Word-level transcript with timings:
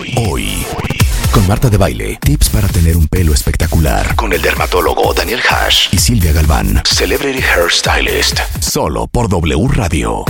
Hoy. 0.00 0.64
Con 1.30 1.46
Marta 1.46 1.68
de 1.68 1.76
Baile, 1.76 2.18
tips 2.22 2.48
para 2.48 2.66
tener 2.68 2.96
un 2.96 3.06
pelo 3.06 3.34
espectacular. 3.34 4.16
Con 4.16 4.32
el 4.32 4.40
dermatólogo 4.40 5.12
Daniel 5.12 5.40
Hash 5.46 5.88
y 5.92 5.98
Silvia 5.98 6.32
Galván, 6.32 6.82
Celebrity 6.86 7.42
Hairstylist. 7.42 8.40
Solo 8.60 9.06
por 9.08 9.28
W 9.28 9.68
Radio. 9.68 10.24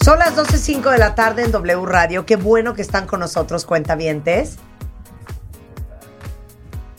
Son 0.00 0.20
las 0.20 0.36
12.05 0.36 0.92
de 0.92 0.98
la 0.98 1.16
tarde 1.16 1.42
en 1.42 1.50
W 1.50 1.86
Radio. 1.86 2.24
Qué 2.24 2.36
bueno 2.36 2.74
que 2.74 2.82
están 2.82 3.08
con 3.08 3.18
nosotros, 3.18 3.64
cuentavientes. 3.64 4.58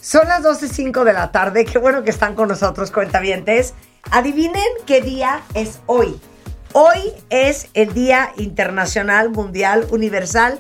Son 0.02 0.28
las 0.28 0.44
12.05 0.44 1.06
de 1.06 1.14
la 1.14 1.32
tarde. 1.32 1.64
Qué 1.64 1.78
bueno 1.78 2.04
que 2.04 2.10
están 2.10 2.36
con 2.36 2.50
nosotros, 2.50 2.92
cuentavientes. 2.92 3.74
Adivinen 4.12 4.68
qué 4.86 5.00
día 5.00 5.44
es 5.54 5.80
hoy. 5.86 6.20
Hoy 6.74 7.00
es 7.30 7.70
el 7.74 7.94
Día 7.94 8.34
Internacional 8.36 9.30
Mundial 9.30 9.88
Universal 9.92 10.60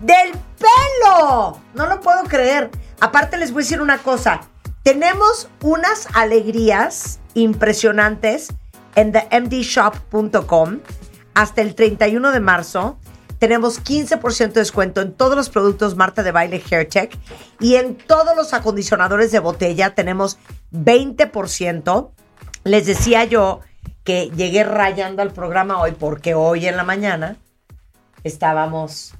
del 0.00 0.32
Pelo. 0.58 1.60
No 1.74 1.86
lo 1.86 2.00
puedo 2.00 2.24
creer. 2.24 2.70
Aparte 3.00 3.36
les 3.36 3.52
voy 3.52 3.62
a 3.62 3.64
decir 3.64 3.80
una 3.80 3.98
cosa. 3.98 4.40
Tenemos 4.82 5.48
unas 5.62 6.08
alegrías 6.14 7.20
impresionantes 7.34 8.48
en 8.94 9.12
themdshop.com 9.12 10.80
hasta 11.34 11.62
el 11.62 11.74
31 11.74 12.32
de 12.32 12.40
marzo. 12.40 12.98
Tenemos 13.38 13.80
15% 13.84 14.52
de 14.52 14.60
descuento 14.60 15.00
en 15.00 15.12
todos 15.12 15.36
los 15.36 15.48
productos 15.48 15.94
Marta 15.94 16.24
de 16.24 16.32
Baile 16.32 16.62
Hair 16.68 16.88
Tech 16.88 17.16
y 17.60 17.76
en 17.76 17.96
todos 17.96 18.34
los 18.34 18.52
acondicionadores 18.52 19.30
de 19.30 19.38
botella 19.38 19.94
tenemos 19.94 20.38
20%. 20.72 22.10
Les 22.64 22.86
decía 22.86 23.24
yo 23.24 23.60
que 24.02 24.30
llegué 24.30 24.64
rayando 24.64 25.22
al 25.22 25.32
programa 25.32 25.80
hoy 25.80 25.92
porque 25.92 26.34
hoy 26.34 26.66
en 26.66 26.76
la 26.76 26.82
mañana 26.82 27.36
estábamos 28.24 29.14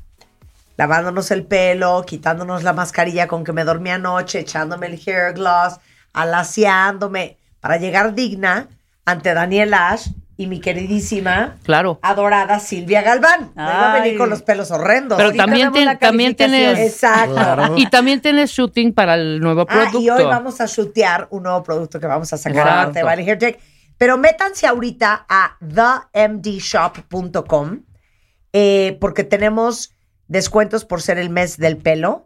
lavándonos 0.79 1.31
el 1.33 1.45
pelo, 1.45 2.03
quitándonos 2.07 2.63
la 2.63 2.73
mascarilla 2.73 3.29
con 3.29 3.45
que 3.45 3.53
me 3.53 3.65
dormí 3.65 3.91
anoche, 3.91 4.39
echándome 4.39 4.87
el 4.87 4.95
hair 5.05 5.35
gloss, 5.35 5.75
alaciándome 6.15 7.37
para 7.61 7.77
llegar 7.77 8.15
digna 8.15 8.69
ante 9.05 9.35
Daniel 9.35 9.75
Ash 9.75 10.07
y 10.37 10.47
mi 10.47 10.61
queridísima, 10.61 11.57
Claro. 11.65 11.99
adorada 12.01 12.61
Silvia 12.61 13.03
Galván. 13.03 13.51
Me 13.57 13.63
iba 13.65 13.91
a 13.93 14.01
venir 14.01 14.17
con 14.17 14.31
los 14.31 14.43
pelos 14.43 14.71
horrendos. 14.71 15.19
Pero 15.19 15.33
también, 15.33 15.73
tien- 15.73 15.99
también 15.99 16.37
tienes. 16.37 16.79
Exacto. 16.79 17.75
Y 17.77 17.91
también 17.91 18.21
tienes 18.21 18.51
shooting 18.53 18.93
para 18.95 19.15
el 19.17 19.41
nuevo 19.41 19.63
Ah, 19.63 19.67
producto. 19.67 19.99
y 20.01 20.09
hoy 20.11 20.23
vamos 20.25 20.61
a 20.61 20.67
shootear 20.67 21.27
un 21.31 21.43
nuevo 21.43 21.65
producto 21.65 21.99
que 21.99 22.07
vamos 22.07 22.33
a 22.33 22.37
sacar 22.39 22.93
de 22.93 23.03
Valley 23.03 23.29
Hair 23.29 23.39
Tech. 23.41 23.59
Pero 23.97 24.17
métanse 24.17 24.65
ahorita 24.69 25.27
a 25.29 25.57
themdshop.com 26.13 27.81
eh, 28.53 28.97
porque 29.01 29.25
tenemos 29.25 29.97
descuentos 30.29 30.85
por 30.85 31.03
ser 31.03 31.19
el 31.19 31.31
mes 31.31 31.57
del 31.57 31.77
pelo. 31.77 32.25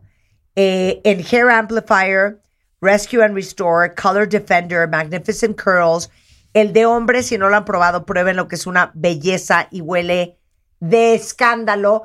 eh, 0.55 1.01
en 1.05 1.21
Hair 1.21 1.49
Amplifier, 1.49 2.43
Rescue 2.83 3.23
and 3.25 3.35
Restore, 3.35 3.95
Color 3.95 4.29
Defender, 4.29 4.87
Magnificent 4.89 5.59
Curls. 5.59 6.11
El 6.53 6.73
de 6.75 6.85
hombre, 6.85 7.23
si 7.23 7.39
no 7.39 7.49
lo 7.49 7.57
han 7.57 7.65
probado, 7.65 8.05
prueben 8.05 8.37
lo 8.37 8.49
que 8.49 8.57
es 8.57 8.67
una 8.67 8.91
belleza 8.95 9.69
y 9.71 9.81
huele 9.81 10.37
de 10.81 11.15
escándalo. 11.15 12.05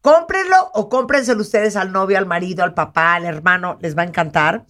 Cómprenlo 0.00 0.70
o 0.74 0.88
cómprenselo 0.88 1.40
ustedes 1.40 1.74
al 1.74 1.90
novio, 1.90 2.18
al 2.18 2.26
marido, 2.26 2.62
al 2.62 2.74
papá, 2.74 3.14
al 3.14 3.24
hermano, 3.24 3.78
les 3.80 3.96
va 3.98 4.02
a 4.02 4.06
encantar. 4.06 4.64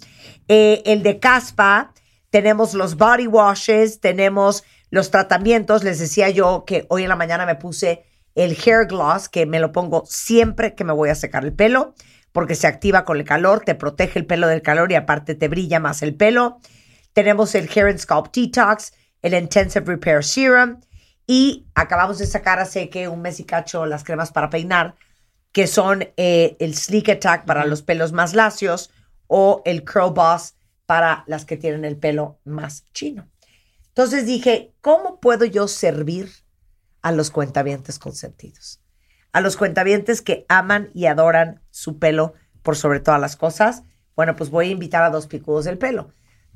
Eh, 0.49 0.83
el 0.87 1.03
de 1.03 1.19
caspa, 1.19 1.93
tenemos 2.31 2.73
los 2.73 2.97
body 2.97 3.27
washes, 3.27 4.01
tenemos 4.01 4.65
los 4.91 5.11
tratamientos. 5.11 5.84
Les 5.84 5.99
decía 5.99 6.31
yo 6.31 6.65
que 6.67 6.87
hoy 6.89 7.03
en 7.03 7.11
la 7.11 7.17
mañana 7.17 7.45
me 7.45 7.56
puse 7.56 8.06
el 8.39 8.56
hair 8.56 8.86
gloss, 8.86 9.28
que 9.28 9.47
me 9.47 9.58
lo 9.58 9.72
pongo 9.72 10.05
siempre 10.06 10.75
que 10.75 10.84
me 10.84 10.92
voy 10.92 11.08
a 11.08 11.17
secar 11.17 11.44
el 11.44 11.53
pelo, 11.53 11.94
porque 12.31 12.55
se 12.55 12.69
activa 12.69 13.05
con 13.05 13.17
el 13.17 13.25
calor, 13.25 13.64
te 13.64 13.75
protege 13.75 14.20
el 14.20 14.27
pelo 14.27 14.47
del 14.47 14.62
calor 14.62 14.92
y 14.92 14.94
aparte 14.94 15.34
te 15.34 15.48
brilla 15.48 15.81
más 15.81 16.03
el 16.03 16.14
pelo. 16.14 16.61
Tenemos 17.12 17.56
el 17.56 17.69
Hair 17.69 17.86
and 17.86 17.98
Scalp 17.98 18.33
Detox, 18.33 18.92
el 19.22 19.34
Intensive 19.34 19.84
Repair 19.84 20.22
Serum 20.22 20.81
y 21.26 21.66
acabamos 21.75 22.19
de 22.19 22.26
sacar 22.26 22.60
hace 22.60 22.88
que 22.88 23.09
un 23.09 23.22
mes 23.22 23.41
y 23.41 23.44
cacho 23.44 23.87
las 23.87 24.04
cremas 24.04 24.31
para 24.31 24.50
peinar, 24.50 24.94
que 25.50 25.66
son 25.66 26.06
eh, 26.16 26.56
el 26.60 26.76
Sleek 26.76 27.09
Attack 27.09 27.44
para 27.44 27.66
los 27.66 27.82
pelos 27.82 28.12
más 28.12 28.34
lacios 28.34 28.91
o 29.26 29.62
el 29.65 29.84
Curl 29.84 30.12
Boss 30.15 30.55
para 30.87 31.25
las 31.26 31.44
que 31.44 31.56
tienen 31.56 31.84
el 31.84 31.97
pelo 31.97 32.38
más 32.44 32.84
chino. 32.93 33.28
Entonces 33.88 34.26
dije, 34.26 34.75
¿cómo 34.81 35.19
puedo 35.19 35.44
yo 35.44 35.66
servir 35.66 36.31
a 37.03 37.12
los 37.12 37.31
cuentavientes 37.31 37.98
consentidos? 37.98 38.81
A 39.32 39.41
los 39.41 39.56
cuentavientes 39.56 40.22
que 40.22 40.47
aman 40.48 40.91
y 40.94 41.06
adoran 41.06 41.62
su 41.70 41.98
pelo 41.98 42.34
por 42.62 42.76
sobre 42.76 43.00
todas 43.00 43.20
las 43.20 43.36
cosas. 43.36 43.82
Bueno, 44.16 44.36
pues 44.36 44.50
voy 44.50 44.69
a 44.69 44.72
invitar 44.72 45.03
a 45.03 45.10
dos 45.10 45.26
picudos 45.26 45.64
del 45.64 45.78
pelo. 45.78 46.10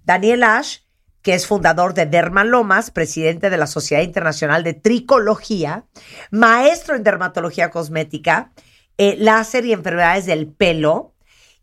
Daniel 0.04 0.42
Ash, 0.42 0.78
que 1.22 1.34
es 1.34 1.46
fundador 1.46 1.94
de 1.94 2.06
Dermalomas, 2.06 2.90
presidente 2.90 3.50
de 3.50 3.56
la 3.56 3.68
Sociedad 3.68 4.02
Internacional 4.02 4.64
de 4.64 4.74
Tricología, 4.74 5.86
maestro 6.32 6.96
en 6.96 7.04
dermatología 7.04 7.70
cosmética, 7.70 8.52
eh, 8.98 9.16
láser 9.18 9.64
y 9.64 9.72
enfermedades 9.72 10.26
del 10.26 10.48
pelo, 10.48 11.14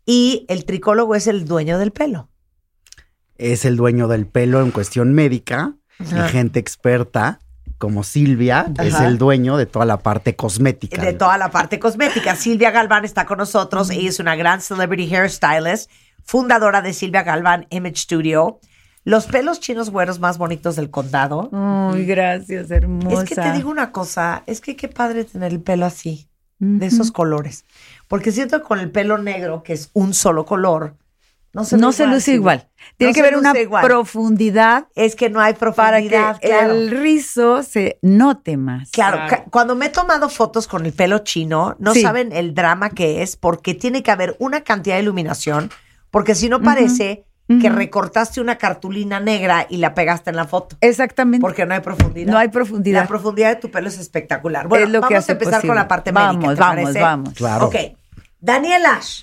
y 0.06 0.46
el 0.48 0.64
tricólogo 0.64 1.14
es 1.14 1.26
el 1.26 1.44
dueño 1.44 1.78
del 1.78 1.92
pelo. 1.92 2.28
es 3.36 3.64
el 3.64 3.76
dueño 3.76 4.08
del 4.08 4.26
pelo 4.26 4.62
en 4.62 4.70
cuestión 4.70 5.12
médica 5.14 5.74
Ajá. 5.98 6.26
y 6.26 6.28
gente 6.30 6.58
experta 6.58 7.40
como 7.80 8.04
Silvia 8.04 8.70
es 8.78 9.00
el 9.00 9.16
dueño 9.16 9.56
de 9.56 9.64
toda 9.64 9.86
la 9.86 10.00
parte 10.00 10.36
cosmética. 10.36 11.02
de 11.02 11.14
toda 11.14 11.38
la 11.38 11.50
parte 11.50 11.78
cosmética. 11.78 12.36
Silvia 12.36 12.70
Galván 12.70 13.06
está 13.06 13.24
con 13.24 13.38
nosotros. 13.38 13.88
Ella 13.88 14.10
es 14.10 14.20
una 14.20 14.36
gran 14.36 14.60
celebrity 14.60 15.12
hairstylist, 15.12 15.90
fundadora 16.22 16.82
de 16.82 16.92
Silvia 16.92 17.22
Galván 17.22 17.66
Image 17.70 17.96
Studio. 17.96 18.60
Los 19.04 19.26
pelos 19.26 19.60
chinos 19.60 19.88
güeros 19.88 20.20
más 20.20 20.36
bonitos 20.36 20.76
del 20.76 20.90
condado. 20.90 21.48
Ay, 21.54 22.04
gracias, 22.04 22.70
hermosa. 22.70 23.22
Es 23.22 23.28
que 23.28 23.34
te 23.34 23.50
digo 23.52 23.70
una 23.70 23.92
cosa, 23.92 24.42
es 24.46 24.60
que 24.60 24.76
qué 24.76 24.88
padre 24.88 25.24
tener 25.24 25.50
el 25.50 25.62
pelo 25.62 25.86
así, 25.86 26.28
de 26.58 26.84
esos 26.84 27.10
colores. 27.10 27.64
Porque 28.08 28.30
siento 28.30 28.60
que 28.60 28.68
con 28.68 28.78
el 28.78 28.90
pelo 28.90 29.16
negro, 29.16 29.62
que 29.62 29.72
es 29.72 29.88
un 29.94 30.12
solo 30.12 30.44
color, 30.44 30.96
no 31.52 31.64
se, 31.64 31.76
no 31.76 31.92
se 31.92 32.06
luce 32.06 32.32
igual. 32.32 32.68
Tiene 32.96 33.10
No 33.10 33.14
que 33.14 33.20
haber 33.20 33.36
una 33.36 33.58
igual. 33.58 33.84
profundidad 33.84 34.86
Es 34.94 35.16
que 35.16 35.30
no 35.30 35.40
hay 35.40 35.54
para 35.54 35.72
profundidad, 35.72 36.38
que 36.38 36.48
claro. 36.48 36.72
el 36.72 36.90
rizo 36.90 37.62
se 37.62 37.98
note 38.02 38.56
más. 38.56 38.90
Claro, 38.90 39.18
cuando 39.50 39.74
me 39.74 39.86
he 39.86 39.90
tomado 39.90 40.28
fotos 40.28 40.68
con 40.68 40.86
el 40.86 40.92
pelo 40.92 41.18
chino, 41.20 41.76
no 41.78 41.92
Sí. 41.94 42.02
saben 42.02 42.32
el 42.32 42.54
drama 42.54 42.90
que 42.90 43.22
es 43.22 43.36
porque 43.36 43.74
tiene 43.74 44.02
que 44.02 44.10
haber 44.10 44.36
una 44.38 44.60
cantidad 44.62 44.96
de 44.96 45.02
iluminación, 45.02 45.70
porque 46.10 46.34
si 46.34 46.48
no 46.48 46.60
parece 46.62 47.24
que 47.60 47.68
recortaste 47.68 48.40
una 48.40 48.58
cartulina 48.58 49.18
negra 49.18 49.66
y 49.68 49.78
la 49.78 49.92
pegaste 49.92 50.30
en 50.30 50.36
la 50.36 50.44
foto, 50.46 50.76
Exactamente. 50.80 51.40
porque 51.40 51.66
no 51.66 51.74
hay 51.74 51.80
profundidad. 51.80 52.30
no 52.32 52.38
hay 52.38 52.46
profundidad. 52.46 53.00
La 53.02 53.08
profundidad 53.08 53.48
de 53.48 53.56
tu 53.56 53.72
pelo 53.72 53.88
es 53.88 53.98
espectacular. 53.98 54.68
Bueno, 54.68 54.84
es 54.86 54.92
lo 54.92 55.00
que 55.00 55.14
vamos 55.14 55.18
hace 55.24 55.32
a 55.32 55.34
empezar 55.34 55.54
posible. 55.54 55.68
con 55.70 55.76
la 55.76 55.88
parte 55.88 56.12
vamos, 56.12 56.36
médica, 56.36 56.54
¿te 56.54 56.60
Vamos, 56.60 56.82
parece? 56.84 57.00
vamos. 57.00 57.34
Claro. 57.34 57.66
Ok. 57.66 57.74
Daniel 58.38 58.86
Ash. 58.86 59.22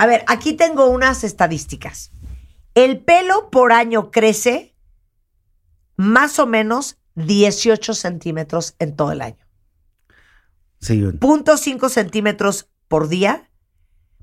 A 0.00 0.06
ver, 0.06 0.24
aquí 0.28 0.54
tengo 0.54 0.86
unas 0.86 1.24
estadísticas. 1.24 2.10
El 2.74 3.00
pelo 3.00 3.50
por 3.50 3.70
año 3.70 4.10
crece 4.10 4.74
más 5.96 6.38
o 6.38 6.46
menos 6.46 6.96
18 7.16 7.92
centímetros 7.92 8.76
en 8.78 8.96
todo 8.96 9.12
el 9.12 9.20
año. 9.20 9.46
Sí, 10.80 11.02
0.5 11.02 11.90
centímetros 11.90 12.70
por 12.88 13.08
día, 13.08 13.50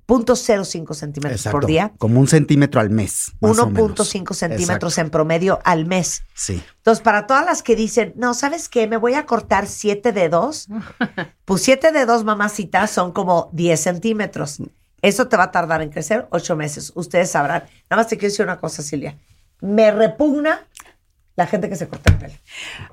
0.05 0.08 0.96
centímetros 0.96 1.42
exacto. 1.42 1.60
por 1.60 1.68
día, 1.68 1.94
Como 2.00 2.20
un 2.20 2.28
centímetro 2.28 2.82
al 2.82 2.90
mes. 2.90 3.34
más 3.40 3.60
o 3.60 3.70
menos. 3.70 3.92
1.5 3.92 4.34
centímetros 4.34 4.94
Exacto. 4.94 5.02
en 5.02 5.10
promedio 5.12 5.60
al 5.64 5.86
mes. 5.86 6.24
Sí. 6.34 6.60
Entonces, 6.78 7.04
para 7.04 7.28
todas 7.28 7.46
las 7.46 7.62
que 7.62 7.76
dicen, 7.76 8.14
no, 8.16 8.34
¿sabes 8.34 8.68
qué? 8.68 8.88
Me 8.88 8.98
voy 8.98 9.14
a 9.14 9.28
cortar 9.28 9.68
siete 9.68 10.12
dedos. 10.12 10.70
Pues 11.46 11.62
siete 11.62 11.92
dedos, 11.94 12.24
mamacitas, 12.26 12.90
son 12.90 13.12
como 13.14 13.52
10 13.54 13.80
centímetros. 13.80 14.60
Eso 15.02 15.28
te 15.28 15.38
va 15.38 15.44
a 15.44 15.52
tardar 15.52 15.82
en 15.82 15.90
crecer 15.90 16.28
ocho 16.32 16.56
meses. 16.56 16.92
Ustedes 16.96 17.30
sabrán. 17.32 17.64
Nada 17.90 18.02
más 18.02 18.08
te 18.08 18.18
quiero 18.18 18.32
decir 18.32 18.46
una 18.46 18.60
cosa, 18.60 18.82
Silvia. 18.82 19.18
Me 19.62 19.92
repugna 19.92 20.66
la 21.36 21.46
gente 21.48 21.70
que 21.70 21.76
se 21.76 21.88
corta 21.88 22.12
el 22.12 22.18
pelo. 22.18 22.34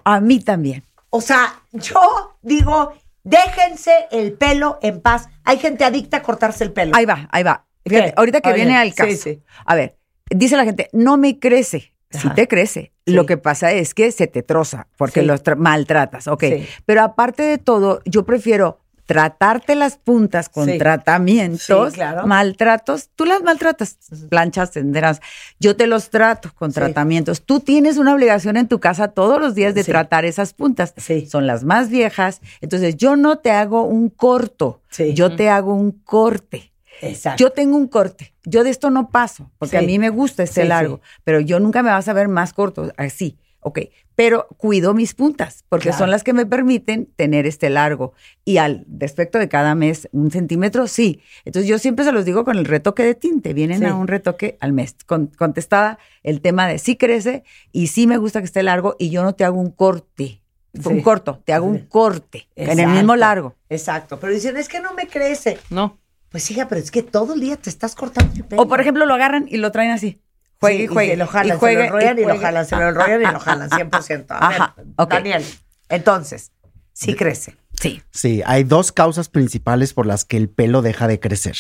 A 0.05 0.21
mí 0.21 0.41
también. 0.41 0.83
O 1.11 1.21
sea, 1.21 1.61
yo 1.73 2.37
digo, 2.43 2.93
déjense 3.23 3.93
el 4.11 4.33
pelo 4.35 4.79
en 4.83 5.01
paz. 5.01 5.29
Hay 5.45 5.59
gente 5.59 5.85
adicta 5.85 6.19
a 6.19 6.23
cortarse 6.23 6.65
el 6.65 6.73
pelo. 6.73 6.93
Ahí 6.95 7.05
va, 7.06 7.29
ahí 7.33 7.43
va. 7.43 7.65
Fíjate, 7.87 8.09
¿Qué? 8.09 8.15
ahorita 8.17 8.41
que 8.41 8.49
Oye, 8.51 8.56
viene 8.56 8.77
al 8.77 8.91
sí, 8.91 8.95
caso. 8.97 9.17
sí. 9.17 9.43
A 9.67 9.75
ver, 9.75 9.97
dice 10.31 10.56
la 10.56 10.65
gente, 10.65 10.89
no 10.93 11.17
me 11.17 11.39
crece. 11.39 11.93
Sí 12.11 12.29
te 12.35 12.47
crece. 12.47 12.93
Sí. 13.06 13.12
Lo 13.12 13.27
que 13.27 13.37
pasa 13.37 13.73
es 13.73 13.93
que 13.93 14.12
se 14.12 14.27
te 14.29 14.43
troza 14.43 14.87
porque 14.97 15.21
Sí. 15.21 15.27
los 15.27 15.43
tra- 15.43 15.56
maltratas. 15.56 16.29
Ok. 16.29 16.45
Sí. 16.45 16.69
Pero 16.87 17.03
aparte 17.03 17.43
de 17.43 17.59
todo, 17.59 18.01
yo 18.05 18.25
prefiero 18.25 18.79
tratarte 19.06 19.75
las 19.75 19.97
puntas 19.97 20.49
con 20.49 20.67
Sí. 20.67 20.79
tratamientos, 20.79 21.91
Sí, 21.93 21.95
claro. 21.95 22.27
maltratos, 22.27 23.11
tú 23.15 23.25
las 23.25 23.43
maltratas, 23.43 23.99
planchas, 24.31 24.71
tenderas. 24.71 25.21
Yo 25.61 25.77
te 25.77 25.87
los 25.87 26.11
trato 26.11 26.51
con 26.55 26.71
Sí. 26.71 26.77
tratamientos. 26.77 27.43
Tú 27.43 27.61
tienes 27.61 27.99
una 27.99 28.15
obligación 28.15 28.56
en 28.56 28.69
tu 28.69 28.81
casa 28.81 29.09
todos 29.09 29.41
los 29.41 29.55
días 29.55 29.75
de 29.75 29.85
tratar 29.85 30.25
esas 30.25 30.55
puntas. 30.55 30.95
Son 31.29 31.47
las 31.47 31.65
más 31.65 31.91
viejas. 31.91 32.41
Entonces, 32.61 32.97
yo 32.97 33.17
no 33.17 33.39
te 33.39 33.51
hago 33.51 33.83
un 33.83 34.09
corto, 34.11 34.81
yo 35.15 35.37
te 35.37 35.49
hago 35.49 35.75
un 35.75 35.93
corte. 35.93 36.73
Exacto. 37.03 37.43
Yo 37.45 37.51
tengo 37.51 37.77
un 37.77 37.89
corte. 37.89 38.33
Yo 38.45 38.62
de 38.65 38.71
esto 38.71 38.89
no 38.89 39.11
paso, 39.11 39.51
porque 39.59 39.77
a 39.79 39.83
mí 39.83 39.99
me 39.99 40.11
gusta 40.11 40.43
este 40.45 40.65
largo, 40.65 41.01
pero 41.25 41.41
yo 41.41 41.59
nunca 41.61 41.83
me 41.83 41.91
vas 41.91 42.09
a 42.09 42.12
ver 42.12 42.29
más 42.29 42.53
corto, 42.53 42.93
así. 42.97 43.37
Ok, 43.66 43.78
pero 44.14 44.46
cuido 44.58 44.93
mis 44.93 45.14
puntas, 45.14 45.64
porque 45.70 45.84
Claro. 45.84 45.99
son 45.99 46.11
las 46.11 46.22
que 46.22 46.34
me 46.34 46.44
permiten 46.44 47.06
tener 47.16 47.46
este 47.46 47.70
largo. 47.70 48.12
Y 48.44 48.58
al 48.58 48.84
respecto 48.88 49.38
de 49.38 49.49
cada 49.49 49.75
mes, 49.75 50.06
un 50.12 50.31
centímetro, 50.31 50.87
sí. 50.87 51.22
Entonces 51.46 51.66
yo 51.69 51.78
siempre 51.78 52.05
se 52.05 52.12
los 52.12 52.26
digo 52.26 52.44
con 52.44 52.58
el 52.58 52.66
retoque 52.66 53.02
de 53.05 53.14
tinte. 53.14 53.55
Vienen 53.55 53.78
Sí. 53.78 53.84
a 53.87 53.94
un 53.94 54.06
retoque 54.06 54.58
al 54.61 54.75
mes. 54.75 54.94
Con- 55.06 55.28
contestada 55.28 55.99
el 56.22 56.43
tema 56.43 56.69
de 56.69 56.78
sí 56.78 56.96
crece 56.96 57.43
y 57.72 57.87
sí 57.87 58.06
me 58.06 58.19
gusta 58.19 58.40
que 58.40 58.44
esté 58.44 58.62
largo 58.62 58.96
y 58.99 59.08
yo 59.08 59.22
no 59.22 59.34
te 59.34 59.44
hago 59.44 59.58
un 59.58 59.70
corte. 59.70 60.43
Sí. 60.75 60.88
Un 60.88 61.00
corto, 61.00 61.40
te 61.44 61.55
hago 61.55 61.67
Sí. 61.67 61.70
un 61.81 61.87
corte 61.87 62.49
en 62.56 62.78
el 62.81 62.88
mismo 62.88 63.17
largo. 63.17 63.55
Exacto. 63.70 64.20
Pero 64.20 64.32
dicen, 64.34 64.58
es 64.58 64.69
que 64.69 64.81
no 64.81 64.93
me 64.93 65.06
crece. 65.06 65.56
No. 65.70 65.99
Pues 66.28 66.50
hija, 66.50 66.67
pero 66.69 66.81
es 66.81 66.90
que 66.90 67.02
todo 67.05 67.32
el 67.34 67.40
día 67.40 67.56
te 67.56 67.70
estás 67.70 67.94
cortando 67.94 68.32
el 68.34 68.44
pelo. 68.44 68.60
O 68.60 68.67
por 68.69 68.81
ejemplo 68.81 69.06
lo 69.06 69.14
agarran 69.14 69.46
y 69.49 69.56
lo 69.56 69.70
traen 69.72 69.93
así. 69.93 70.20
Juegue 70.64 70.78
Sí, 70.78 70.84
y 70.84 70.87
juegue. 70.87 71.11
se 71.12 71.16
lo 71.16 71.26
jalan, 71.26 71.56
y 71.56 71.58
juegue, 71.58 71.76
se 71.76 71.81
lo 71.90 71.96
enrollan 71.96 72.19
y, 72.19 72.25
lo 72.25 72.38
jalan, 72.40 72.66
se 72.66 72.76
lo 72.76 72.88
enrollan 72.88 73.22
y 73.22 73.32
lo 73.32 73.40
jalan, 73.40 73.70
100%. 73.70 74.26
A 74.31 74.49
ver, 74.49 74.61
Ajá, 74.61 74.75
ok. 74.96 75.11
Daniel, 75.11 75.44
entonces, 75.88 76.52
sí 76.93 77.14
crece. 77.14 77.56
Sí. 77.81 78.02
Sí, 78.11 78.43
hay 78.46 78.64
dos 78.64 78.93
causas 78.93 79.28
principales 79.28 79.93
por 79.94 80.06
las 80.06 80.25
que 80.25 80.37
el 80.37 80.49
pelo 80.49 80.81
deja 80.81 81.08
de 81.08 81.19
crecer. 81.20 81.56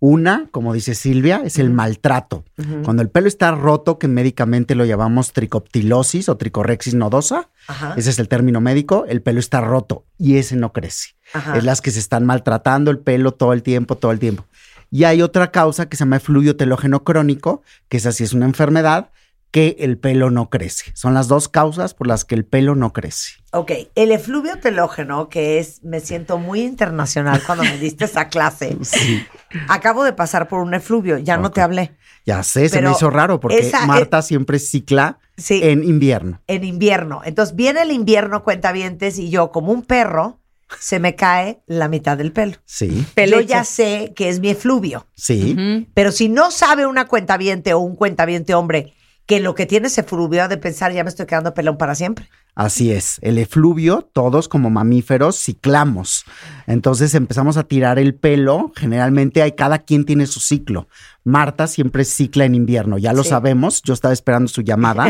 Una, 0.00 0.46
como 0.52 0.72
dice 0.74 0.94
Silvia, 0.94 1.42
es 1.44 1.58
el 1.58 1.70
maltrato. 1.70 2.44
Cuando 2.84 3.02
el 3.02 3.10
pelo 3.10 3.26
está 3.26 3.50
roto, 3.50 3.98
que 3.98 4.06
médicamente 4.06 4.76
lo 4.76 4.84
llamamos 4.84 5.32
tricoptilosis 5.32 6.28
o 6.28 6.36
tricorexis 6.36 6.94
nodosa, 6.94 7.50
Ajá. 7.66 7.94
ese 7.96 8.10
es 8.10 8.18
el 8.20 8.28
término 8.28 8.60
médico, 8.60 9.06
el 9.08 9.22
pelo 9.22 9.40
está 9.40 9.60
roto 9.60 10.04
y 10.16 10.36
ese 10.38 10.54
no 10.54 10.72
crece. 10.72 11.16
Ajá. 11.34 11.56
Es 11.58 11.64
las 11.64 11.80
que 11.80 11.90
se 11.90 11.98
están 11.98 12.24
maltratando 12.26 12.90
el 12.92 12.98
pelo 13.00 13.32
todo 13.32 13.52
el 13.52 13.62
tiempo, 13.64 13.96
todo 13.96 14.12
el 14.12 14.20
tiempo. 14.20 14.44
Y 14.90 15.04
hay 15.04 15.22
otra 15.22 15.50
causa 15.50 15.88
que 15.88 15.96
se 15.96 16.00
llama 16.04 16.16
efluvio 16.16 16.56
telógeno 16.56 17.04
crónico, 17.04 17.62
que 17.88 17.98
esa 17.98 18.12
sí 18.12 18.24
es 18.24 18.32
una 18.32 18.46
enfermedad, 18.46 19.10
que 19.50 19.76
el 19.80 19.96
pelo 19.98 20.30
no 20.30 20.50
crece. 20.50 20.90
Son 20.94 21.14
las 21.14 21.26
dos 21.26 21.48
causas 21.48 21.94
por 21.94 22.06
las 22.06 22.26
que 22.26 22.34
el 22.34 22.44
pelo 22.44 22.74
no 22.74 22.92
crece. 22.92 23.32
Ok, 23.52 23.72
el 23.94 24.12
efluvio 24.12 24.58
telógeno, 24.60 25.30
que 25.30 25.58
es, 25.58 25.82
me 25.82 26.00
siento 26.00 26.36
muy 26.36 26.60
internacional 26.60 27.42
cuando 27.46 27.64
me 27.64 27.78
diste 27.78 28.04
esa 28.04 28.28
clase. 28.28 28.76
Sí. 28.82 29.24
Acabo 29.68 30.04
de 30.04 30.12
pasar 30.12 30.48
por 30.48 30.60
un 30.60 30.74
efluvio, 30.74 31.16
ya 31.16 31.38
no 31.38 31.50
te 31.50 31.62
hablé. 31.62 31.92
Ya 32.26 32.42
sé, 32.42 32.68
se 32.68 32.82
me 32.82 32.90
hizo 32.90 33.08
raro 33.08 33.40
porque 33.40 33.58
esa- 33.60 33.86
Marta 33.86 34.20
siempre 34.20 34.58
cicla 34.58 35.18
Sí. 35.38 35.60
en 35.62 35.82
invierno. 35.82 36.42
En 36.46 36.64
invierno. 36.64 37.22
Entonces 37.24 37.56
viene 37.56 37.80
el 37.82 37.90
invierno, 37.90 38.44
cuentavientes, 38.44 39.18
y 39.18 39.30
yo, 39.30 39.50
como 39.50 39.72
un 39.72 39.82
perro, 39.82 40.38
se 40.78 40.98
me 41.00 41.14
cae 41.14 41.60
la 41.66 41.88
mitad 41.88 42.16
del 42.18 42.32
pelo. 42.32 42.56
Sí, 42.64 43.04
Yo 43.16 43.40
ya 43.40 43.64
sé 43.64 44.12
que 44.14 44.28
es 44.28 44.40
mi 44.40 44.50
efluvio. 44.50 45.06
sí. 45.14 45.86
Pero 45.94 46.12
si 46.12 46.28
no 46.28 46.50
sabe 46.50 46.86
una 46.86 47.06
cuentaviente 47.06 47.72
o 47.74 47.78
un 47.78 47.96
cuentaviente 47.96 48.54
hombre 48.54 48.94
que 49.26 49.40
lo 49.40 49.54
que 49.54 49.66
tiene 49.66 49.88
ese 49.88 50.00
efluvio 50.00 50.42
ha 50.44 50.48
de 50.48 50.56
pensar, 50.56 50.90
ya 50.92 51.04
me 51.04 51.10
estoy 51.10 51.26
quedando 51.26 51.52
pelón 51.52 51.76
para 51.76 51.94
siempre. 51.94 52.28
Así 52.54 52.90
es. 52.90 53.18
El 53.22 53.36
efluvio, 53.38 54.08
todos 54.12 54.48
como 54.48 54.70
mamíferos 54.70 55.38
ciclamos. 55.38 56.24
Entonces 56.66 57.14
empezamos 57.14 57.56
a 57.58 57.64
tirar 57.64 57.98
el 57.98 58.14
pelo. 58.14 58.72
Generalmente 58.74 59.42
hay 59.42 59.52
cada 59.52 59.80
quien 59.80 60.04
tiene 60.06 60.26
su 60.26 60.40
ciclo. 60.40 60.88
Marta 61.24 61.66
siempre 61.66 62.04
cicla 62.06 62.46
en 62.46 62.54
invierno, 62.54 62.96
ya 62.98 63.12
lo 63.12 63.22
Sí. 63.22 63.28
sabemos. 63.28 63.82
Yo 63.82 63.92
estaba 63.94 64.14
esperando 64.14 64.48
su 64.48 64.62
llamada, 64.62 65.04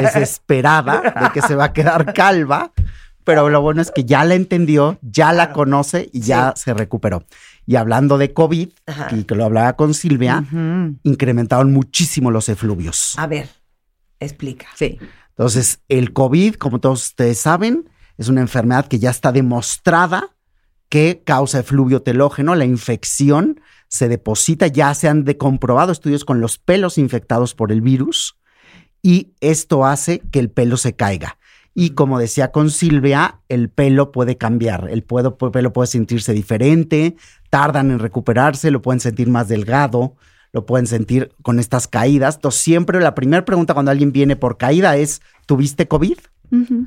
desesperada 0.00 1.00
de 1.02 1.30
que 1.32 1.40
se 1.46 1.54
va 1.54 1.64
a 1.66 1.72
quedar 1.72 2.12
calva. 2.14 2.72
Pero 3.24 3.48
lo 3.48 3.60
bueno 3.60 3.82
es 3.82 3.90
que 3.90 4.04
ya 4.04 4.24
la 4.24 4.34
entendió, 4.34 4.98
ya 5.02 5.32
la 5.32 5.52
conoce 5.52 6.10
y 6.12 6.20
ya 6.20 6.54
se 6.56 6.74
recuperó. 6.74 7.24
Y 7.66 7.76
hablando 7.76 8.18
de 8.18 8.32
COVID, 8.32 8.68
Ajá. 8.86 9.08
y 9.14 9.24
que 9.24 9.34
lo 9.34 9.44
hablaba 9.44 9.74
con 9.74 9.94
Silvia, 9.94 10.44
incrementaron 11.02 11.72
muchísimo 11.72 12.30
los 12.30 12.48
efluvios. 12.48 13.14
A 13.18 13.26
ver, 13.26 13.48
explica. 14.18 14.66
Sí. 14.74 14.98
Entonces, 15.30 15.80
el 15.88 16.12
COVID, 16.12 16.54
como 16.54 16.80
todos 16.80 17.06
ustedes 17.06 17.38
saben, 17.38 17.88
es 18.18 18.28
una 18.28 18.40
enfermedad 18.40 18.86
que 18.86 18.98
ya 18.98 19.10
está 19.10 19.32
demostrada 19.32 20.30
que 20.88 21.22
causa 21.24 21.60
efluvio 21.60 22.02
telógeno. 22.02 22.54
La 22.54 22.66
infección 22.66 23.60
se 23.88 24.08
deposita, 24.08 24.66
ya 24.66 24.92
se 24.94 25.08
han 25.08 25.24
de 25.24 25.38
comprobado 25.38 25.92
estudios 25.92 26.24
con 26.24 26.40
los 26.40 26.58
pelos 26.58 26.98
infectados 26.98 27.54
por 27.54 27.72
el 27.72 27.80
virus 27.80 28.36
y 29.02 29.32
esto 29.40 29.84
hace 29.84 30.20
que 30.30 30.38
el 30.38 30.50
pelo 30.50 30.76
se 30.76 30.94
caiga. 30.94 31.38
Y 31.74 31.90
como 31.90 32.18
decía 32.18 32.52
con 32.52 32.70
Silvia, 32.70 33.40
el 33.48 33.70
pelo 33.70 34.12
puede 34.12 34.36
cambiar, 34.36 34.88
el 34.90 35.02
puedo- 35.02 35.36
pelo 35.38 35.72
puede 35.72 35.86
sentirse 35.86 36.32
diferente, 36.32 37.16
tardan 37.50 37.90
en 37.90 37.98
recuperarse, 37.98 38.70
lo 38.70 38.82
pueden 38.82 39.00
sentir 39.00 39.28
más 39.28 39.48
delgado, 39.48 40.16
lo 40.52 40.66
pueden 40.66 40.86
sentir 40.86 41.32
con 41.42 41.58
estas 41.58 41.88
caídas. 41.88 42.34
Entonces, 42.36 42.60
siempre 42.60 43.00
la 43.00 43.14
primera 43.14 43.44
pregunta 43.44 43.72
cuando 43.72 43.90
alguien 43.90 44.12
viene 44.12 44.36
por 44.36 44.58
caída 44.58 44.96
es, 44.96 45.22
¿tuviste 45.46 45.88
COVID? 45.88 46.18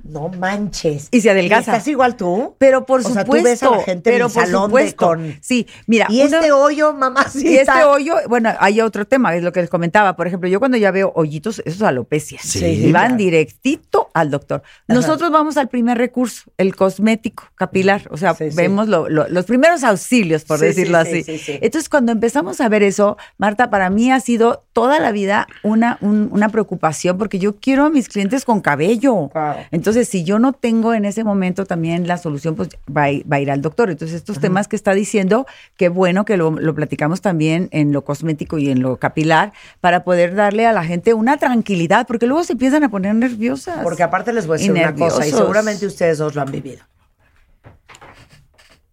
No 0.04 0.30
manches. 0.30 1.08
Y 1.12 1.22
se 1.22 1.32
adelgaza. 1.32 1.72
¿Estás 1.74 1.88
igual 1.88 2.16
tú? 2.16 2.56
Pero 2.60 2.86
por 2.86 3.00
O 3.00 3.04
sea, 3.04 3.26
tú 3.26 3.32
supuesto. 3.36 3.50
ves 3.50 3.64
a 3.64 3.72
la 3.72 3.84
gente 3.84 4.10
en 4.12 4.14
pero 4.16 4.28
el 4.28 4.32
por 4.32 4.44
salón 4.46 4.62
de 4.62 4.68
supuesto. 4.68 5.06
con- 5.08 5.38
Sí, 5.42 5.66
mira. 5.88 6.06
Y 6.10 6.22
uno- 6.22 6.38
este 6.38 6.52
hoyo, 6.52 6.94
mamacita. 6.94 7.50
y 7.50 7.56
este 7.56 7.84
hoyo, 7.84 8.16
bueno, 8.30 8.52
hay 8.60 8.80
otro 8.82 9.06
tema, 9.08 9.36
es 9.36 9.42
lo 9.44 9.52
que 9.52 9.62
les 9.62 9.70
comentaba. 9.70 10.16
Por 10.16 10.28
ejemplo, 10.28 10.48
yo 10.48 10.60
cuando 10.60 10.78
ya 10.78 10.92
veo 10.92 11.12
hoyitos, 11.16 11.60
eso 11.66 11.76
es 11.78 11.82
alopecia. 11.82 12.40
Sí, 12.44 12.64
y 12.64 12.92
van 12.92 13.06
claro. 13.08 13.16
directito 13.18 14.10
al 14.14 14.30
doctor. 14.30 14.62
Nosotros 14.88 15.32
vamos 15.32 15.58
al 15.58 15.68
primer 15.68 15.98
recurso, 15.98 16.44
el 16.58 16.76
cosmético 16.76 17.46
capilar. 17.56 18.04
O 18.12 18.18
sea, 18.18 18.36
Sí, 18.36 18.52
sí. 18.52 18.56
vemos 18.56 18.88
lo- 18.88 19.10
lo- 19.10 19.28
los 19.30 19.46
primeros 19.46 19.84
auxilios, 19.84 20.44
por 20.46 20.60
Sí, 20.60 20.66
decirlo 20.66 21.04
sí, 21.06 21.12
sí, 21.12 21.20
así. 21.22 21.38
sí, 21.40 21.44
sí. 21.54 21.60
Entonces, 21.62 21.90
cuando 21.90 22.12
empezamos 22.12 22.62
a 22.62 22.70
ver 22.70 22.84
eso, 22.84 23.18
Marta, 23.40 23.70
para 23.72 23.90
mí 23.90 24.12
ha 24.12 24.20
sido 24.20 24.64
toda 24.74 25.00
la 25.00 25.12
vida 25.12 25.48
una, 25.64 25.98
un- 26.02 26.30
una 26.32 26.50
preocupación 26.50 27.18
porque 27.18 27.40
yo 27.40 27.56
quiero 27.58 27.86
a 27.86 27.90
mis 27.90 28.10
clientes 28.10 28.46
con 28.46 28.62
cabello. 28.62 29.32
Claro. 29.56 29.68
Entonces, 29.72 30.08
si 30.08 30.24
yo 30.24 30.40
no 30.40 30.54
tengo 30.54 30.94
en 30.94 31.06
ese 31.06 31.24
momento 31.24 31.66
también 31.66 32.08
la 32.08 32.18
solución, 32.18 32.56
pues 32.56 32.70
va 32.96 33.04
a, 33.04 33.12
ir- 33.12 33.32
va 33.32 33.38
a 33.38 33.40
ir 33.40 33.52
al 33.52 33.62
doctor. 33.62 33.90
Entonces, 33.90 34.16
estos 34.18 34.40
temas 34.40 34.68
que 34.68 34.76
está 34.76 34.94
diciendo, 34.94 35.46
qué 35.78 35.90
bueno 35.90 36.26
que 36.26 36.38
lo, 36.38 36.52
lo 36.52 36.76
platicamos 36.76 37.22
también 37.22 37.70
en 37.72 37.92
lo 37.92 38.04
cosmético 38.04 38.58
y 38.58 38.70
en 38.70 38.82
lo 38.82 38.98
capilar 38.98 39.54
para 39.82 40.04
poder 40.04 40.36
darle 40.36 40.66
a 40.66 40.74
la 40.74 40.84
gente 40.84 41.14
una 41.14 41.38
tranquilidad, 41.38 42.08
porque 42.08 42.28
luego 42.28 42.44
se 42.44 42.54
empiezan 42.54 42.84
a 42.84 42.90
poner 42.90 43.16
nerviosas. 43.16 43.80
Porque 43.84 44.04
aparte 44.04 44.34
les 44.34 44.48
voy 44.48 44.56
a 44.56 44.58
decir 44.58 44.72
una 44.72 44.94
cosa, 44.96 45.26
y 45.28 45.32
seguramente 45.32 45.86
ustedes 45.86 46.18
dos 46.18 46.36
lo 46.36 46.42
han 46.42 46.52
vivido. 46.52 46.84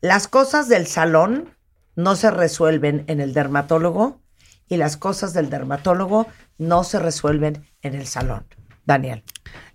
Las 0.01 0.27
cosas 0.29 0.69
del 0.69 0.87
salón 0.87 1.49
no 1.95 2.17
se 2.17 2.31
resuelven 2.31 3.05
en 3.07 3.21
el 3.21 3.35
dermatólogo 3.35 4.21
y 4.69 4.77
las 4.77 4.97
cosas 4.97 5.33
del 5.33 5.51
dermatólogo 5.51 6.27
no 6.59 6.83
se 6.85 6.99
resuelven 6.99 7.65
en 7.83 7.95
el 7.95 8.07
salón. 8.07 8.45
Daniel. 8.85 9.23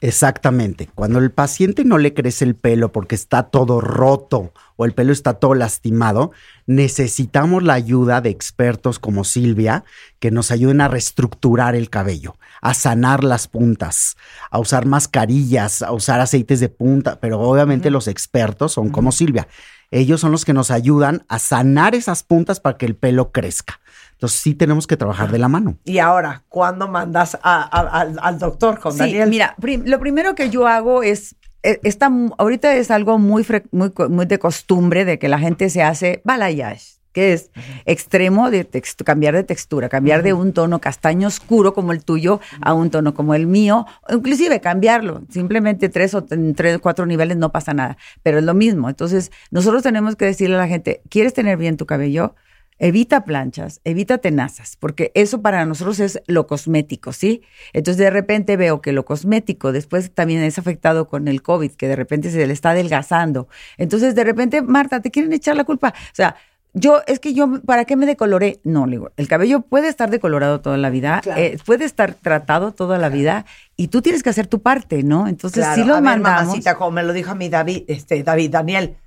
Exactamente. 0.02 0.90
Cuando 0.94 1.20
el 1.20 1.32
paciente 1.32 1.84
no 1.84 1.98
le 1.98 2.14
crece 2.14 2.46
el 2.46 2.56
pelo 2.56 2.92
porque 2.92 3.16
está 3.16 3.44
todo 3.44 3.82
roto 3.82 4.54
o 4.76 4.86
el 4.86 4.94
pelo 4.94 5.12
está 5.12 5.36
todo 5.36 5.56
lastimado, 5.56 6.32
necesitamos 6.66 7.64
la 7.64 7.74
ayuda 7.74 8.22
de 8.22 8.30
expertos 8.30 9.00
como 9.00 9.24
Silvia 9.24 9.84
que 10.20 10.30
nos 10.30 10.52
ayuden 10.52 10.82
a 10.82 10.88
reestructurar 10.88 11.76
el 11.76 11.90
cabello, 11.90 12.38
a 12.62 12.74
sanar 12.74 13.24
las 13.24 13.48
puntas, 13.48 14.18
a 14.52 14.60
usar 14.60 14.86
mascarillas, 14.86 15.82
a 15.82 15.92
usar 15.94 16.20
aceites 16.20 16.60
de 16.60 16.70
punta, 16.70 17.20
pero 17.20 17.40
obviamente 17.40 17.90
los 17.90 18.08
expertos 18.08 18.74
son 18.74 18.90
como 18.90 19.12
Silvia. 19.12 19.48
Ellos 19.92 20.20
son 20.22 20.32
los 20.32 20.44
que 20.46 20.54
nos 20.54 20.70
ayudan 20.72 21.24
a 21.30 21.40
sanar 21.40 21.96
esas 21.96 22.24
puntas 22.24 22.60
para 22.60 22.78
que 22.78 22.86
el 22.86 22.96
pelo 22.96 23.32
crezca. 23.32 23.80
Entonces 24.14 24.40
sí 24.42 24.54
tenemos 24.54 24.88
que 24.88 24.98
trabajar 24.98 25.32
de 25.32 25.38
la 25.38 25.48
mano. 25.48 25.78
Y 25.86 26.00
ahora, 26.00 26.44
¿cuándo 26.50 26.88
mandas 26.88 27.36
a- 27.42 27.62
a- 27.62 28.00
al, 28.02 28.18
al 28.22 28.40
doctor 28.40 28.80
con 28.80 28.92
Sí, 28.94 29.00
Daniel? 29.00 29.30
mira, 29.30 29.56
prim- 29.62 29.84
lo 29.86 30.00
primero 30.00 30.34
que 30.36 30.50
yo 30.50 30.68
hago 30.68 31.04
es, 31.04 31.36
eh, 31.64 31.80
está, 31.84 32.12
ahorita 32.38 32.76
es 32.76 32.92
algo 32.92 33.18
muy, 33.20 33.44
fre- 33.44 33.68
muy, 33.72 33.92
co- 33.92 34.10
muy 34.10 34.26
de 34.26 34.40
costumbre 34.40 35.06
de 35.06 35.20
que 35.20 35.30
la 35.30 35.40
gente 35.40 35.70
se 35.70 35.84
hace 35.84 36.22
balayage, 36.26 36.97
que 37.18 37.34
es 37.34 37.50
extremo 37.86 38.52
de 38.52 38.70
cambiar 39.04 39.34
de 39.34 39.44
textura, 39.44 39.90
cambiar 39.90 40.22
de 40.22 40.34
un 40.34 40.54
tono 40.54 40.80
castaño 40.80 41.28
oscuro 41.28 41.74
como 41.74 41.92
el 41.92 42.04
tuyo 42.04 42.40
a 42.62 42.76
un 42.76 42.92
tono 42.92 43.16
como 43.16 43.34
el 43.34 43.48
mío, 43.48 43.88
inclusive 44.08 44.62
cambiarlo, 44.62 45.24
simplemente 45.28 45.90
tres 45.90 46.14
o 46.14 46.24
tres, 46.24 46.78
cuatro 46.78 47.08
niveles 47.08 47.36
no 47.38 47.52
pasa 47.52 47.74
nada, 47.74 47.98
pero 48.22 48.38
es 48.38 48.44
lo 48.44 48.54
mismo. 48.54 48.88
Entonces, 48.88 49.32
nosotros 49.50 49.82
tenemos 49.82 50.16
que 50.16 50.26
decirle 50.26 50.58
a 50.58 50.60
la 50.60 50.68
gente, 50.68 51.02
¿quieres 51.10 51.34
tener 51.34 51.58
bien 51.58 51.76
tu 51.76 51.88
cabello? 51.88 52.36
Evita 52.78 53.26
planchas, 53.26 53.82
evita 53.84 54.20
tenazas, 54.20 54.78
porque 54.80 55.12
eso 55.16 55.42
para 55.42 55.66
nosotros 55.66 56.00
es 56.00 56.22
lo 56.28 56.46
cosmético, 56.46 57.14
¿sí? 57.14 57.42
Entonces 57.74 57.98
de 57.98 58.12
repente 58.12 58.58
veo 58.58 58.80
que 58.80 58.92
lo 58.92 59.06
cosmético 59.06 59.72
después 59.72 60.12
también 60.12 60.44
es 60.44 60.60
afectado 60.60 61.08
con 61.08 61.28
el 61.28 61.42
COVID, 61.42 61.72
que 61.72 61.88
de 61.88 61.96
repente 61.96 62.30
se 62.30 62.46
le 62.46 62.54
está 62.54 62.70
adelgazando. 62.70 63.48
Entonces 63.80 64.14
de 64.14 64.24
repente, 64.24 64.62
Marta, 64.62 65.02
te 65.02 65.10
quieren 65.10 65.34
echar 65.34 65.56
la 65.56 65.64
culpa. 65.64 65.96
O 65.98 66.14
sea, 66.16 66.36
yo, 66.80 67.02
es 67.08 67.20
que 67.20 67.34
yo, 67.34 67.62
¿para 67.66 67.86
qué 67.86 67.96
me 67.96 68.06
decoloré? 68.06 68.60
No, 68.64 68.86
le 68.86 68.92
digo, 68.94 69.12
el 69.18 69.28
cabello 69.28 69.62
puede 69.62 69.88
estar 69.88 70.10
decolorado 70.10 70.62
toda 70.62 70.78
la 70.78 70.90
vida, 70.90 71.22
Claro. 71.22 71.42
eh, 71.42 71.58
puede 71.66 71.86
estar 71.86 72.14
tratado 72.14 72.72
toda 72.74 72.98
la 72.98 73.10
vida 73.10 73.46
y 73.76 73.88
tú 73.88 74.02
tienes 74.02 74.24
que 74.24 74.30
hacer 74.30 74.48
tu 74.48 74.62
parte, 74.62 75.04
¿no? 75.04 75.28
Entonces 75.28 75.64
Claro, 75.66 75.82
sí 75.82 75.88
lo 75.88 75.96
a 75.96 75.98
ver, 76.02 76.04
mandamos. 76.06 76.42
mamacita, 76.48 76.76
como 76.76 76.92
me 76.92 77.04
lo 77.04 77.14
dijo 77.14 77.32
a 77.32 77.36
mí 77.36 77.50
David, 77.50 77.84
este, 77.88 78.24
David, 78.24 78.52
Daniel. 78.52 78.98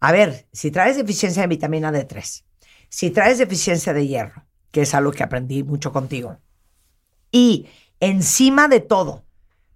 A 0.00 0.10
ver, 0.12 0.46
si 0.52 0.70
traes 0.70 0.96
deficiencia 0.96 1.42
de 1.42 1.48
vitamina 1.48 1.92
D3, 1.92 2.42
si 2.88 3.10
traes 3.10 3.38
deficiencia 3.38 3.92
de 3.92 4.06
hierro, 4.06 4.44
que 4.70 4.82
es 4.82 4.94
algo 4.94 5.12
que 5.12 5.22
aprendí 5.22 5.62
mucho 5.62 5.92
contigo, 5.92 6.38
y 7.30 7.66
encima 8.00 8.68
de 8.68 8.80
todo, 8.80 9.22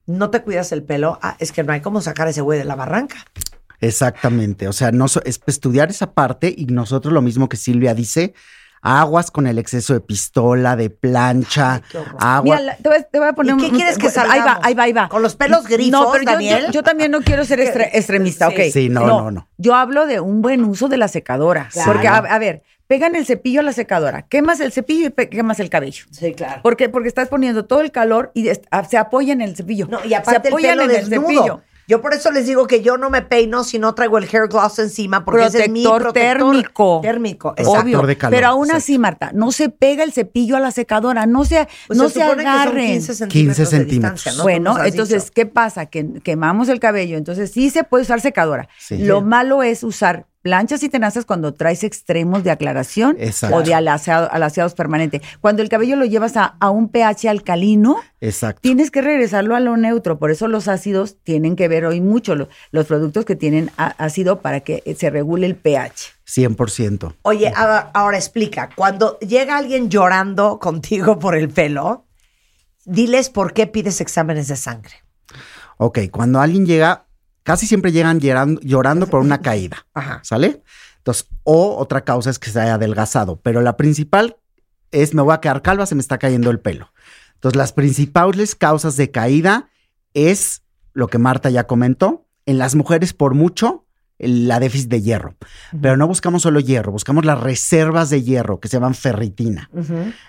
no 0.06 0.30
te 0.30 0.42
cuidas 0.42 0.72
el 0.72 0.82
pelo, 0.82 1.18
ah, 1.22 1.36
es 1.38 1.52
que 1.52 1.62
no 1.64 1.72
hay 1.72 1.80
cómo 1.80 2.00
sacar 2.00 2.26
a 2.26 2.30
ese 2.30 2.40
güey 2.40 2.58
de 2.58 2.64
la 2.64 2.74
barranca. 2.76 3.16
Exactamente. 3.80 4.68
O 4.68 4.72
sea, 4.72 4.92
no 4.92 5.08
so- 5.08 5.22
es 5.24 5.40
estudiar 5.46 5.90
esa 5.90 6.12
parte 6.12 6.54
y 6.56 6.66
nosotros 6.66 7.12
lo 7.12 7.22
mismo 7.22 7.48
que 7.48 7.56
Silvia 7.56 7.94
dice, 7.94 8.34
aguas 8.82 9.30
con 9.30 9.46
el 9.46 9.58
exceso 9.58 9.94
de 9.94 10.00
pistola, 10.00 10.76
de 10.76 10.90
plancha, 10.90 11.82
Ay, 11.92 12.00
agua. 12.18 12.58
Mira, 12.60 12.76
te, 12.76 12.88
voy, 12.88 12.98
a- 12.98 13.02
te 13.02 13.18
voy 13.18 13.28
a 13.28 13.32
poner 13.32 13.54
¿Y 13.54 13.58
qué 13.58 13.66
un- 13.66 13.70
quieres 13.76 13.98
que 13.98 14.06
Ahí 14.06 14.40
va, 14.40 14.60
ahí 14.62 14.74
va, 14.74 14.82
ahí 14.84 14.92
va. 14.92 15.08
¿Con 15.08 15.22
los 15.22 15.34
pelos 15.36 15.66
grifos, 15.66 15.90
No, 15.92 16.12
pero 16.12 16.24
Daniel? 16.24 16.66
Yo, 16.66 16.72
yo 16.72 16.82
también 16.82 17.10
no 17.10 17.20
quiero 17.22 17.44
ser 17.44 17.58
extre- 17.60 17.90
extremista, 17.92 18.48
Sí. 18.50 18.54
ok. 18.54 18.60
Sí, 18.72 18.88
no, 18.88 19.06
no, 19.06 19.30
no. 19.30 19.48
Yo 19.58 19.74
hablo 19.74 20.06
de 20.06 20.20
un 20.20 20.40
buen 20.42 20.64
uso 20.64 20.88
de 20.88 20.96
la 20.98 21.08
secadora. 21.08 21.68
Claro. 21.72 21.92
Porque, 21.92 22.06
a, 22.08 22.16
a 22.18 22.38
ver, 22.38 22.62
pegan 22.86 23.16
el 23.16 23.26
cepillo 23.26 23.60
a 23.60 23.62
la 23.64 23.72
secadora, 23.72 24.22
quemas 24.28 24.60
el 24.60 24.70
cepillo 24.70 25.08
y 25.08 25.26
quemas 25.26 25.58
el 25.58 25.68
cabello. 25.68 26.04
Sí, 26.12 26.32
claro. 26.34 26.62
¿Por 26.62 26.76
qué? 26.76 26.88
Porque 26.88 27.08
estás 27.08 27.28
poniendo 27.28 27.64
todo 27.64 27.80
el 27.80 27.90
calor 27.90 28.30
y 28.34 28.48
se 28.88 28.96
apoya 28.98 29.32
en 29.32 29.40
el 29.40 29.56
cepillo. 29.56 29.88
No, 29.90 29.98
y 30.04 30.10
se 30.10 30.16
aparte 30.16 30.48
el 30.48 30.54
apoyan 30.54 30.78
pelo 30.78 30.84
en 30.84 30.90
el 31.00 31.10
desnudo. 31.10 31.28
cepillo. 31.28 31.62
Yo 31.88 32.00
por 32.02 32.14
eso 32.14 32.30
les 32.32 32.46
digo 32.46 32.66
que 32.66 32.82
yo 32.82 32.96
no 32.96 33.10
me 33.10 33.22
peino 33.22 33.62
si 33.62 33.78
no 33.78 33.94
traigo 33.94 34.18
el 34.18 34.24
hair 34.24 34.48
gloss 34.48 34.78
encima, 34.78 35.24
porque 35.24 35.46
ese 35.46 35.64
es 35.64 35.70
mi 35.70 35.84
Protector 35.84 36.12
protector 36.12 36.52
térmico. 36.52 37.00
Térmico, 37.02 37.54
exacto. 37.56 37.80
Obvio. 37.80 38.02
de 38.02 38.16
calor, 38.16 38.36
pero 38.36 38.46
aún 38.48 38.64
exacto. 38.66 38.78
así, 38.78 38.98
Marta, 38.98 39.30
no 39.32 39.52
se 39.52 39.68
pega 39.68 40.02
el 40.02 40.12
cepillo 40.12 40.56
a 40.56 40.60
la 40.60 40.72
secadora, 40.72 41.26
no 41.26 41.44
se, 41.44 41.68
Pues 41.86 41.98
no 41.98 42.08
se 42.08 42.14
se, 42.14 42.20
supone 42.22 42.42
que 42.42 42.48
son 42.48 42.58
agarren. 42.60 42.86
15 42.92 43.14
centímetros. 43.14 43.56
15 43.56 43.62
de 43.62 43.66
centímetros. 43.66 44.42
Bueno, 44.42 44.84
entonces, 44.84 45.24
dicho. 45.24 45.32
¿qué 45.34 45.46
pasa? 45.46 45.86
Que 45.86 46.20
quemamos 46.22 46.68
el 46.68 46.80
cabello, 46.80 47.16
entonces 47.16 47.52
sí 47.52 47.70
se 47.70 47.84
puede 47.84 48.02
usar 48.02 48.20
secadora. 48.20 48.68
Sí. 48.78 48.98
Lo 48.98 49.20
malo 49.20 49.62
es 49.62 49.84
usar 49.84 50.26
planchas 50.46 50.80
y 50.84 50.88
tenazas 50.88 51.24
cuando 51.24 51.54
traes 51.54 51.82
extremos 51.82 52.44
de 52.44 52.52
aclaración 52.52 53.16
Exacto. 53.18 53.56
o 53.56 53.62
de 53.64 53.74
alaciado- 53.74 54.28
alaciados 54.30 54.74
permanente. 54.74 55.20
Cuando 55.40 55.60
el 55.60 55.68
cabello 55.68 55.96
lo 55.96 56.04
llevas 56.04 56.36
a, 56.36 56.54
a 56.60 56.70
un 56.70 56.88
pH 56.88 57.28
alcalino, 57.28 57.96
Exacto. 58.20 58.60
tienes 58.62 58.92
que 58.92 59.02
regresarlo 59.02 59.56
a 59.56 59.60
lo 59.60 59.76
neutro. 59.76 60.20
Por 60.20 60.30
eso 60.30 60.46
los 60.46 60.68
ácidos 60.68 61.16
tienen 61.24 61.56
que 61.56 61.66
ver 61.66 61.84
hoy 61.84 62.00
mucho 62.00 62.36
lo- 62.36 62.48
los 62.70 62.86
productos 62.86 63.24
que 63.24 63.34
tienen 63.34 63.72
ácido 63.76 64.40
para 64.40 64.60
que 64.60 64.84
se 64.96 65.10
regule 65.10 65.48
el 65.48 65.56
pH. 65.56 66.12
100%. 66.28 67.14
Oye, 67.22 67.52
ahora, 67.56 67.90
ahora 67.92 68.16
explica, 68.16 68.68
cuando 68.76 69.18
llega 69.18 69.56
alguien 69.56 69.90
llorando 69.90 70.60
contigo 70.60 71.18
por 71.18 71.34
el 71.36 71.48
pelo, 71.48 72.04
diles 72.84 73.30
por 73.30 73.52
qué 73.52 73.66
pides 73.66 74.00
exámenes 74.00 74.46
de 74.46 74.54
sangre. 74.54 74.92
Ok, 75.78 75.98
cuando 76.12 76.40
alguien 76.40 76.66
llega, 76.66 77.05
casi 77.46 77.68
siempre 77.68 77.92
llegan 77.92 78.18
llorando, 78.18 78.60
llorando 78.60 79.06
por 79.06 79.20
una 79.20 79.40
caída. 79.40 79.86
Ajá. 79.94 80.18
¿Sale? 80.24 80.64
Entonces, 80.98 81.28
o 81.44 81.76
otra 81.76 82.00
causa 82.00 82.28
es 82.28 82.40
que 82.40 82.50
se 82.50 82.60
haya 82.60 82.74
adelgazado, 82.74 83.40
pero 83.40 83.60
la 83.60 83.76
principal 83.76 84.36
es 84.90 85.14
me 85.14 85.22
voy 85.22 85.32
a 85.32 85.40
quedar 85.40 85.62
calva, 85.62 85.86
se 85.86 85.94
me 85.94 86.00
está 86.00 86.18
cayendo 86.18 86.50
el 86.50 86.58
pelo. 86.58 86.92
Entonces, 87.34 87.56
las 87.56 87.72
principales 87.72 88.56
causas 88.56 88.96
de 88.96 89.12
caída 89.12 89.70
es 90.12 90.62
lo 90.92 91.06
que 91.06 91.18
Marta 91.18 91.48
ya 91.48 91.68
comentó, 91.68 92.26
en 92.46 92.58
las 92.58 92.74
mujeres 92.74 93.12
por 93.12 93.34
mucho 93.34 93.86
la 94.18 94.58
déficit 94.58 94.88
de 94.88 95.02
hierro. 95.02 95.36
Pero 95.80 95.96
no 95.96 96.08
buscamos 96.08 96.42
solo 96.42 96.58
hierro, 96.58 96.90
buscamos 96.90 97.24
las 97.24 97.40
reservas 97.40 98.10
de 98.10 98.22
hierro 98.22 98.58
que 98.58 98.66
se 98.66 98.76
llaman 98.78 98.94
ferritina. 98.94 99.70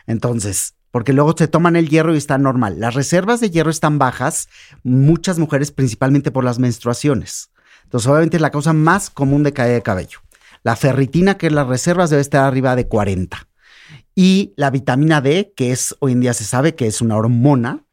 Entonces, 0.06 0.76
porque 0.92 1.14
luego 1.14 1.36
se 1.38 1.48
toman 1.48 1.76
el 1.76 1.90
hierro 1.90 2.14
y 2.14 2.18
está 2.18 2.38
normal. 2.38 2.80
Las 2.80 2.94
reservas 2.94 3.40
de 3.40 3.50
hierro 3.50 3.70
están 3.70 4.00
bajas, 4.00 4.50
muchas 4.84 5.40
mujeres 5.40 5.72
principalmente 5.72 6.32
por 6.32 6.44
las 6.44 6.60
menstruaciones. 6.60 7.52
Entonces, 7.84 8.10
obviamente 8.10 8.38
es 8.38 8.42
la 8.42 8.52
causa 8.52 8.74
más 8.74 9.10
común 9.10 9.44
de 9.44 9.54
caída 9.54 9.76
de 9.76 9.82
cabello. 9.82 10.20
La 10.64 10.76
ferritina, 10.76 11.38
que 11.38 11.48
es 11.48 11.54
las 11.54 11.68
reservas, 11.68 12.10
debe 12.10 12.22
estar 12.22 12.44
arriba 12.44 12.76
de 12.76 12.88
40. 12.88 13.48
Y 14.16 14.54
la 14.58 14.72
vitamina 14.72 15.22
D, 15.22 15.54
que 15.56 15.72
es 15.72 15.96
hoy 16.00 16.12
en 16.14 16.22
día 16.22 16.34
se 16.34 16.44
sabe 16.44 16.76
que 16.76 16.88
es 16.88 17.02
una 17.02 17.16
hormona, 17.16 17.86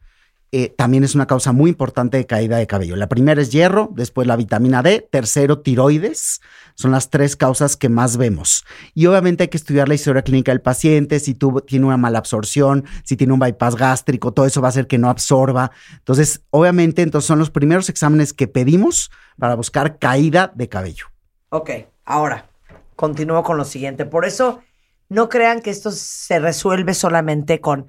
eh, 0.57 0.73
también 0.77 1.03
es 1.03 1.17
una 1.17 1.27
causa 1.27 1.53
muy 1.53 1.71
importante 1.71 2.17
de 2.17 2.27
caída 2.27 2.57
de 2.57 2.67
cabello. 2.67 2.97
La 2.97 3.09
primera 3.09 3.43
es 3.43 3.51
hierro, 3.51 3.91
después 3.93 4.27
la 4.27 4.37
vitamina 4.37 4.83
D, 4.83 5.07
tercero 5.11 5.61
tiroides. 5.61 6.41
Son 6.75 6.91
las 6.91 7.11
tres 7.11 7.37
causas 7.37 7.77
que 7.77 7.89
más 7.89 8.17
vemos. 8.17 8.65
Y 8.95 9.07
obviamente 9.07 9.45
hay 9.45 9.49
que 9.49 9.57
estudiar 9.57 9.89
la 9.89 9.95
historia 9.95 10.23
clínica 10.23 10.53
del 10.53 10.61
paciente, 10.61 11.21
si 11.21 11.35
tuvo, 11.35 11.61
tiene 11.61 11.87
una 11.87 11.97
mala 11.97 12.19
absorción, 12.19 12.85
si 13.05 13.17
tiene 13.17 13.33
un 13.33 13.39
bypass 13.39 13.77
gástrico, 13.77 14.33
todo 14.33 14.47
eso 14.47 14.61
va 14.61 14.69
a 14.69 14.71
hacer 14.71 14.87
que 14.87 14.99
no 14.99 15.09
absorba. 15.09 15.71
Entonces, 15.99 16.43
obviamente, 16.51 17.03
entonces 17.03 17.27
son 17.27 17.39
los 17.39 17.51
primeros 17.51 17.89
exámenes 17.89 18.33
que 18.33 18.49
pedimos 18.49 19.11
para 19.39 19.55
buscar 19.55 19.99
caída 19.99 20.53
de 20.55 20.69
cabello. 20.69 21.07
Ok, 21.51 21.71
ahora, 22.05 22.51
continúo 22.97 23.43
con 23.45 23.57
lo 23.57 23.65
siguiente. 23.65 24.05
Por 24.05 24.25
eso, 24.25 24.61
no 25.09 25.29
crean 25.29 25.61
que 25.61 25.71
esto 25.71 25.91
se 25.91 26.39
resuelve 26.39 26.95
solamente 26.95 27.61
con, 27.61 27.87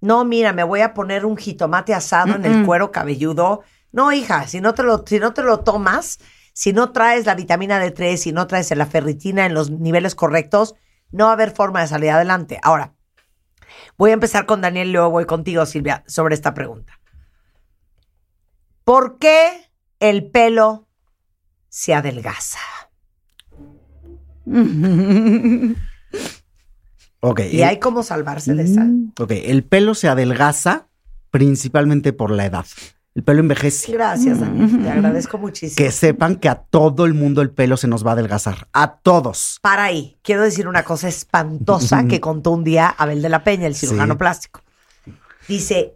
no, 0.00 0.24
mira, 0.24 0.52
me 0.52 0.62
voy 0.62 0.80
a 0.80 0.94
poner 0.94 1.24
un 1.24 1.36
jitomate 1.36 1.94
asado 1.94 2.34
en 2.34 2.44
el 2.44 2.66
cuero 2.66 2.92
cabelludo. 2.92 3.62
No, 3.92 4.12
hija, 4.12 4.46
si 4.46 4.60
no 4.60 4.74
te 4.74 4.82
lo, 4.82 5.04
si 5.06 5.18
no 5.18 5.32
te 5.32 5.42
lo 5.42 5.60
tomas, 5.60 6.18
si 6.58 6.72
no 6.72 6.90
traes 6.90 7.26
la 7.26 7.34
vitamina 7.34 7.78
D3, 7.84 8.16
si 8.16 8.32
no 8.32 8.46
traes 8.46 8.74
la 8.74 8.86
ferritina 8.86 9.44
en 9.44 9.52
los 9.52 9.70
niveles 9.70 10.14
correctos, 10.14 10.74
no 11.10 11.24
va 11.26 11.30
a 11.32 11.34
haber 11.34 11.50
forma 11.50 11.82
de 11.82 11.86
salir 11.88 12.08
adelante. 12.08 12.58
Ahora, 12.62 12.94
voy 13.98 14.08
a 14.10 14.14
empezar 14.14 14.46
con 14.46 14.62
Daniel 14.62 14.88
y 14.88 14.92
luego 14.92 15.10
voy 15.10 15.26
contigo, 15.26 15.66
Silvia, 15.66 16.02
sobre 16.06 16.34
esta 16.34 16.54
pregunta. 16.54 16.98
¿Por 18.84 19.18
qué 19.18 19.70
el 20.00 20.30
pelo 20.30 20.88
se 21.68 21.92
adelgaza? 21.92 22.58
Ok. 27.20 27.40
Y 27.50 27.58
el- 27.58 27.64
hay 27.64 27.78
cómo 27.80 28.02
salvarse 28.02 28.54
de 28.54 28.62
esa. 28.62 28.86
ok, 29.18 29.30
el 29.32 29.64
pelo 29.64 29.94
se 29.94 30.08
adelgaza 30.08 30.86
principalmente 31.30 32.12
por 32.12 32.30
la 32.30 32.46
edad. 32.46 32.66
El 33.16 33.24
pelo 33.24 33.40
envejece. 33.40 33.92
Gracias, 33.92 34.40
Daniel. 34.40 34.82
Te 34.82 34.90
agradezco 34.90 35.38
muchísimo. 35.38 35.76
Que 35.82 35.90
sepan 35.90 36.36
que 36.36 36.50
a 36.50 36.56
todo 36.56 37.06
el 37.06 37.14
mundo 37.14 37.40
el 37.40 37.50
pelo 37.50 37.78
se 37.78 37.88
nos 37.88 38.04
va 38.06 38.10
a 38.10 38.12
adelgazar. 38.12 38.68
A 38.74 38.98
todos. 38.98 39.58
Para 39.62 39.84
ahí, 39.84 40.18
quiero 40.22 40.42
decir 40.42 40.68
una 40.68 40.84
cosa 40.84 41.08
espantosa 41.08 42.04
que 42.06 42.20
contó 42.20 42.50
un 42.50 42.62
día 42.62 42.88
Abel 42.88 43.22
de 43.22 43.30
la 43.30 43.42
Peña, 43.42 43.66
el 43.66 43.74
cirujano 43.74 44.12
Sí. 44.14 44.18
plástico. 44.18 44.60
Dice, 45.48 45.94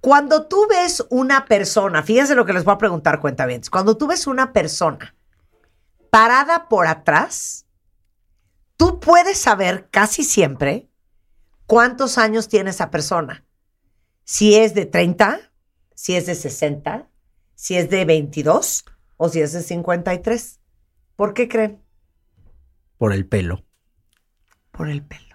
cuando 0.00 0.46
tú 0.46 0.66
ves 0.68 1.02
una 1.08 1.46
persona, 1.46 2.02
fíjense 2.02 2.34
lo 2.34 2.44
que 2.44 2.52
les 2.52 2.62
voy 2.64 2.74
a 2.74 2.78
preguntar, 2.78 3.20
cuenta 3.20 3.46
bien, 3.46 3.62
cuando 3.70 3.96
tú 3.96 4.06
ves 4.06 4.26
una 4.26 4.52
persona 4.52 5.14
parada 6.10 6.68
por 6.68 6.86
atrás, 6.86 7.64
tú 8.76 9.00
puedes 9.00 9.38
saber 9.38 9.88
casi 9.90 10.24
siempre 10.24 10.90
cuántos 11.66 12.18
años 12.18 12.48
tiene 12.48 12.68
esa 12.68 12.90
persona. 12.90 13.46
Si 14.24 14.54
es 14.56 14.74
de 14.74 14.84
30, 14.84 15.40
si 15.94 16.16
es 16.16 16.26
de 16.26 16.34
60, 16.34 17.08
si 17.54 17.76
es 17.76 17.88
de 17.90 18.04
22 18.04 18.84
o 19.16 19.28
si 19.28 19.40
es 19.40 19.52
de 19.52 19.62
53. 19.62 20.60
¿Por 21.16 21.34
qué 21.34 21.48
creen? 21.48 21.82
Por 22.98 23.12
el 23.12 23.26
pelo. 23.26 23.64
Por 24.70 24.88
el 24.88 25.02
pelo. 25.02 25.34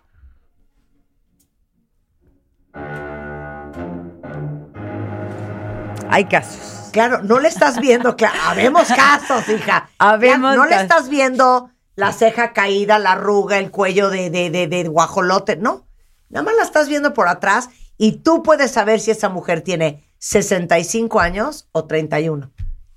Hay 6.10 6.26
casos. 6.26 6.90
Claro, 6.92 7.22
no 7.22 7.40
le 7.40 7.48
estás 7.50 7.80
viendo, 7.80 8.16
claro, 8.16 8.38
habemos 8.44 8.88
casos, 8.88 9.48
hija. 9.48 9.90
Habemos 10.00 10.56
no 10.56 10.66
le 10.66 10.76
estás 10.76 11.08
viendo 11.08 11.70
la 11.96 12.12
ceja 12.14 12.54
caída, 12.54 12.98
la 12.98 13.12
arruga, 13.12 13.60
el 13.60 13.72
cuello 13.72 14.10
de, 14.10 14.30
de, 14.30 14.50
de, 14.50 14.68
de 14.68 14.84
guajolote, 14.88 15.56
no. 15.58 15.86
Nada 16.30 16.44
más 16.44 16.56
la 16.56 16.64
estás 16.64 16.88
viendo 16.88 17.14
por 17.14 17.28
atrás 17.28 17.70
y 17.98 18.24
tú 18.24 18.42
puedes 18.42 18.72
saber 18.72 19.00
si 19.00 19.12
esa 19.12 19.30
mujer 19.30 19.62
tiene 19.62 20.09
65 20.20 21.20
años 21.20 21.68
o 21.72 21.86
31. 21.86 22.52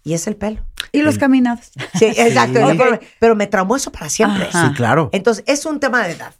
Y 0.05 0.15
es 0.15 0.27
el 0.27 0.37
pelo. 0.37 0.65
Y 0.91 1.03
los 1.03 1.17
caminados. 1.17 1.71
Sí, 1.99 2.07
exacto. 2.07 2.69
Sí. 2.69 2.77
Pero, 2.77 3.01
pero 3.21 3.37
me 3.37 3.47
traumó 3.47 3.77
eso 3.77 3.91
para 3.91 4.09
siempre. 4.11 4.45
Ajá. 4.45 4.69
Sí, 4.69 4.75
claro. 4.75 5.09
Entonces, 5.13 5.45
es 5.47 5.65
un 5.65 5.81
tema 5.81 6.07
de 6.07 6.13
edad. 6.13 6.35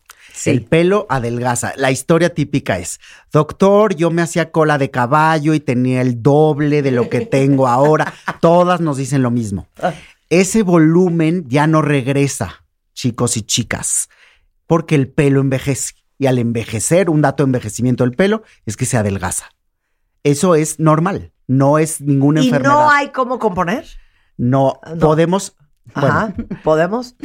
El 0.45 0.65
pelo 0.65 1.07
adelgaza. 1.09 1.73
La 1.77 1.93
historia 1.93 2.35
típica 2.35 2.79
es, 2.79 2.99
doctor, 3.31 3.95
yo 3.95 4.11
me 4.11 4.23
hacía 4.23 4.51
cola 4.51 4.77
de 4.79 4.91
caballo 4.91 5.55
y 5.55 5.61
tenía 5.61 6.01
el 6.01 6.23
doble 6.23 6.83
de 6.83 6.91
lo 6.91 7.09
que 7.09 7.21
tengo 7.21 7.69
ahora. 7.69 8.13
Todas 8.41 8.81
nos 8.81 8.97
dicen 8.97 9.23
lo 9.23 9.31
mismo. 9.31 9.69
Ese 10.31 10.63
volumen 10.63 11.45
ya 11.49 11.67
no 11.69 11.81
regresa, 11.83 12.65
chicos 12.95 13.37
y 13.37 13.43
chicas. 13.43 14.09
porque 14.67 14.95
el 14.95 15.09
pelo 15.09 15.41
envejece. 15.41 15.95
Y 16.19 16.27
al 16.27 16.39
envejecer, 16.39 17.11
un 17.11 17.21
dato 17.21 17.43
de 17.43 17.49
envejecimiento 17.49 18.05
del 18.05 18.15
pelo 18.17 18.43
es 18.65 18.77
que 18.77 18.87
se 18.87 18.97
adelgaza. 18.97 19.51
Eso 20.25 20.55
es 20.55 20.79
normal, 20.79 21.33
no 21.49 21.79
es 21.79 22.01
ninguna 22.01 22.41
¿Y 22.43 22.47
enfermedad. 22.47 22.73
no 22.75 22.91
hay 22.91 23.09
cómo 23.11 23.39
componer? 23.39 23.85
No, 24.37 24.81
No. 24.95 24.99
podemos, 24.99 25.57
bueno, 25.95 26.09
Ajá. 26.09 26.35
¿Podemos? 26.63 27.17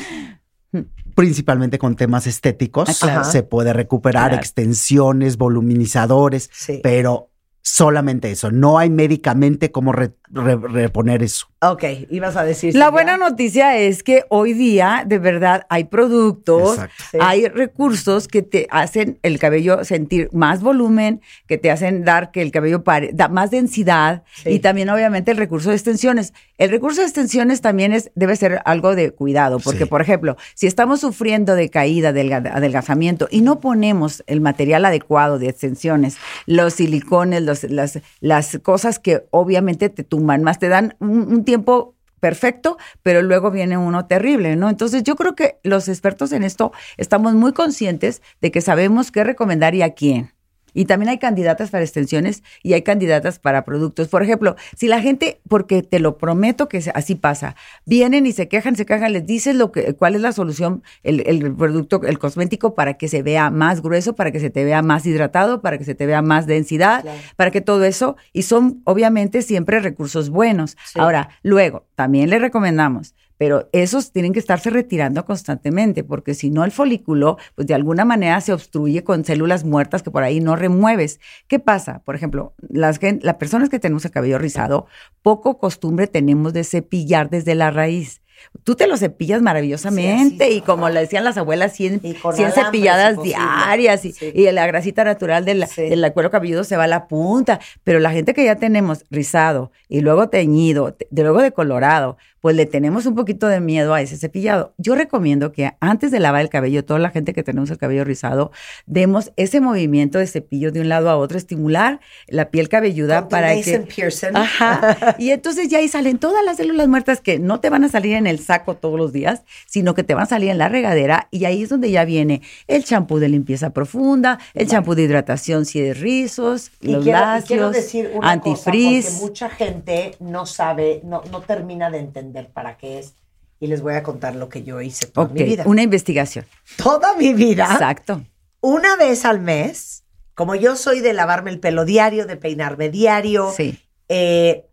principalmente 1.15 1.79
con 1.79 1.95
temas 1.95 2.27
estéticos, 2.27 2.89
Ah, 2.89 2.93
claro. 3.07 3.23
se 3.23 3.41
puede 3.41 3.73
recuperar 3.73 4.29
Claro. 4.29 4.35
extensiones, 4.41 5.37
voluminizadores, 5.37 6.49
Sí. 6.53 6.79
pero 6.83 7.31
solamente 7.63 8.29
eso. 8.31 8.51
No 8.51 8.77
hay 8.77 8.89
médicamente 8.91 9.71
cómo 9.71 9.93
re- 9.93 10.15
re- 10.31 10.55
reponer 10.55 11.23
eso. 11.23 11.47
Ok, 11.61 11.83
ibas 12.11 12.35
a 12.35 12.43
decir. 12.43 12.75
La 12.75 12.89
buena 12.91 13.17
noticia 13.17 13.77
es 13.77 14.03
que 14.03 14.25
hoy 14.29 14.53
día, 14.53 15.03
de 15.07 15.17
verdad, 15.17 15.65
hay 15.69 15.85
productos, 15.85 16.73
Exacto. 16.73 16.93
Sí. 17.11 17.17
hay 17.19 17.47
recursos 17.47 18.27
que 18.27 18.41
te 18.43 18.67
hacen 18.69 19.17
el 19.23 19.39
cabello 19.39 19.83
sentir 19.83 20.29
más 20.33 20.61
volumen, 20.61 21.21
que 21.47 21.57
te 21.57 21.71
hacen 21.71 22.03
dar 22.03 22.31
que 22.31 22.41
el 22.43 22.51
cabello 22.51 22.83
pare, 22.83 23.09
da 23.13 23.27
más 23.27 23.49
densidad 23.51 24.23
Sí. 24.43 24.49
y 24.51 24.59
también 24.59 24.89
obviamente 24.89 25.31
el 25.31 25.37
recurso 25.37 25.69
de 25.69 25.75
extensiones. 25.75 26.33
El 26.59 26.69
recurso 26.69 27.01
de 27.01 27.07
extensiones 27.07 27.61
también 27.61 27.91
es 27.93 28.11
debe 28.15 28.35
ser 28.35 28.61
algo 28.65 28.95
de 28.95 29.11
cuidado, 29.11 29.59
porque 29.59 29.83
Sí. 29.83 29.89
por 29.89 30.01
ejemplo, 30.01 30.37
si 30.53 30.67
estamos 30.67 30.99
sufriendo 31.01 31.55
de 31.55 31.69
caída, 31.69 32.13
del 32.13 32.31
adelgazamiento 32.33 33.27
y 33.31 33.41
no 33.41 33.59
ponemos 33.59 34.23
el 34.27 34.41
material 34.41 34.85
adecuado 34.85 35.39
de 35.39 35.49
extensiones, 35.49 36.17
los 36.45 36.73
silicones, 36.75 37.41
los- 37.41 37.63
las, 37.63 37.99
las 38.19 38.59
cosas 38.61 38.99
que 38.99 39.23
obviamente 39.31 39.89
te 39.89 40.03
tumban 40.17 40.43
más, 40.43 40.57
te 40.59 40.67
dan 40.67 40.95
un, 40.99 41.31
un 41.31 41.45
tiempo 41.45 41.95
perfecto, 42.19 42.77
pero 43.03 43.21
luego 43.21 43.51
viene 43.51 43.77
uno 43.77 44.07
terrible, 44.07 44.55
¿no? 44.55 44.69
Entonces 44.69 45.03
yo 45.03 45.15
creo 45.15 45.35
que 45.35 45.59
los 45.63 45.87
expertos 45.87 46.31
en 46.31 46.43
esto 46.43 46.71
estamos 46.97 47.35
muy 47.35 47.53
conscientes 47.53 48.21
de 48.41 48.51
que 48.51 48.61
sabemos 48.61 49.11
qué 49.11 49.23
recomendar 49.23 49.75
y 49.75 49.83
a 49.83 49.93
quién. 49.93 50.36
Y 50.73 50.85
también 50.85 51.09
hay 51.09 51.17
candidatas 51.17 51.71
para 51.71 51.83
extensiones 51.83 52.43
y 52.63 52.73
hay 52.73 52.81
candidatas 52.81 53.39
para 53.39 53.65
productos. 53.65 54.07
Por 54.09 54.23
ejemplo, 54.23 54.55
si 54.75 54.87
la 54.87 55.01
gente, 55.01 55.39
porque 55.47 55.81
te 55.83 55.99
lo 55.99 56.17
prometo 56.17 56.67
que 56.69 56.83
así 56.93 57.15
pasa, 57.15 57.55
vienen 57.85 58.25
y 58.25 58.31
se 58.31 58.47
quejan, 58.47 58.75
se 58.75 58.85
quejan, 58.85 59.13
les 59.13 59.25
dices 59.25 59.55
lo 59.55 59.71
que, 59.71 59.93
cuál 59.95 60.15
es 60.15 60.21
la 60.21 60.31
solución, 60.31 60.83
el, 61.03 61.23
el 61.25 61.55
producto, 61.55 62.01
el 62.03 62.19
cosmético 62.19 62.75
para 62.75 62.95
que 62.95 63.07
se 63.07 63.23
vea 63.23 63.49
más 63.49 63.81
grueso, 63.81 64.15
para 64.15 64.31
que 64.31 64.39
se 64.39 64.49
te 64.49 64.63
vea 64.63 64.81
más 64.81 65.05
hidratado, 65.05 65.61
para 65.61 65.77
que 65.77 65.83
se 65.83 65.95
te 65.95 66.05
vea 66.05 66.21
más 66.21 66.45
densidad, 66.47 67.01
Claro. 67.01 67.17
para 67.35 67.51
que 67.51 67.61
todo 67.61 67.83
eso, 67.83 68.15
y 68.33 68.43
son 68.43 68.81
obviamente 68.83 69.41
siempre 69.41 69.79
recursos 69.79 70.29
buenos. 70.29 70.77
Sí. 70.85 70.99
Ahora, 70.99 71.29
luego, 71.43 71.85
también 71.95 72.29
le 72.29 72.39
recomendamos, 72.39 73.15
pero 73.37 73.69
esos 73.71 74.11
tienen 74.11 74.33
que 74.33 74.39
estarse 74.39 74.69
retirando 74.69 75.25
constantemente, 75.25 76.03
porque 76.03 76.33
si 76.33 76.49
no 76.49 76.63
el 76.65 76.71
folículo, 76.71 77.37
pues 77.55 77.67
de 77.67 77.73
alguna 77.75 78.03
manera 78.05 78.41
se 78.41 78.53
obstruye 78.53 79.03
con 79.03 79.23
células 79.25 79.63
muertas 79.63 80.03
que 80.03 80.11
por 80.11 80.23
ahí 80.23 80.39
no 80.39 80.55
remueves. 80.55 81.19
¿Qué 81.47 81.59
pasa? 81.59 82.01
Por 82.03 82.15
ejemplo, 82.15 82.53
las, 82.69 82.99
personas 83.37 83.69
que 83.69 83.79
tenemos 83.79 84.03
el 84.05 84.11
cabello 84.11 84.37
rizado, 84.39 84.87
poco 85.21 85.57
costumbre 85.59 86.07
tenemos 86.07 86.53
de 86.53 86.63
cepillar 86.63 87.29
desde 87.29 87.55
la 87.55 87.71
raíz. 87.71 88.21
Tú 88.63 88.75
te 88.75 88.85
lo 88.85 88.97
cepillas 88.97 89.41
maravillosamente 89.41 90.45
Sí, 90.47 90.53
y 90.57 90.61
como 90.61 90.89
le 90.89 90.99
decían 90.99 91.23
las 91.23 91.37
abuelas, 91.37 91.73
100, 91.73 92.01
Y 92.03 92.13
con 92.13 92.35
100 92.35 92.45
alambres, 92.51 92.65
cepilladas 92.65 93.15
si 93.17 93.29
diarias 93.29 94.05
y, 94.05 94.11
Sí. 94.11 94.31
y 94.33 94.51
la 94.51 94.67
grasita 94.67 95.03
natural 95.03 95.43
del, 95.43 95.65
del 95.75 96.13
cuero 96.13 96.29
cabelludo 96.29 96.63
se 96.63 96.77
va 96.77 96.83
a 96.83 96.87
la 96.87 97.07
punta. 97.07 97.59
Pero 97.83 97.99
la 97.99 98.11
gente 98.11 98.35
que 98.35 98.45
ya 98.45 98.55
tenemos 98.55 99.05
rizado 99.09 99.71
y 99.89 100.01
luego 100.01 100.29
teñido, 100.29 100.93
te- 100.93 101.07
de 101.09 101.23
luego 101.23 101.41
decolorado, 101.41 102.17
pues 102.47 102.55
le 102.55 102.65
tenemos 102.65 103.05
un 103.05 103.13
poquito 103.13 103.49
de 103.49 103.59
miedo 103.59 103.93
a 103.93 103.99
ese 103.99 104.15
cepillado. 104.15 104.73
Yo 104.77 104.95
recomiendo 104.95 105.51
que 105.51 105.73
antes 105.81 106.11
de 106.11 106.21
lavar 106.21 106.39
el 106.39 106.47
cabello, 106.47 106.85
toda 106.85 106.97
la 106.97 107.09
gente 107.09 107.33
que 107.33 107.43
tenemos 107.43 107.69
el 107.71 107.77
cabello 107.77 108.05
rizado, 108.05 108.53
demos 108.85 109.33
ese 109.35 109.59
movimiento 109.59 110.17
de 110.17 110.27
cepillo 110.27 110.71
de 110.71 110.79
un 110.79 110.87
lado 110.87 111.09
a 111.09 111.17
otro, 111.17 111.37
estimular 111.37 111.99
la 112.29 112.49
piel 112.49 112.69
cabelluda 112.69 113.27
para 113.27 113.53
que... 113.61 113.79
Pearson. 113.93 114.37
Ajá. 114.37 115.15
Y 115.19 115.31
entonces 115.31 115.67
ya 115.67 115.79
ahí 115.79 115.89
salen 115.89 116.19
todas 116.19 116.41
las 116.45 116.55
células 116.55 116.87
muertas 116.87 117.19
que 117.19 117.37
no 117.37 117.59
te 117.59 117.69
van 117.69 117.83
a 117.83 117.89
salir 117.89 118.15
en 118.15 118.27
el 118.27 118.39
saco 118.39 118.75
todos 118.75 118.97
los 118.97 119.11
días, 119.11 119.41
sino 119.65 119.93
que 119.93 120.03
te 120.03 120.13
van 120.13 120.23
a 120.23 120.27
salir 120.27 120.49
en 120.49 120.57
la 120.57 120.69
regadera 120.69 121.27
y 121.31 121.43
ahí 121.43 121.63
es 121.63 121.67
donde 121.67 121.91
ya 121.91 122.05
viene 122.05 122.43
el 122.69 122.85
champú 122.85 123.19
de 123.19 123.27
limpieza 123.27 123.71
profunda, 123.71 124.39
el 124.53 124.69
champú 124.69 124.95
de 124.95 125.03
hidratación 125.03 125.65
si 125.65 125.81
es 125.81 125.99
rizos, 125.99 126.71
Y 126.79 126.93
los 126.93 127.03
quiero, 127.03 127.19
y 127.19 127.21
lacios, 127.21 127.47
quiero 127.49 127.71
decir 127.71 128.11
una 128.13 128.31
antifrizz. 128.31 129.05
cosa, 129.05 129.19
porque 129.19 129.29
mucha 129.29 129.49
gente 129.49 130.15
no 130.21 130.45
sabe, 130.45 131.01
no, 131.03 131.23
no 131.29 131.41
termina 131.41 131.89
de 131.89 131.97
entender 131.97 132.36
para 132.45 132.77
qué 132.77 132.99
es. 132.99 133.15
Y 133.59 133.65
les 133.67 133.81
voy 133.81 133.95
a 133.95 134.03
contar 134.03 134.35
lo 134.35 134.49
que 134.49 134.61
yo 134.63 134.79
hice 134.81 135.07
toda 135.07 135.29
mi 135.33 135.41
vida. 135.43 135.63
una 135.65 135.81
investigación. 135.81 136.45
Toda 136.77 137.15
mi 137.15 137.33
vida. 137.33 137.67
Exacto. 137.71 138.23
Una 138.61 138.95
vez 138.95 139.25
al 139.25 139.39
mes, 139.39 140.03
como 140.35 140.53
yo 140.53 140.75
soy 140.75 140.99
de 140.99 141.13
lavarme 141.13 141.49
el 141.49 141.59
pelo 141.59 141.83
diario, 141.83 142.27
de 142.27 142.37
peinarme 142.37 142.89
diario, 142.89 143.51
Sí. 143.57 143.79
eh, 144.09 144.67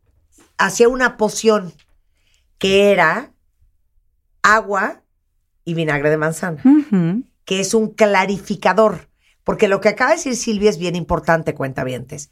hacía 0.59 0.89
una 0.89 1.17
poción 1.17 1.73
que 2.59 2.93
era 2.93 3.33
agua 4.43 5.03
y 5.65 5.73
vinagre 5.75 6.11
de 6.11 6.17
manzana, 6.19 6.63
que 7.47 7.61
es 7.61 7.73
un 7.75 7.89
clarificador. 7.89 9.09
Porque 9.45 9.69
lo 9.69 9.81
que 9.81 9.89
acaba 9.91 10.11
de 10.11 10.17
decir 10.17 10.37
Silvia 10.37 10.71
es 10.71 10.79
bien 10.79 10.97
importante, 10.97 11.55
cuentavientes. 11.55 12.31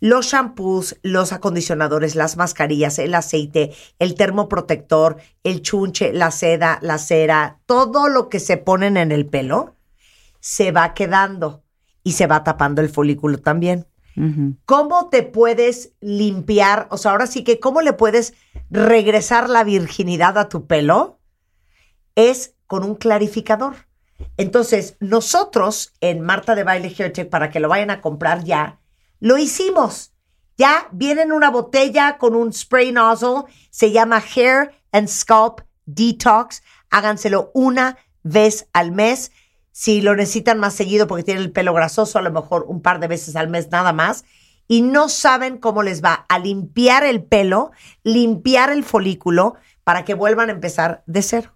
Los 0.00 0.26
shampoos, 0.26 0.96
los 1.02 1.32
acondicionadores, 1.32 2.14
las 2.14 2.36
mascarillas, 2.36 2.98
el 2.98 3.14
aceite, 3.14 3.72
el 3.98 4.14
termoprotector, 4.14 5.16
el 5.42 5.62
chunche, 5.62 6.12
la 6.12 6.30
seda, 6.30 6.78
la 6.82 6.98
cera, 6.98 7.60
todo 7.66 8.08
lo 8.08 8.28
que 8.28 8.40
se 8.40 8.58
ponen 8.58 8.96
en 8.96 9.10
el 9.10 9.26
pelo, 9.26 9.76
se 10.40 10.70
va 10.70 10.94
quedando 10.94 11.62
y 12.04 12.12
se 12.12 12.26
va 12.26 12.44
tapando 12.44 12.82
el 12.82 12.88
folículo 12.88 13.38
también. 13.38 13.86
¿Cómo 14.64 15.10
te 15.10 15.22
puedes 15.22 15.92
limpiar? 16.00 16.86
O 16.90 16.96
sea, 16.96 17.10
ahora 17.10 17.26
sí 17.26 17.44
que, 17.44 17.60
¿cómo 17.60 17.82
le 17.82 17.92
puedes 17.92 18.32
regresar 18.70 19.50
la 19.50 19.62
virginidad 19.62 20.38
a 20.38 20.48
tu 20.48 20.66
pelo? 20.66 21.18
Es 22.14 22.54
con 22.66 22.82
un 22.82 22.94
clarificador. 22.94 23.74
Entonces, 24.38 24.96
nosotros 25.00 25.92
en 26.00 26.22
Marta 26.22 26.54
de 26.54 26.64
Baile 26.64 26.94
Hair 26.96 27.12
Tech, 27.12 27.28
para 27.28 27.50
que 27.50 27.60
lo 27.60 27.68
vayan 27.68 27.90
a 27.90 28.00
comprar 28.00 28.44
ya, 28.44 28.78
lo 29.20 29.38
hicimos. 29.38 30.12
Ya 30.58 30.88
viene 30.92 31.22
en 31.22 31.32
una 31.32 31.50
botella 31.50 32.16
con 32.18 32.34
un 32.34 32.52
spray 32.52 32.92
nozzle, 32.92 33.44
se 33.70 33.92
llama 33.92 34.22
Hair 34.34 34.72
and 34.92 35.08
Scalp 35.08 35.60
Detox. 35.84 36.62
Háganselo 36.90 37.50
una 37.52 37.98
vez 38.22 38.68
al 38.72 38.92
mes. 38.92 39.32
Si 39.70 40.00
lo 40.00 40.16
necesitan 40.16 40.58
más 40.58 40.74
seguido 40.74 41.06
porque 41.06 41.24
tienen 41.24 41.42
el 41.42 41.52
pelo 41.52 41.74
grasoso, 41.74 42.18
a 42.18 42.22
lo 42.22 42.30
mejor 42.30 42.64
un 42.68 42.80
par 42.80 43.00
de 43.00 43.08
veces 43.08 43.36
al 43.36 43.48
mes 43.48 43.70
nada 43.70 43.92
más. 43.92 44.24
Y 44.66 44.80
no 44.80 45.08
saben 45.08 45.58
cómo 45.58 45.82
les 45.82 46.02
va 46.02 46.24
a 46.28 46.38
limpiar 46.38 47.04
el 47.04 47.22
pelo, 47.22 47.70
limpiar 48.02 48.70
el 48.70 48.82
folículo 48.82 49.54
para 49.84 50.04
que 50.04 50.14
vuelvan 50.14 50.48
a 50.48 50.52
empezar 50.52 51.04
de 51.06 51.22
cero. 51.22 51.55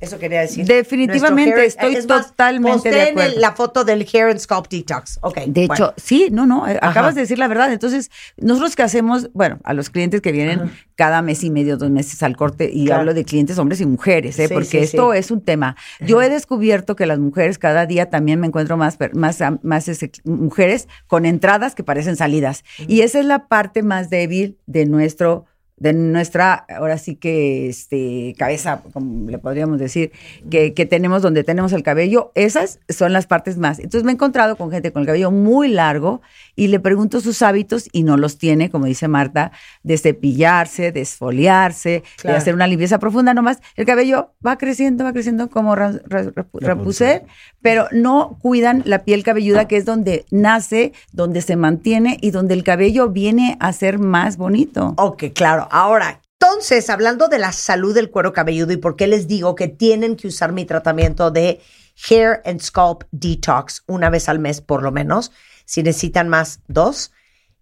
Eso 0.00 0.18
quería 0.18 0.40
decir. 0.40 0.64
Definitivamente, 0.64 1.64
estoy 1.66 1.94
es 1.94 2.08
más, 2.08 2.28
totalmente 2.28 2.90
de 2.90 3.02
acuerdo. 3.10 3.38
la 3.38 3.52
foto 3.52 3.84
del 3.84 4.06
Hair 4.10 4.30
and 4.30 4.38
Scalp 4.38 4.66
Detox. 4.68 5.18
Ok. 5.20 5.40
De 5.46 5.66
bueno. 5.66 5.74
hecho, 5.74 5.94
sí, 5.96 6.28
no, 6.32 6.46
no, 6.46 6.66
eh, 6.66 6.78
Ajá. 6.80 6.90
acabas 6.90 7.14
de 7.14 7.20
decir 7.22 7.38
la 7.38 7.48
verdad. 7.48 7.70
Entonces, 7.72 8.10
nosotros 8.38 8.76
que 8.76 8.82
hacemos, 8.82 9.30
bueno, 9.34 9.58
a 9.62 9.74
los 9.74 9.90
clientes 9.90 10.20
que 10.22 10.32
vienen 10.32 10.70
cada 10.94 11.20
mes 11.22 11.44
y 11.44 11.50
medio, 11.50 11.76
dos 11.76 11.90
meses 11.90 12.22
al 12.22 12.36
corte, 12.36 12.70
y 12.72 12.86
Claro. 12.86 13.00
hablo 13.00 13.14
de 13.14 13.24
clientes 13.24 13.58
hombres 13.58 13.80
y 13.80 13.86
mujeres, 13.86 14.38
¿eh? 14.38 14.48
Sí, 14.48 14.54
porque 14.54 14.66
sí, 14.68 14.78
esto 14.78 15.12
sí. 15.12 15.18
es 15.18 15.30
un 15.30 15.42
tema. 15.42 15.76
Yo 16.00 16.22
he 16.22 16.30
descubierto 16.30 16.96
que 16.96 17.04
las 17.06 17.18
mujeres 17.18 17.58
cada 17.58 17.84
día 17.86 18.08
también 18.08 18.40
me 18.40 18.46
encuentro 18.46 18.76
más, 18.78 18.96
más, 19.12 19.38
más 19.62 19.90
mujeres 20.24 20.88
con 21.06 21.26
entradas 21.26 21.74
que 21.74 21.84
parecen 21.84 22.16
salidas. 22.16 22.64
Y 22.88 23.02
esa 23.02 23.18
es 23.20 23.26
la 23.26 23.48
parte 23.48 23.82
más 23.82 24.08
débil 24.10 24.56
de 24.66 24.86
nuestro 24.86 25.44
de 25.80 25.92
nuestra, 25.94 26.66
ahora 26.76 26.96
sí 26.98 27.16
que, 27.16 27.68
este, 27.68 28.34
cabeza, 28.38 28.82
como 28.92 29.28
le 29.30 29.38
podríamos 29.38 29.78
decir, 29.80 30.12
que, 30.50 30.72
que 30.74 30.86
tenemos 30.86 31.22
donde 31.22 31.42
tenemos 31.42 31.72
el 31.72 31.82
cabello, 31.82 32.30
esas 32.34 32.78
son 32.88 33.12
las 33.12 33.26
partes 33.26 33.58
más. 33.58 33.78
Entonces 33.78 34.04
me 34.04 34.12
he 34.12 34.14
encontrado 34.14 34.56
con 34.56 34.70
gente 34.70 34.92
con 34.92 35.00
el 35.00 35.06
cabello 35.06 35.30
muy 35.30 35.68
largo 35.68 36.20
y 36.54 36.68
le 36.68 36.78
pregunto 36.80 37.20
sus 37.20 37.42
hábitos 37.42 37.88
y 37.92 38.02
no 38.02 38.16
los 38.18 38.38
tiene, 38.38 38.70
como 38.70 38.84
dice 38.84 39.08
Marta, 39.08 39.52
de 39.82 39.96
cepillarse, 39.98 40.92
de 40.92 41.00
esfoliarse, 41.00 42.02
Claro. 42.18 42.34
de 42.34 42.38
hacer 42.38 42.54
una 42.54 42.66
limpieza 42.66 42.98
profunda, 42.98 43.32
nomás 43.34 43.60
el 43.76 43.86
cabello 43.86 44.32
va 44.46 44.58
creciendo, 44.58 45.04
va 45.04 45.12
creciendo 45.14 45.48
como 45.48 45.74
Rapunzel, 45.74 47.22
pero 47.62 47.86
no 47.92 48.38
cuidan 48.40 48.82
la 48.84 49.04
piel 49.04 49.22
cabelluda, 49.22 49.66
que 49.66 49.76
es 49.76 49.84
donde 49.84 50.24
nace, 50.30 50.92
donde 51.12 51.40
se 51.40 51.56
mantiene 51.56 52.18
y 52.20 52.30
donde 52.30 52.54
el 52.54 52.64
cabello 52.64 53.08
viene 53.08 53.56
a 53.60 53.72
ser 53.72 53.98
más 53.98 54.36
bonito. 54.36 54.94
Ok, 54.98 55.24
claro. 55.34 55.68
Ahora, 55.70 56.20
entonces, 56.40 56.90
hablando 56.90 57.28
de 57.28 57.38
la 57.38 57.52
salud 57.52 57.94
del 57.94 58.10
cuero 58.10 58.32
cabelludo 58.32 58.72
y 58.72 58.76
por 58.78 58.96
qué 58.96 59.06
les 59.06 59.28
digo 59.28 59.54
que 59.54 59.68
tienen 59.68 60.16
que 60.16 60.28
usar 60.28 60.52
mi 60.52 60.64
tratamiento 60.64 61.30
de 61.30 61.60
Hair 62.08 62.40
and 62.44 62.60
Scalp 62.60 63.04
Detox 63.10 63.82
una 63.86 64.08
vez 64.10 64.28
al 64.28 64.38
mes, 64.38 64.60
por 64.60 64.82
lo 64.82 64.90
menos, 64.90 65.32
si 65.66 65.82
necesitan 65.82 66.28
más, 66.28 66.60
dos, 66.66 67.12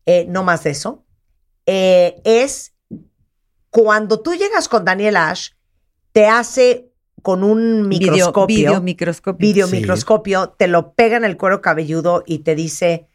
eh, 0.07 0.27
no 0.29 0.43
más 0.45 0.63
de 0.65 0.71
eso, 0.71 1.05
eh, 1.67 2.21
es 2.25 2.73
cuando 3.71 4.21
tú 4.21 4.35
llegas 4.35 4.69
con 4.69 4.85
Daniel 4.85 5.17
Ash, 5.17 5.51
te 6.13 6.27
hace 6.27 6.91
con 7.23 7.43
un 7.43 7.89
Video- 7.89 8.13
microscopio, 8.13 8.57
videomicroscopio. 8.57 9.39
videomicroscopio, 9.39 10.51
te 10.51 10.69
lo 10.69 10.95
pega 10.95 11.17
en 11.17 11.25
el 11.25 11.37
cuero 11.37 11.61
cabelludo 11.61 12.23
y 12.27 12.39
te 12.39 12.55
dice, 12.55 13.09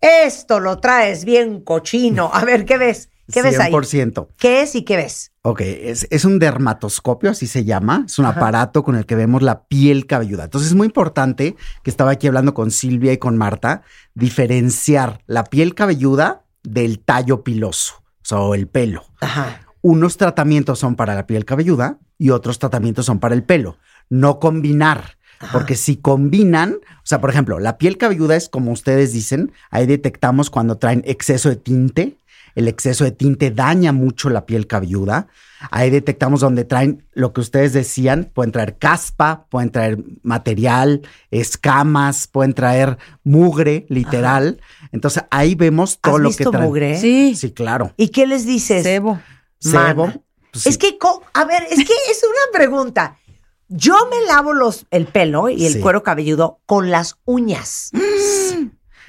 esto 0.00 0.60
lo 0.60 0.78
traes 0.78 1.24
bien 1.24 1.60
cochino. 1.62 2.30
A 2.32 2.44
ver, 2.44 2.64
¿qué 2.64 2.78
ves? 2.78 3.10
¿Qué 3.32 3.42
ves 3.42 3.58
ahí? 3.58 3.72
100%. 3.72 4.28
¿Qué 4.36 4.62
es 4.62 4.74
y 4.74 4.82
qué 4.82 4.96
ves? 4.96 5.32
Ok, 5.42 5.60
es, 5.62 6.06
es 6.10 6.24
un 6.24 6.38
dermatoscopio, 6.38 7.30
así 7.30 7.46
se 7.46 7.64
llama. 7.64 8.04
Es 8.06 8.18
un 8.18 8.26
aparato 8.26 8.82
con 8.82 8.96
el 8.96 9.06
que 9.06 9.14
vemos 9.14 9.42
la 9.42 9.64
piel 9.64 10.06
cabelluda. 10.06 10.44
Entonces 10.44 10.70
es 10.70 10.76
muy 10.76 10.86
importante 10.86 11.56
que 11.82 11.90
estaba 11.90 12.12
aquí 12.12 12.26
hablando 12.26 12.54
con 12.54 12.70
Silvia 12.70 13.12
y 13.12 13.18
con 13.18 13.36
Marta, 13.36 13.82
diferenciar 14.14 15.22
la 15.26 15.44
piel 15.44 15.74
cabelluda 15.74 16.44
del 16.62 17.00
tallo 17.00 17.42
piloso, 17.42 18.02
o 18.02 18.24
sea, 18.24 18.38
o 18.40 18.54
el 18.54 18.66
pelo. 18.66 19.04
Ajá. 19.20 19.60
Unos 19.82 20.18
tratamientos 20.18 20.78
son 20.78 20.94
para 20.94 21.14
la 21.14 21.26
piel 21.26 21.44
cabelluda 21.44 21.98
y 22.18 22.30
otros 22.30 22.58
tratamientos 22.58 23.06
son 23.06 23.18
para 23.18 23.34
el 23.34 23.42
pelo. 23.42 23.78
No 24.10 24.38
combinar. 24.38 25.18
Porque 25.52 25.74
si 25.74 25.96
combinan, 25.96 26.74
o 26.74 27.06
sea, 27.06 27.22
por 27.22 27.30
ejemplo, 27.30 27.58
la 27.58 27.78
piel 27.78 27.96
cabelluda 27.96 28.36
es 28.36 28.50
como 28.50 28.72
ustedes 28.72 29.14
dicen, 29.14 29.52
ahí 29.70 29.86
detectamos 29.86 30.50
cuando 30.50 30.76
traen 30.76 31.02
exceso 31.06 31.48
de 31.48 31.56
tinte. 31.56 32.18
El 32.54 32.68
exceso 32.68 33.04
de 33.04 33.12
tinte 33.12 33.50
daña 33.50 33.92
mucho 33.92 34.30
la 34.30 34.46
piel 34.46 34.66
cabelluda. 34.66 35.28
Ahí 35.70 35.90
detectamos 35.90 36.40
donde 36.40 36.64
traen 36.64 37.06
lo 37.12 37.32
que 37.32 37.40
ustedes 37.42 37.72
decían, 37.72 38.30
pueden 38.32 38.50
traer 38.50 38.78
caspa, 38.78 39.46
pueden 39.50 39.70
traer 39.70 39.98
material, 40.22 41.02
escamas, 41.30 42.26
pueden 42.26 42.54
traer 42.54 42.96
mugre, 43.24 43.86
literal. 43.88 44.60
Entonces 44.92 45.24
ahí 45.30 45.54
vemos 45.54 45.98
todo 46.00 46.16
¿Has 46.16 46.20
lo 46.22 46.28
visto 46.28 46.44
que 46.44 46.50
traen. 46.56 46.66
mugre? 46.66 46.98
Sí, 46.98 47.34
Sí, 47.36 47.52
claro. 47.52 47.92
¿Y 47.96 48.08
qué 48.08 48.26
les 48.26 48.46
dices? 48.46 48.82
cebo. 48.82 49.20
Sebo. 49.58 50.06
Mana. 50.06 50.20
pues 50.52 50.66
Es 50.66 50.74
sí. 50.74 50.78
que, 50.78 50.98
co- 50.98 51.22
a 51.34 51.44
ver, 51.44 51.62
es 51.70 51.76
que 51.78 51.92
es 52.10 52.22
una 52.24 52.58
pregunta. 52.58 53.16
Yo 53.68 53.94
me 54.10 54.26
lavo 54.26 54.52
los, 54.52 54.86
el 54.90 55.06
pelo 55.06 55.48
y 55.48 55.64
el 55.66 55.74
Sí. 55.74 55.80
cuero 55.80 56.02
cabelludo 56.02 56.60
con 56.66 56.90
las 56.90 57.16
uñas. 57.24 57.90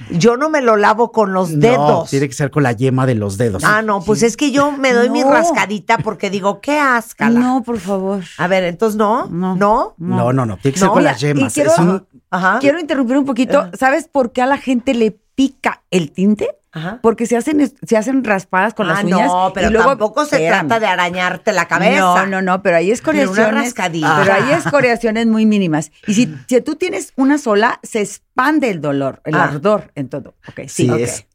Yo 0.09 0.37
no 0.37 0.49
me 0.49 0.61
lo 0.61 0.75
lavo 0.77 1.11
con 1.11 1.33
los 1.33 1.59
dedos. 1.59 2.03
No, 2.03 2.05
tiene 2.09 2.27
que 2.27 2.33
ser 2.33 2.51
con 2.51 2.63
la 2.63 2.71
yema 2.73 3.05
de 3.05 3.15
los 3.15 3.37
dedos. 3.37 3.63
Ah, 3.63 3.81
no, 3.81 4.01
pues 4.01 4.23
es 4.23 4.35
que 4.37 4.51
yo 4.51 4.71
me 4.71 4.93
doy 4.93 5.09
mi 5.09 5.23
rascadita 5.23 5.97
porque 5.99 6.29
digo, 6.29 6.59
qué 6.61 6.79
ascala. 6.79 7.39
No, 7.39 7.63
por 7.63 7.79
favor. 7.79 8.23
A 8.37 8.47
ver, 8.47 8.63
entonces 8.63 8.97
no, 8.97 9.27
no, 9.27 9.55
No. 9.55 9.93
no, 9.97 10.33
no, 10.33 10.45
no, 10.45 10.57
tiene 10.57 10.73
que 10.73 10.79
ser 10.79 10.89
con 10.89 11.03
las 11.03 11.19
yemas. 11.19 11.53
quiero- 11.53 11.71
Es 11.71 11.77
un- 11.79 12.07
Ajá. 12.29 12.59
Quiero 12.59 12.79
interrumpir 12.79 13.17
un 13.17 13.25
poquito. 13.25 13.69
¿Sabes 13.77 14.07
por 14.07 14.31
qué 14.31 14.41
a 14.41 14.45
la 14.45 14.57
gente 14.57 14.93
le 14.93 15.11
pica 15.35 15.83
el 15.91 16.11
tinte? 16.11 16.49
Ajá. 16.73 16.99
Porque 17.01 17.25
se 17.25 17.35
hacen, 17.35 17.69
se 17.85 17.97
hacen 17.97 18.23
raspadas 18.23 18.73
con 18.73 18.87
ah, 18.89 18.93
las 18.93 19.03
uñas. 19.03 19.27
no, 19.27 19.51
pero 19.53 19.67
y 19.67 19.71
luego, 19.71 19.89
tampoco 19.89 20.25
se 20.25 20.37
Espérame. 20.37 20.67
trata 20.67 20.79
de 20.79 20.85
arañarte 20.87 21.51
la 21.51 21.67
cabeza. 21.67 21.99
No, 21.99 22.25
no, 22.27 22.41
no, 22.41 22.61
pero 22.61 22.77
hay 22.77 22.85
Pero 22.85 22.93
escoriaciones. 22.95 23.73
Pero 23.75 24.33
hay 24.33 24.51
escoriaciones 24.53 25.27
muy 25.27 25.45
mínimas. 25.45 25.91
Y 26.07 26.13
si, 26.13 26.33
si 26.47 26.61
tú 26.61 26.75
tienes 26.75 27.11
una 27.17 27.37
sola, 27.37 27.79
se 27.83 27.99
expande 28.01 28.69
el 28.69 28.79
dolor, 28.79 29.21
el 29.25 29.35
Ah. 29.35 29.43
ardor 29.45 29.91
en 29.95 30.07
todo. 30.07 30.35
Ok, 30.47 30.61
sí. 30.67 30.89
Es 30.97 31.25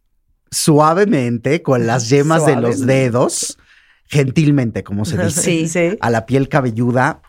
suavemente 0.51 1.63
con 1.63 1.87
las 1.87 2.09
yemas 2.09 2.47
de 2.47 2.57
los 2.57 2.87
dedos, 2.87 3.59
gentilmente, 4.07 4.85
como 4.85 5.05
se 5.05 5.17
dice, 5.23 5.43
Sí. 5.43 5.69
sí. 5.69 5.99
a 6.01 6.11
la 6.11 6.27
piel 6.27 6.49
cabelluda. 6.49 7.21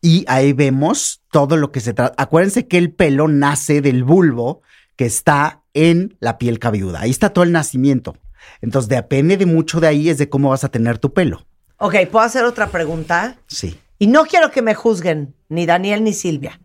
Y 0.00 0.24
ahí 0.28 0.52
vemos 0.52 1.22
todo 1.32 1.56
lo 1.56 1.72
que 1.72 1.80
se 1.80 1.94
trata. 1.94 2.14
Acuérdense 2.22 2.68
que 2.68 2.78
el 2.78 2.92
pelo 2.92 3.26
nace 3.28 3.80
del 3.80 4.04
bulbo 4.04 4.62
que 4.94 5.06
está 5.06 5.62
en 5.76 6.16
la 6.20 6.38
piel 6.38 6.58
cabelluda. 6.58 7.02
Ahí 7.02 7.10
está 7.10 7.30
todo 7.30 7.44
el 7.44 7.52
nacimiento. 7.52 8.16
Entonces, 8.60 8.88
depende 8.88 9.36
de 9.36 9.46
mucho 9.46 9.78
de 9.78 9.86
ahí, 9.86 10.08
es 10.08 10.18
de 10.18 10.28
cómo 10.28 10.50
vas 10.50 10.64
a 10.64 10.70
tener 10.70 10.98
tu 10.98 11.12
pelo. 11.12 11.46
Ok, 11.78 11.94
¿puedo 12.10 12.24
hacer 12.24 12.44
otra 12.44 12.68
pregunta? 12.68 13.36
Sí. 13.46 13.78
Y 13.98 14.06
no 14.06 14.24
quiero 14.24 14.50
que 14.50 14.62
me 14.62 14.74
juzguen, 14.74 15.34
ni 15.48 15.66
Daniel 15.66 16.02
ni 16.02 16.14
Silvia. 16.14 16.60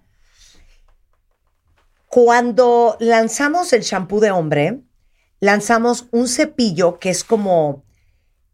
Cuando 2.07 2.97
lanzamos 2.99 3.73
el 3.73 3.81
shampoo 3.81 4.21
de 4.21 4.31
hombre, 4.31 4.81
lanzamos 5.39 6.07
un 6.11 6.27
cepillo 6.27 6.97
que 6.97 7.09
es 7.09 7.23
como, 7.23 7.83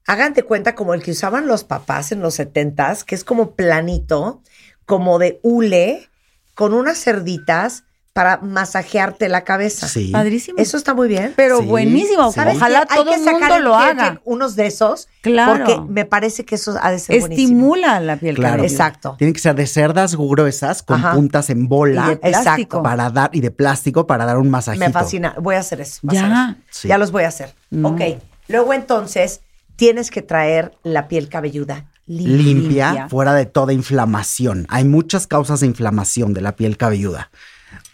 hagan 0.05 0.33
de 0.33 0.43
cuenta, 0.43 0.73
como 0.73 0.95
el 0.95 1.03
que 1.03 1.11
usaban 1.11 1.47
los 1.47 1.63
papás 1.63 2.11
en 2.11 2.21
los 2.21 2.35
setentas, 2.35 3.03
que 3.03 3.13
es 3.13 3.23
como 3.23 3.55
planito, 3.55 4.41
como 4.85 5.19
de 5.19 5.39
hule, 5.43 6.09
con 6.55 6.73
unas 6.73 7.03
cerditas 7.03 7.83
para 8.17 8.37
masajearte 8.37 9.29
la 9.29 9.43
cabeza. 9.43 9.87
Sí. 9.87 10.09
Padrísimo. 10.11 10.57
Eso 10.57 10.75
está 10.75 10.95
muy 10.95 11.07
bien. 11.07 11.33
pero 11.35 11.59
Sí, 11.59 11.65
buenísimo. 11.67 12.29
sí. 12.31 12.33
¿Sabes 12.35 12.55
Ojalá? 12.55 12.79
Hay 12.89 12.97
todo 12.97 13.11
que 13.11 13.13
el 13.15 13.23
sacar 13.23 13.51
mundo 13.51 13.59
lo 13.59 13.75
haga. 13.75 14.19
Unos 14.25 14.55
de 14.55 14.65
esos. 14.65 15.07
Claro. 15.21 15.63
Porque 15.63 15.79
me 15.87 16.05
parece 16.05 16.43
que 16.43 16.55
eso 16.55 16.75
ha 16.81 16.89
de 16.89 16.97
ser 16.97 17.19
buenísimo. 17.19 17.47
Estimula 17.51 17.99
la 17.99 18.17
piel 18.17 18.35
Claro. 18.35 18.63
Exacto. 18.63 19.13
Tienen 19.19 19.35
que 19.35 19.39
ser 19.39 19.53
de 19.53 19.67
cerdas 19.67 20.15
gruesas 20.15 20.81
con 20.81 20.97
Ajá. 20.99 21.13
puntas 21.13 21.51
en 21.51 21.65
Y 21.65 21.67
bola 21.67 22.09
de 22.09 22.17
plástico. 22.17 22.39
Exacto. 22.49 22.81
para 22.81 23.11
dar 23.11 23.29
y 23.33 23.41
de 23.41 23.51
plástico 23.51 24.07
para 24.07 24.25
dar 24.25 24.37
un 24.39 24.49
masajito. 24.49 24.83
Me 24.83 24.91
fascina. 24.91 25.35
Voy 25.39 25.53
a 25.53 25.59
hacer 25.59 25.79
eso. 25.81 25.99
Ya. 26.01 26.57
Sí. 26.71 26.87
Ya 26.87 26.97
los 26.97 27.11
voy 27.11 27.23
a 27.23 27.27
hacer. 27.27 27.53
No. 27.69 27.89
Ok. 27.89 28.01
Luego 28.47 28.73
entonces 28.73 29.41
tienes 29.75 30.09
que 30.09 30.23
traer 30.23 30.71
la 30.81 31.07
piel 31.07 31.29
cabelluda 31.29 31.85
limpia. 32.07 32.35
limpia, 32.37 32.87
Limpia. 32.93 33.09
fuera 33.09 33.33
de 33.35 33.45
toda 33.45 33.73
inflamación. 33.73 34.65
Hay 34.69 34.85
muchas 34.85 35.27
causas 35.27 35.59
de 35.59 35.67
inflamación 35.67 36.33
de 36.33 36.41
la 36.41 36.55
piel 36.55 36.77
cabelluda. 36.77 37.29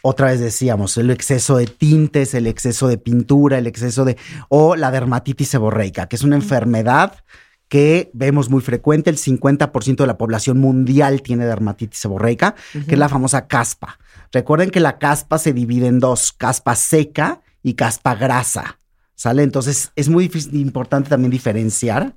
Otra 0.06 0.28
vez 0.28 0.42
decíamos, 0.42 0.98
el 0.98 1.12
exceso 1.12 1.56
de 1.56 1.66
tintes, 1.66 2.34
el 2.34 2.46
exceso 2.46 2.89
de 2.89 2.98
pintura, 2.98 3.58
el 3.58 3.68
exceso 3.68 4.04
de... 4.04 4.18
o 4.50 4.76
la 4.76 4.92
dermatitis 4.92 5.48
seborreica, 5.48 6.08
que 6.08 6.18
es 6.18 6.24
una 6.24 6.36
enfermedad 6.36 7.24
que 7.70 8.12
vemos 8.13 8.50
muy 8.50 8.60
frecuente. 8.62 9.10
El 9.10 9.16
50% 9.16 9.96
de 9.96 10.06
la 10.06 10.18
población 10.18 10.60
mundial 10.60 11.22
tiene 11.22 11.46
dermatitis 11.46 12.00
seborreica, 12.02 12.54
que 12.74 12.96
es 12.96 13.00
la 13.00 13.08
famosa 13.08 13.48
caspa. 13.48 13.98
Recuerden 14.34 14.72
que 14.72 14.82
la 14.82 15.00
caspa 15.00 15.38
se 15.38 15.54
divide 15.54 15.88
en 15.88 16.00
dos, 16.00 16.34
caspa 16.34 16.76
seca 16.76 17.42
y 17.63 17.76
caspa 17.76 18.16
grasa. 18.16 18.80
¿Sale? 19.16 19.44
Entonces 19.44 19.94
es 19.96 20.10
muy 20.10 20.26
difícil, 20.26 20.56
importante 20.58 21.12
también 21.12 21.32
diferenciar 21.32 22.13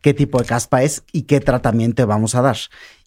qué 0.00 0.14
tipo 0.14 0.38
de 0.38 0.44
caspa 0.44 0.84
es 0.84 1.02
y 1.10 1.22
qué 1.22 1.40
tratamiento 1.40 2.06
vamos 2.06 2.36
a 2.36 2.42
dar. 2.42 2.58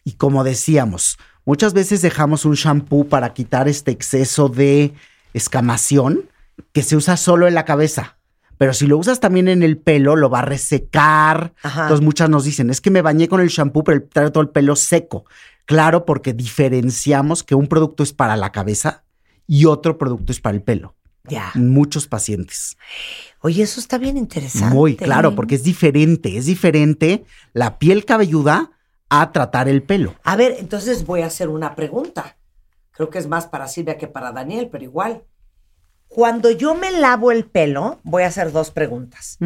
Y 0.03 0.15
como 0.15 0.43
decíamos, 0.43 1.17
muchas 1.47 1.73
veces 1.73 2.01
dejamos 2.03 2.45
un 2.45 2.53
shampoo 2.53 3.07
para 3.07 3.33
quitar 3.33 3.67
este 3.67 3.89
exceso 3.89 4.49
de 4.49 4.93
escamación 5.33 6.29
que 6.73 6.83
se 6.83 6.95
usa 6.95 7.17
solo 7.17 7.47
en 7.47 7.55
la 7.55 7.65
cabeza. 7.65 8.17
Pero 8.57 8.73
si 8.73 8.85
lo 8.85 8.97
usas 8.97 9.19
también 9.19 9.47
en 9.47 9.63
el 9.63 9.77
pelo, 9.77 10.15
lo 10.15 10.29
va 10.29 10.39
a 10.39 10.45
resecar. 10.45 11.53
Ajá. 11.63 11.83
Entonces 11.83 12.03
muchas 12.03 12.29
nos 12.29 12.43
dicen, 12.43 12.69
es 12.69 12.81
que 12.81 12.91
me 12.91 13.01
bañé 13.01 13.29
con 13.29 13.39
el 13.39 13.47
shampoo, 13.47 13.83
pero 13.83 14.03
traigo 14.03 14.31
todo 14.31 14.43
el 14.43 14.49
pelo 14.49 14.75
seco. 14.75 15.25
Claro, 15.65 16.05
porque 16.05 16.33
diferenciamos 16.33 17.43
que 17.43 17.55
un 17.55 17.67
producto 17.67 18.03
es 18.03 18.11
para 18.11 18.35
la 18.35 18.51
cabeza 18.51 19.03
y 19.47 19.65
otro 19.65 19.97
producto 19.97 20.33
es 20.33 20.41
para 20.41 20.55
el 20.55 20.63
pelo. 20.63 20.95
Ya. 21.29 21.51
Muchos 21.55 22.07
pacientes. 22.07 22.77
Oye, 23.39 23.63
eso 23.63 23.79
está 23.79 23.97
bien 23.97 24.17
interesante. 24.17 24.75
Muy 24.75 24.95
claro, 24.97 25.33
porque 25.33 25.55
es 25.55 25.63
diferente, 25.63 26.37
es 26.37 26.45
diferente 26.45 27.25
la 27.53 27.79
piel 27.79 28.03
cabelluda 28.03 28.71
a 29.09 29.31
tratar 29.31 29.67
el 29.67 29.83
pelo. 29.83 30.15
A 30.23 30.35
ver, 30.35 30.55
entonces 30.59 31.05
voy 31.05 31.21
a 31.21 31.27
hacer 31.27 31.49
una 31.49 31.75
pregunta. 31.75 32.37
Creo 32.91 33.09
que 33.09 33.19
es 33.19 33.27
más 33.27 33.47
para 33.47 33.67
Silvia 33.67 33.97
que 33.97 34.07
para 34.07 34.31
Daniel, 34.31 34.69
pero 34.71 34.83
igual. 34.83 35.23
Cuando 36.07 36.49
yo 36.51 36.73
me 36.73 36.91
lavo 36.91 37.31
el 37.31 37.45
pelo, 37.45 37.99
voy 38.03 38.23
a 38.23 38.27
hacer 38.27 38.51
dos 38.51 38.71
preguntas. 38.71 39.37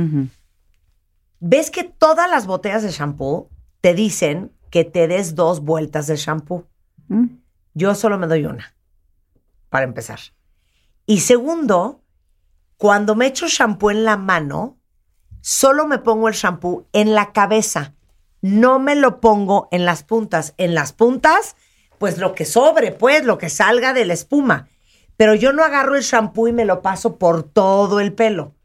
¿Ves 1.39 1.71
que 1.71 1.84
todas 1.84 2.30
las 2.30 2.45
botellas 2.45 2.84
de 2.84 2.91
shampoo 2.91 3.50
te 3.82 3.93
dicen 3.93 4.52
que 4.69 4.86
te 4.86 5.08
des 5.08 5.36
dos 5.36 5.62
vueltas 5.62 6.08
de 6.08 6.15
shampoo? 6.15 6.67
Mm. 7.08 7.26
Yo 7.74 7.95
solo 7.95 8.17
me 8.17 8.28
doy 8.28 8.45
una, 8.45 8.76
para 9.69 9.86
empezar. 9.86 10.19
Y 11.06 11.21
segundo, 11.21 12.04
cuando 12.78 13.15
me 13.15 13.28
echo 13.28 13.47
shampoo 13.47 13.91
en 13.91 14.06
la 14.06 14.17
mano, 14.17 14.78
solo 15.41 15.88
me 15.88 15.97
pongo 15.97 16.28
el 16.28 16.36
shampoo 16.36 16.88
en 16.93 17.13
la 17.15 17.34
cabeza. 17.34 17.95
No 18.41 18.80
me 18.80 18.95
lo 18.95 19.19
pongo 19.21 19.67
en 19.71 19.86
las 19.86 20.04
puntas. 20.04 20.54
En 20.58 20.73
las 20.73 20.93
puntas, 20.93 21.56
pues 21.97 22.17
lo 22.17 22.34
que 22.34 22.45
sobre, 22.45 22.91
pues 22.91 23.23
lo 23.23 23.38
que 23.38 23.49
salga 23.49 23.93
de 23.93 24.06
la 24.06 24.13
espuma. 24.13 24.67
Pero 25.17 25.36
yo 25.36 25.54
no 25.54 25.63
agarro 25.63 25.95
el 25.95 26.01
shampoo 26.04 26.47
y 26.47 26.54
me 26.54 26.65
lo 26.65 26.82
paso 26.82 27.17
por 27.17 27.43
todo 27.43 27.99
el 27.99 28.13
pelo. 28.13 28.56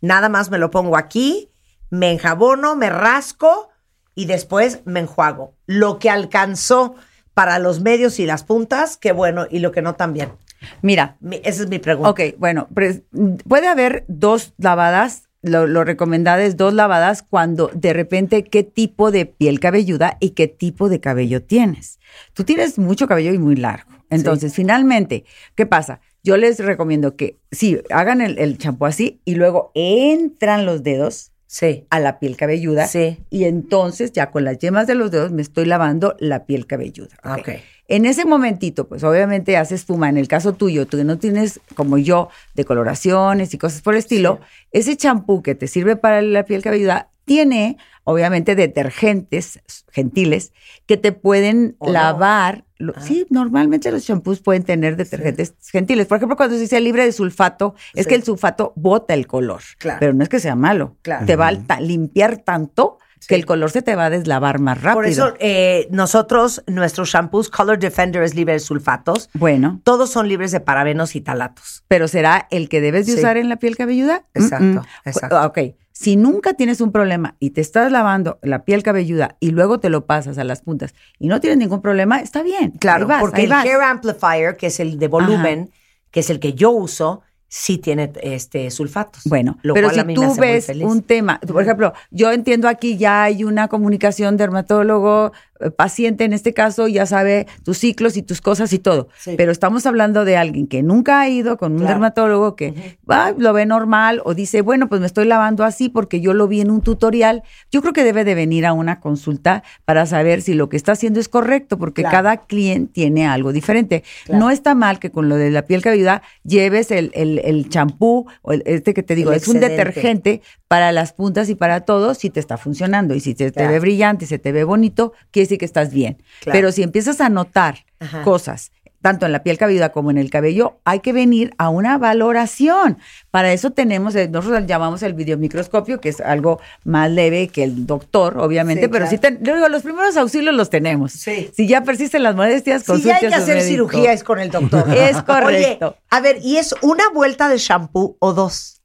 Nada 0.00 0.28
más 0.28 0.50
me 0.50 0.58
lo 0.58 0.70
pongo 0.70 0.96
aquí, 0.96 1.50
me 1.90 2.10
enjabono, 2.10 2.74
me 2.76 2.88
rasco 2.90 3.68
y 4.14 4.24
después 4.24 4.80
me 4.86 5.00
enjuago. 5.00 5.54
Lo 5.66 5.98
que 5.98 6.08
alcanzó 6.08 6.94
para 7.34 7.58
los 7.58 7.80
medios 7.80 8.18
y 8.18 8.24
las 8.24 8.44
puntas, 8.44 8.96
qué 8.96 9.12
bueno, 9.12 9.46
y 9.50 9.58
lo 9.58 9.72
que 9.72 9.82
no 9.82 9.94
también. 9.94 10.32
Mira, 10.80 11.18
Mi- 11.20 11.40
esa 11.44 11.64
es 11.64 11.68
mi 11.68 11.78
pregunta. 11.78 12.08
Ok, 12.10 12.20
bueno, 12.38 12.66
pues, 12.74 13.02
puede 13.46 13.68
haber 13.68 14.06
dos 14.08 14.54
lavadas, 14.56 15.25
lo, 15.46 15.66
lo 15.66 15.84
recomendado 15.84 16.40
es 16.40 16.56
dos 16.56 16.74
lavadas 16.74 17.22
cuando 17.22 17.70
de 17.74 17.92
repente 17.92 18.44
qué 18.44 18.62
tipo 18.62 19.10
de 19.10 19.26
piel 19.26 19.60
cabelluda 19.60 20.16
y 20.20 20.30
qué 20.30 20.48
tipo 20.48 20.88
de 20.88 21.00
cabello 21.00 21.42
tienes. 21.42 21.98
Tú 22.34 22.44
tienes 22.44 22.78
mucho 22.78 23.06
cabello 23.06 23.32
y 23.32 23.38
muy 23.38 23.56
largo. 23.56 23.90
Entonces, 24.10 24.54
finalmente, 24.54 25.24
¿qué 25.54 25.66
pasa? 25.66 26.00
Yo 26.22 26.36
les 26.36 26.58
recomiendo 26.58 27.16
que 27.16 27.38
sí, 27.50 27.80
hagan 27.90 28.20
el, 28.20 28.58
champú 28.58 28.86
así 28.86 29.20
y 29.24 29.34
luego 29.36 29.70
entran 29.74 30.66
los 30.66 30.82
dedos 30.82 31.32
Sí. 31.48 31.86
a 31.90 32.00
la 32.00 32.18
piel 32.18 32.36
cabelluda 32.36 32.88
Sí. 32.88 33.18
y 33.30 33.44
entonces 33.44 34.10
ya 34.12 34.32
con 34.32 34.44
las 34.44 34.58
yemas 34.58 34.88
de 34.88 34.96
los 34.96 35.12
dedos 35.12 35.30
me 35.30 35.42
estoy 35.42 35.64
lavando 35.64 36.16
la 36.18 36.44
piel 36.44 36.66
cabelluda. 36.66 37.16
Ok. 37.24 37.50
En 37.88 38.04
ese 38.04 38.24
momentito, 38.24 38.88
pues 38.88 39.04
obviamente 39.04 39.56
hace 39.56 39.74
espuma. 39.76 40.08
En 40.08 40.16
el 40.16 40.28
caso 40.28 40.54
tuyo, 40.54 40.86
tú 40.86 40.96
que 40.96 41.04
no 41.04 41.18
tienes, 41.18 41.60
como 41.74 41.98
yo, 41.98 42.28
decoloraciones 42.54 43.54
y 43.54 43.58
cosas 43.58 43.82
por 43.82 43.94
el 43.94 43.98
estilo, 43.98 44.40
ese 44.72 44.96
champú 44.96 45.42
que 45.42 45.54
te 45.54 45.68
sirve 45.68 45.96
para 45.96 46.20
la 46.22 46.44
piel 46.44 46.62
cabelluda 46.62 47.10
tiene, 47.24 47.76
obviamente, 48.04 48.54
detergentes 48.54 49.60
gentiles 49.92 50.52
que 50.86 50.96
te 50.96 51.12
pueden 51.12 51.76
lavar. 51.80 52.64
Ah. 52.94 53.00
Sí, 53.00 53.26
normalmente 53.30 53.90
los 53.90 54.04
champús 54.04 54.40
pueden 54.40 54.62
tener 54.62 54.96
detergentes 54.96 55.54
gentiles. 55.72 56.06
Por 56.06 56.16
ejemplo, 56.18 56.36
cuando 56.36 56.56
se 56.56 56.60
dice 56.62 56.80
libre 56.80 57.04
de 57.04 57.12
sulfato, 57.12 57.74
es 57.94 58.04
Sí. 58.04 58.10
que 58.10 58.14
el 58.16 58.22
sulfato 58.22 58.72
bota 58.76 59.14
el 59.14 59.26
color. 59.26 59.62
Claro. 59.78 59.98
Pero 60.00 60.12
no 60.12 60.22
es 60.22 60.28
que 60.28 60.40
sea 60.40 60.54
malo. 60.56 60.96
Claro. 61.02 61.24
Te 61.26 61.36
va 61.36 61.48
a 61.48 61.80
limpiar 61.80 62.38
tanto 62.38 62.98
Sí. 63.26 63.28
que 63.28 63.34
el 63.36 63.46
color 63.46 63.70
se 63.70 63.82
te 63.82 63.94
va 63.96 64.06
a 64.06 64.10
deslavar 64.10 64.60
más 64.60 64.80
rápido. 64.82 64.94
Por 64.94 65.06
eso, 65.06 65.34
eh, 65.40 65.88
nosotros, 65.90 66.62
nuestros 66.66 67.10
shampoos 67.10 67.50
Color 67.50 67.78
Defender 67.78 68.22
es 68.22 68.34
libre 68.34 68.52
de 68.54 68.60
sulfatos. 68.60 69.28
Bueno, 69.34 69.80
Todos 69.84 70.10
son 70.10 70.28
libres 70.28 70.52
de 70.52 70.60
parabenos 70.60 71.16
y 71.16 71.20
talatos. 71.20 71.84
pero 71.88 72.08
será 72.08 72.46
el 72.50 72.68
que 72.68 72.80
debes 72.80 73.06
de 73.06 73.12
Sí. 73.12 73.18
usar 73.18 73.36
en 73.36 73.48
la 73.48 73.56
piel 73.56 73.76
cabelluda. 73.76 74.24
Exacto, 74.34 74.64
Mm, 74.64 74.76
mm. 74.78 74.82
exacto. 75.04 75.42
Ok, 75.46 75.58
si 75.92 76.16
nunca 76.16 76.54
tienes 76.54 76.80
un 76.80 76.92
problema 76.92 77.36
y 77.40 77.50
te 77.50 77.60
estás 77.60 77.90
lavando 77.90 78.38
la 78.42 78.64
piel 78.64 78.82
cabelluda 78.82 79.36
y 79.40 79.50
luego 79.50 79.80
te 79.80 79.88
lo 79.88 80.06
pasas 80.06 80.36
a 80.38 80.44
las 80.44 80.60
puntas 80.62 80.94
y 81.18 81.28
no 81.28 81.40
tienes 81.40 81.58
ningún 81.58 81.80
problema, 81.80 82.20
está 82.20 82.42
bien. 82.42 82.72
Claro, 82.72 83.06
vas, 83.06 83.20
porque 83.20 83.44
el 83.44 83.50
vas. 83.50 83.64
Hair 83.64 83.80
Amplifier, 83.82 84.56
que 84.56 84.66
es 84.68 84.78
el 84.80 84.98
de 84.98 85.08
volumen, 85.08 85.70
que 86.10 86.20
es 86.20 86.30
el 86.30 86.38
que 86.38 86.52
yo 86.54 86.70
uso, 86.70 87.22
sí 87.48 87.78
tiene 87.78 88.12
este 88.22 88.70
sulfatos. 88.70 89.22
Bueno, 89.24 89.58
lo 89.62 89.74
pero 89.74 89.88
cual 89.88 89.98
a 89.98 90.02
si 90.02 90.06
mí 90.06 90.14
tú 90.14 90.34
ves 90.36 90.68
un 90.82 91.02
tema, 91.02 91.40
por 91.40 91.62
ejemplo, 91.62 91.92
yo 92.10 92.32
entiendo 92.32 92.68
aquí 92.68 92.96
ya 92.96 93.24
hay 93.24 93.44
una 93.44 93.68
comunicación 93.68 94.36
dermatólogo, 94.36 95.32
paciente 95.76 96.24
en 96.24 96.32
este 96.32 96.52
caso, 96.54 96.88
ya 96.88 97.06
sabe 97.06 97.46
tus 97.64 97.78
ciclos 97.78 98.16
y 98.16 98.22
tus 98.22 98.40
cosas 98.40 98.72
y 98.72 98.78
todo, 98.78 99.08
Sí. 99.18 99.34
pero 99.36 99.52
estamos 99.52 99.86
hablando 99.86 100.24
de 100.24 100.36
alguien 100.36 100.66
que 100.66 100.82
nunca 100.82 101.20
ha 101.20 101.28
ido 101.28 101.56
con 101.56 101.72
un 101.72 101.78
Claro. 101.78 101.94
dermatólogo 101.94 102.56
que 102.56 102.96
ah, 103.08 103.32
lo 103.36 103.52
ve 103.52 103.66
normal 103.66 104.20
o 104.24 104.34
dice, 104.34 104.60
bueno, 104.62 104.88
pues 104.88 105.00
me 105.00 105.06
estoy 105.06 105.26
lavando 105.26 105.64
así 105.64 105.88
porque 105.88 106.20
yo 106.20 106.34
lo 106.34 106.48
vi 106.48 106.60
en 106.60 106.70
un 106.70 106.80
tutorial. 106.82 107.42
Yo 107.70 107.80
creo 107.82 107.92
que 107.92 108.04
debe 108.04 108.24
de 108.24 108.34
venir 108.34 108.66
a 108.66 108.72
una 108.72 109.00
consulta 109.00 109.62
para 109.84 110.06
saber 110.06 110.42
si 110.42 110.54
lo 110.54 110.68
que 110.68 110.76
está 110.76 110.92
haciendo 110.92 111.20
es 111.20 111.28
correcto, 111.28 111.78
porque 111.78 112.02
Claro. 112.02 112.16
cada 112.16 112.36
cliente 112.46 112.92
tiene 112.92 113.26
algo 113.26 113.52
diferente. 113.52 114.02
Claro. 114.24 114.40
No 114.44 114.50
está 114.50 114.74
mal 114.74 114.98
que 114.98 115.10
con 115.10 115.28
lo 115.28 115.36
de 115.36 115.50
la 115.50 115.62
piel 115.62 115.82
cabelluda 115.82 116.22
lleves 116.44 116.90
el 116.90 117.10
el- 117.14 117.38
el 117.44 117.68
champú 117.68 118.26
o 118.42 118.52
el- 118.52 118.62
este 118.66 118.92
que 118.94 119.02
te 119.02 119.14
digo, 119.14 119.30
El 119.30 119.36
es 119.38 119.48
un 119.48 119.60
detergente 119.60 120.42
para 120.68 120.90
las 120.92 121.12
puntas 121.12 121.48
y 121.48 121.54
para 121.54 121.80
todo 121.82 122.14
si 122.14 122.28
te 122.30 122.40
está 122.40 122.56
funcionando. 122.56 123.14
Y 123.14 123.20
si 123.20 123.34
te, 123.34 123.50
te 123.52 123.66
ve 123.68 123.78
brillante, 123.80 124.26
se 124.26 124.38
te 124.38 124.50
ve 124.52 124.64
bonito, 124.64 125.12
quiere 125.30 125.45
decir 125.46 125.58
que 125.58 125.64
estás 125.64 125.90
bien. 125.92 126.22
Claro. 126.42 126.56
Pero 126.58 126.72
si 126.72 126.82
empiezas 126.82 127.20
a 127.20 127.28
notar 127.28 127.84
Ajá. 128.00 128.22
cosas, 128.22 128.70
tanto 129.02 129.24
en 129.26 129.30
la 129.30 129.44
piel 129.44 129.56
cabelluda 129.56 129.90
como 129.90 130.10
en 130.10 130.18
el 130.18 130.30
cabello, 130.30 130.78
hay 130.84 130.98
que 130.98 131.12
venir 131.12 131.54
a 131.58 131.68
una 131.68 131.96
valoración. 131.96 132.98
Para 133.30 133.52
eso 133.52 133.70
tenemos, 133.70 134.16
eh, 134.16 134.26
nosotros 134.28 134.64
llamamos 134.66 135.02
el 135.04 135.14
videomicroscopio, 135.14 136.00
que 136.00 136.08
es 136.08 136.20
algo 136.20 136.60
más 136.82 137.08
leve 137.10 137.46
que 137.48 137.62
el 137.62 137.86
doctor, 137.86 138.38
obviamente, 138.38 138.82
Sí, 138.84 138.88
pero 138.88 139.04
claro. 139.04 139.10
sí, 139.10 139.18
ten- 139.18 139.38
yo 139.42 139.54
digo, 139.54 139.68
los 139.68 139.82
primeros 139.82 140.16
auxilios 140.16 140.54
los 140.54 140.70
tenemos. 140.70 141.12
Sí. 141.12 141.50
Si 141.54 141.68
ya 141.68 141.82
persisten 141.82 142.24
las 142.24 142.34
molestias, 142.34 142.82
Si 142.82 143.00
ya 143.02 143.16
hay 143.16 143.28
que 143.28 143.34
hacer 143.34 143.56
médico. 143.58 143.68
cirugía 143.90 144.12
es 144.12 144.24
con 144.24 144.40
el 144.40 144.50
doctor. 144.50 144.84
Es 144.96 145.22
correcto. 145.22 145.86
Oye, 145.88 145.96
a 146.10 146.20
ver, 146.20 146.38
¿y 146.42 146.56
es 146.56 146.74
una 146.82 147.04
vuelta 147.14 147.48
de 147.48 147.58
shampoo 147.58 148.16
o 148.18 148.32
dos? 148.32 148.75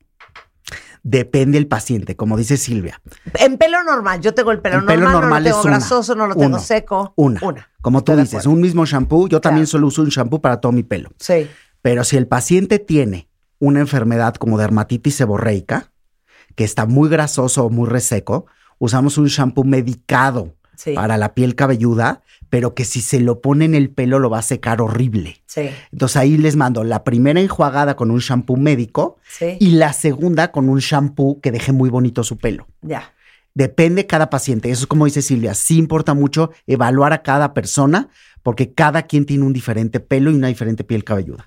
Depende 1.03 1.57
el 1.57 1.67
paciente, 1.67 2.15
como 2.15 2.37
dice 2.37 2.57
Silvia. 2.57 3.01
En 3.39 3.57
pelo 3.57 3.83
normal, 3.83 4.21
yo 4.21 4.33
tengo 4.35 4.51
el 4.51 4.59
pelo 4.59 4.79
El 4.79 4.85
pelo 4.85 5.09
normal, 5.09 5.29
no 5.29 5.39
lo 5.39 5.43
tengo 5.45 5.59
es 5.59 5.65
una. 5.65 5.73
grasoso, 5.77 6.15
no 6.15 6.27
lo 6.27 6.35
tengo 6.35 6.45
Uno. 6.47 6.59
seco. 6.59 7.13
Una. 7.15 7.39
Una. 7.43 7.69
Como 7.81 8.03
tú 8.03 8.11
Estoy 8.11 8.23
dices, 8.25 8.45
un 8.45 8.61
mismo 8.61 8.85
shampoo. 8.85 9.27
Yo 9.27 9.41
también 9.41 9.65
Claro. 9.65 9.71
solo 9.71 9.87
uso 9.87 10.03
un 10.03 10.09
shampoo 10.09 10.39
para 10.41 10.61
todo 10.61 10.71
mi 10.71 10.83
pelo. 10.83 11.09
Sí. 11.17 11.49
Pero 11.81 12.03
si 12.03 12.17
el 12.17 12.27
paciente 12.27 12.77
tiene 12.77 13.27
una 13.59 13.79
enfermedad 13.79 14.35
como 14.35 14.59
dermatitis 14.59 15.15
seborreica, 15.15 15.91
que 16.55 16.63
está 16.63 16.85
muy 16.85 17.09
grasoso 17.09 17.65
o 17.65 17.69
muy 17.71 17.89
reseco, 17.89 18.45
usamos 18.77 19.17
un 19.17 19.25
shampoo 19.25 19.63
medicado 19.63 20.55
Sí. 20.75 20.93
para 20.93 21.17
la 21.17 21.33
piel 21.35 21.55
cabelluda, 21.55 22.21
pero 22.49 22.73
que 22.73 22.85
si 22.85 23.01
se 23.01 23.19
lo 23.19 23.39
pone 23.39 23.65
en 23.65 23.75
el 23.75 23.89
pelo 23.89 24.17
lo 24.19 24.29
va 24.29 24.39
a 24.39 24.41
secar 24.43 24.81
horrible. 24.81 25.41
Sí. 25.45 25.69
Entonces 25.91 26.17
ahí 26.17 26.37
les 26.37 26.55
mando 26.55 26.83
la 26.83 27.03
primera 27.03 27.39
enjuagada 27.39 27.95
con 27.95 28.09
un 28.11 28.19
shampoo 28.19 28.57
médico 28.57 29.17
Sí. 29.37 29.57
y 29.59 29.71
la 29.71 29.93
segunda 29.93 30.51
con 30.51 30.69
un 30.69 30.79
shampoo 30.79 31.39
que 31.39 31.51
deje 31.51 31.71
muy 31.71 31.89
bonito 31.89 32.23
su 32.23 32.37
pelo. 32.37 32.67
Ya. 32.81 33.13
Depende 33.53 34.07
cada 34.07 34.29
paciente. 34.29 34.71
Eso 34.71 34.83
es 34.83 34.87
como 34.87 35.05
dice 35.05 35.21
Silvia. 35.21 35.53
Sí 35.53 35.77
importa 35.77 36.13
mucho 36.13 36.51
evaluar 36.67 37.13
a 37.13 37.21
cada 37.21 37.53
persona 37.53 38.09
porque 38.43 38.73
cada 38.73 39.03
quien 39.03 39.25
tiene 39.25 39.43
un 39.45 39.53
diferente 39.53 39.99
pelo 39.99 40.31
y 40.31 40.35
una 40.35 40.47
diferente 40.47 40.83
piel 40.83 41.03
cabelluda. 41.03 41.45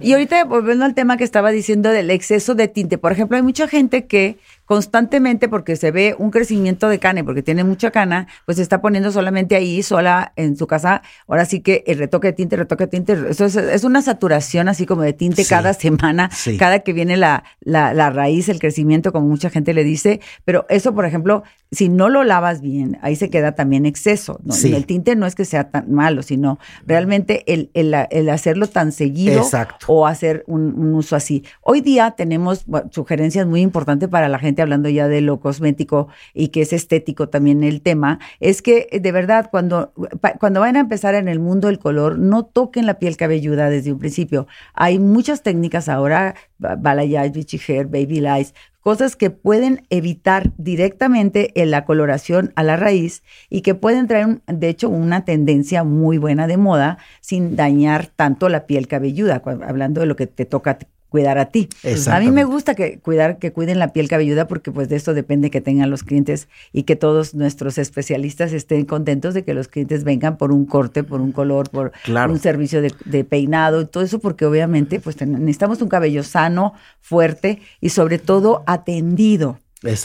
Y 0.00 0.12
ahorita 0.12 0.44
volviendo 0.44 0.84
al 0.84 0.94
tema 0.94 1.16
que 1.16 1.22
estaba 1.24 1.50
diciendo 1.50 1.88
del 1.90 2.10
exceso 2.10 2.54
de 2.56 2.66
tinte, 2.68 2.98
por 2.98 3.12
ejemplo, 3.12 3.36
hay 3.36 3.42
mucha 3.44 3.68
gente 3.68 4.06
que 4.06 4.38
constantemente, 4.64 5.48
porque 5.48 5.76
se 5.76 5.90
ve 5.90 6.14
un 6.18 6.30
crecimiento 6.30 6.88
de 6.88 6.98
cana, 6.98 7.20
y 7.20 7.22
porque 7.22 7.42
tiene 7.42 7.64
mucha 7.64 7.90
cana, 7.90 8.26
pues 8.46 8.56
se 8.56 8.62
está 8.62 8.80
poniendo 8.80 9.12
solamente 9.12 9.54
ahí, 9.56 9.82
sola 9.82 10.32
en 10.36 10.56
su 10.56 10.66
casa. 10.66 11.02
Ahora 11.28 11.44
sí 11.44 11.60
que 11.60 11.84
el 11.86 11.98
retoque 11.98 12.28
de 12.28 12.32
tinte, 12.32 12.56
retoque 12.56 12.84
de 12.84 12.88
tinte, 12.90 13.16
eso 13.30 13.44
es, 13.44 13.56
es 13.56 13.84
una 13.84 14.02
saturación 14.02 14.68
así 14.68 14.86
como 14.86 15.02
de 15.02 15.12
tinte 15.12 15.44
Sí. 15.44 15.48
cada 15.50 15.72
semana, 15.74 16.30
Sí. 16.32 16.56
cada 16.56 16.80
que 16.80 16.92
viene 16.92 17.16
la, 17.16 17.44
la, 17.60 17.94
la 17.94 18.10
raíz, 18.10 18.48
el 18.48 18.58
crecimiento, 18.58 19.12
como 19.12 19.26
mucha 19.28 19.50
gente 19.50 19.74
le 19.74 19.84
dice. 19.84 20.20
Pero 20.44 20.66
eso, 20.68 20.94
por 20.94 21.04
ejemplo, 21.06 21.42
si 21.70 21.88
no 21.88 22.08
lo 22.08 22.24
lavas 22.24 22.60
bien, 22.60 22.98
ahí 23.02 23.16
se 23.16 23.30
queda 23.30 23.52
también 23.54 23.86
exceso. 23.86 24.40
¿no? 24.44 24.52
Sí. 24.54 24.72
El 24.74 24.86
tinte 24.86 25.16
no 25.16 25.26
es 25.26 25.34
que 25.34 25.44
sea 25.44 25.70
tan 25.70 25.92
malo, 25.92 26.22
sino 26.22 26.58
realmente 26.86 27.44
el, 27.52 27.70
el, 27.74 27.94
el 28.10 28.30
hacerlo 28.30 28.66
tan 28.68 28.92
seguido 28.92 29.42
Exacto. 29.42 29.86
o 29.88 30.06
hacer 30.06 30.44
un, 30.46 30.74
un 30.78 30.94
uso 30.94 31.16
así. 31.16 31.44
Hoy 31.62 31.80
día 31.80 32.12
tenemos 32.12 32.64
bueno, 32.66 32.88
sugerencias 32.92 33.46
muy 33.46 33.60
importantes 33.60 34.08
para 34.08 34.28
la 34.28 34.38
gente, 34.38 34.53
hablando 34.62 34.88
ya 34.88 35.08
de 35.08 35.20
lo 35.20 35.40
cosmético 35.40 36.08
y 36.32 36.48
que 36.48 36.62
es 36.62 36.72
estético 36.72 37.28
también 37.28 37.64
el 37.64 37.80
tema, 37.82 38.18
es 38.40 38.62
que 38.62 38.88
eh, 38.90 39.00
de 39.00 39.12
verdad 39.12 39.48
cuando, 39.50 39.92
cuando 40.40 40.60
van 40.60 40.76
a 40.76 40.80
empezar 40.80 41.14
en 41.14 41.28
el 41.28 41.38
mundo 41.40 41.68
del 41.68 41.78
color, 41.78 42.18
no 42.18 42.44
toquen 42.44 42.86
la 42.86 42.98
piel 42.98 43.16
cabelluda 43.16 43.70
desde 43.70 43.92
un 43.92 43.98
principio. 43.98 44.46
Hay 44.74 44.98
muchas 44.98 45.42
técnicas 45.42 45.88
ahora, 45.88 46.34
ba- 46.58 46.76
balayage, 46.76 47.30
vichy 47.32 47.60
hair, 47.66 47.86
baby 47.86 48.20
lights, 48.20 48.54
cosas 48.80 49.16
que 49.16 49.30
pueden 49.30 49.86
evitar 49.88 50.52
directamente 50.58 51.58
en 51.60 51.70
la 51.70 51.86
coloración 51.86 52.52
a 52.54 52.62
la 52.62 52.76
raíz 52.76 53.22
y 53.48 53.62
que 53.62 53.74
pueden 53.74 54.06
traer, 54.06 54.42
de 54.46 54.68
hecho, 54.68 54.90
una 54.90 55.24
tendencia 55.24 55.84
muy 55.84 56.18
buena 56.18 56.46
de 56.46 56.58
moda 56.58 56.98
sin 57.22 57.56
dañar 57.56 58.08
tanto 58.08 58.50
la 58.50 58.66
piel 58.66 58.86
cabelluda, 58.86 59.42
hablando 59.66 60.02
de 60.02 60.06
lo 60.06 60.16
que 60.16 60.26
te 60.26 60.44
toca 60.44 60.78
cuidar 61.14 61.38
a 61.38 61.44
ti. 61.44 61.68
A 62.10 62.18
mí 62.18 62.32
me 62.32 62.42
gusta 62.42 62.74
que 62.74 62.98
cuidar 62.98 63.38
que 63.38 63.52
cuiden 63.52 63.78
la 63.78 63.92
piel 63.92 64.08
cabelluda 64.08 64.48
porque 64.48 64.72
pues 64.72 64.88
de 64.88 64.96
esto 64.96 65.14
depende 65.14 65.48
que 65.48 65.60
tengan 65.60 65.88
los 65.88 66.02
clientes 66.02 66.48
y 66.72 66.82
que 66.82 66.96
todos 66.96 67.36
nuestros 67.36 67.78
especialistas 67.78 68.52
estén 68.52 68.84
contentos 68.84 69.32
de 69.32 69.44
que 69.44 69.54
los 69.54 69.68
clientes 69.68 70.02
vengan 70.02 70.36
por 70.38 70.50
un 70.50 70.66
corte, 70.66 71.04
por 71.04 71.20
un 71.20 71.30
color, 71.30 71.70
por 71.70 71.92
Claro. 72.02 72.32
un 72.32 72.40
servicio 72.40 72.82
de, 72.82 72.92
de 73.04 73.22
peinado 73.22 73.82
y 73.82 73.86
todo 73.86 74.02
eso 74.02 74.18
porque 74.18 74.44
obviamente 74.44 74.98
pues 74.98 75.24
necesitamos 75.24 75.80
un 75.82 75.88
cabello 75.88 76.24
sano, 76.24 76.74
fuerte 77.00 77.60
y 77.80 77.90
sobre 77.90 78.18
todo 78.18 78.64
atendido. 78.66 79.60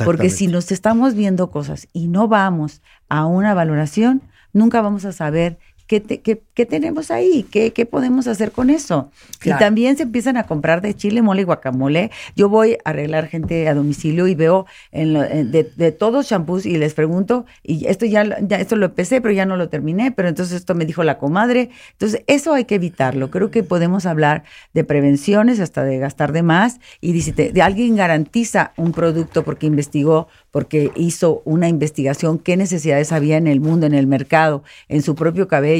Porque 0.05 0.29
si 0.29 0.45
nos 0.45 0.71
estamos 0.71 1.15
viendo 1.15 1.49
cosas 1.49 1.87
y 1.91 2.07
no 2.07 2.27
vamos 2.27 2.83
a 3.07 3.25
una 3.25 3.55
valoración, 3.55 4.21
nunca 4.53 4.83
vamos 4.83 5.05
a 5.05 5.11
saber 5.11 5.57
qué, 5.89 5.99
te- 5.99 6.19
qué- 6.21 6.41
qué 6.53 6.65
tenemos 6.67 7.09
ahí, 7.09 7.43
qué, 7.51 7.73
qué 7.73 7.85
podemos 7.87 8.27
hacer 8.27 8.51
con 8.51 8.69
eso. 8.69 9.09
Claro. 9.39 9.57
Y 9.57 9.59
también 9.59 9.97
se 9.97 10.03
empiezan 10.03 10.37
a 10.37 10.43
comprar 10.43 10.81
de 10.81 10.93
chile, 10.93 11.23
mole 11.23 11.41
y 11.41 11.45
guacamole. 11.45 12.11
Yo 12.35 12.47
voy 12.47 12.73
a 12.85 12.89
arreglar 12.91 13.27
gente 13.27 13.67
a 13.67 13.73
domicilio 13.73 14.27
y 14.27 14.35
veo 14.35 14.67
en 14.91 15.13
lo- 15.13 15.23
en- 15.23 15.51
de, 15.51 15.63
de 15.75 15.91
todos 15.91 16.27
shampoos 16.29 16.67
y 16.67 16.77
les 16.77 16.93
pregunto, 16.93 17.45
y 17.63 17.87
esto 17.87 18.05
ya, 18.05 18.23
lo- 18.23 18.35
ya 18.41 18.57
esto 18.57 18.75
lo 18.75 18.85
empecé, 18.85 19.19
pero 19.19 19.33
ya 19.33 19.47
no 19.47 19.57
lo 19.57 19.67
terminé, 19.69 20.11
pero 20.11 20.29
entonces 20.29 20.57
esto 20.57 20.75
me 20.75 20.85
dijo 20.85 21.03
la 21.03 21.17
comadre. 21.17 21.71
Entonces, 21.93 22.21
eso 22.27 22.53
hay 22.53 22.65
que 22.65 22.75
evitarlo. 22.75 23.31
Creo 23.31 23.49
que 23.49 23.63
podemos 23.63 24.05
hablar 24.05 24.43
de 24.75 24.83
prevenciones, 24.83 25.59
hasta 25.59 25.83
de 25.83 25.97
gastar 25.97 26.33
de 26.33 26.43
más, 26.43 26.79
y 27.01 27.13
dice, 27.13 27.31
te- 27.33 27.51
de 27.51 27.61
alguien 27.63 27.95
garantiza 27.95 28.73
un 28.77 28.91
producto 28.91 29.43
porque 29.43 29.65
investigó, 29.65 30.27
porque 30.51 30.91
hizo 30.95 31.41
una 31.45 31.67
investigación, 31.67 32.37
qué 32.37 32.57
necesidades 32.57 33.11
había 33.11 33.37
en 33.37 33.47
el 33.47 33.59
mundo, 33.59 33.87
en 33.87 33.95
el 33.95 34.05
mercado, 34.05 34.63
en 34.87 35.01
su 35.01 35.15
propio 35.15 35.47
cabello. 35.47 35.78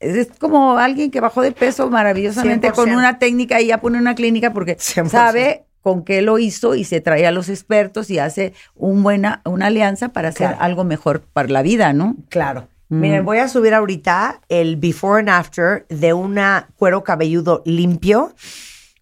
Es 0.00 0.28
como 0.38 0.78
alguien 0.78 1.10
que 1.10 1.20
bajó 1.20 1.42
de 1.42 1.52
peso 1.52 1.90
maravillosamente 1.90 2.72
con 2.72 2.88
100%. 2.88 2.96
una 2.96 3.18
técnica 3.18 3.60
y 3.60 3.66
ya 3.66 3.80
pone 3.80 3.98
una 3.98 4.14
clínica 4.14 4.52
porque 4.52 4.76
100%. 4.78 5.08
sabe 5.08 5.64
con 5.82 6.04
qué 6.04 6.20
lo 6.22 6.38
hizo 6.38 6.74
y 6.74 6.84
se 6.84 7.00
trae 7.00 7.26
a 7.26 7.30
los 7.30 7.48
expertos 7.48 8.10
y 8.10 8.18
hace 8.18 8.52
un 8.74 9.02
buena, 9.02 9.40
una 9.44 9.66
alianza 9.66 10.08
para 10.10 10.28
hacer 10.28 10.48
Claro. 10.48 10.62
algo 10.62 10.84
mejor 10.84 11.20
para 11.20 11.48
la 11.48 11.62
vida, 11.62 11.92
¿no? 11.92 12.16
Claro. 12.28 12.68
Mm. 12.90 13.00
Miren, 13.00 13.24
voy 13.24 13.38
a 13.38 13.48
subir 13.48 13.72
ahorita 13.74 14.40
el 14.48 14.76
before 14.76 15.20
and 15.20 15.28
after 15.30 15.86
de 15.88 16.12
una 16.12 16.68
cuero 16.76 17.02
cabelludo 17.04 17.62
limpio 17.64 18.34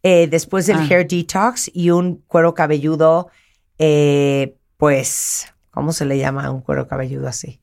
eh, 0.05 0.29
después 0.31 0.67
del 0.67 0.77
Ah. 0.79 0.87
hair 0.89 1.07
detox 1.09 1.71
y 1.75 1.91
un 1.91 2.23
cuero 2.29 2.55
cabelludo, 2.55 3.29
eh, 3.79 4.55
pues, 4.77 5.47
¿cómo 5.73 5.93
se 5.93 6.05
le 6.05 6.19
llama 6.19 6.45
a 6.45 6.51
un 6.53 6.61
cuero 6.61 6.87
cabelludo 6.87 7.27
así? 7.29 7.61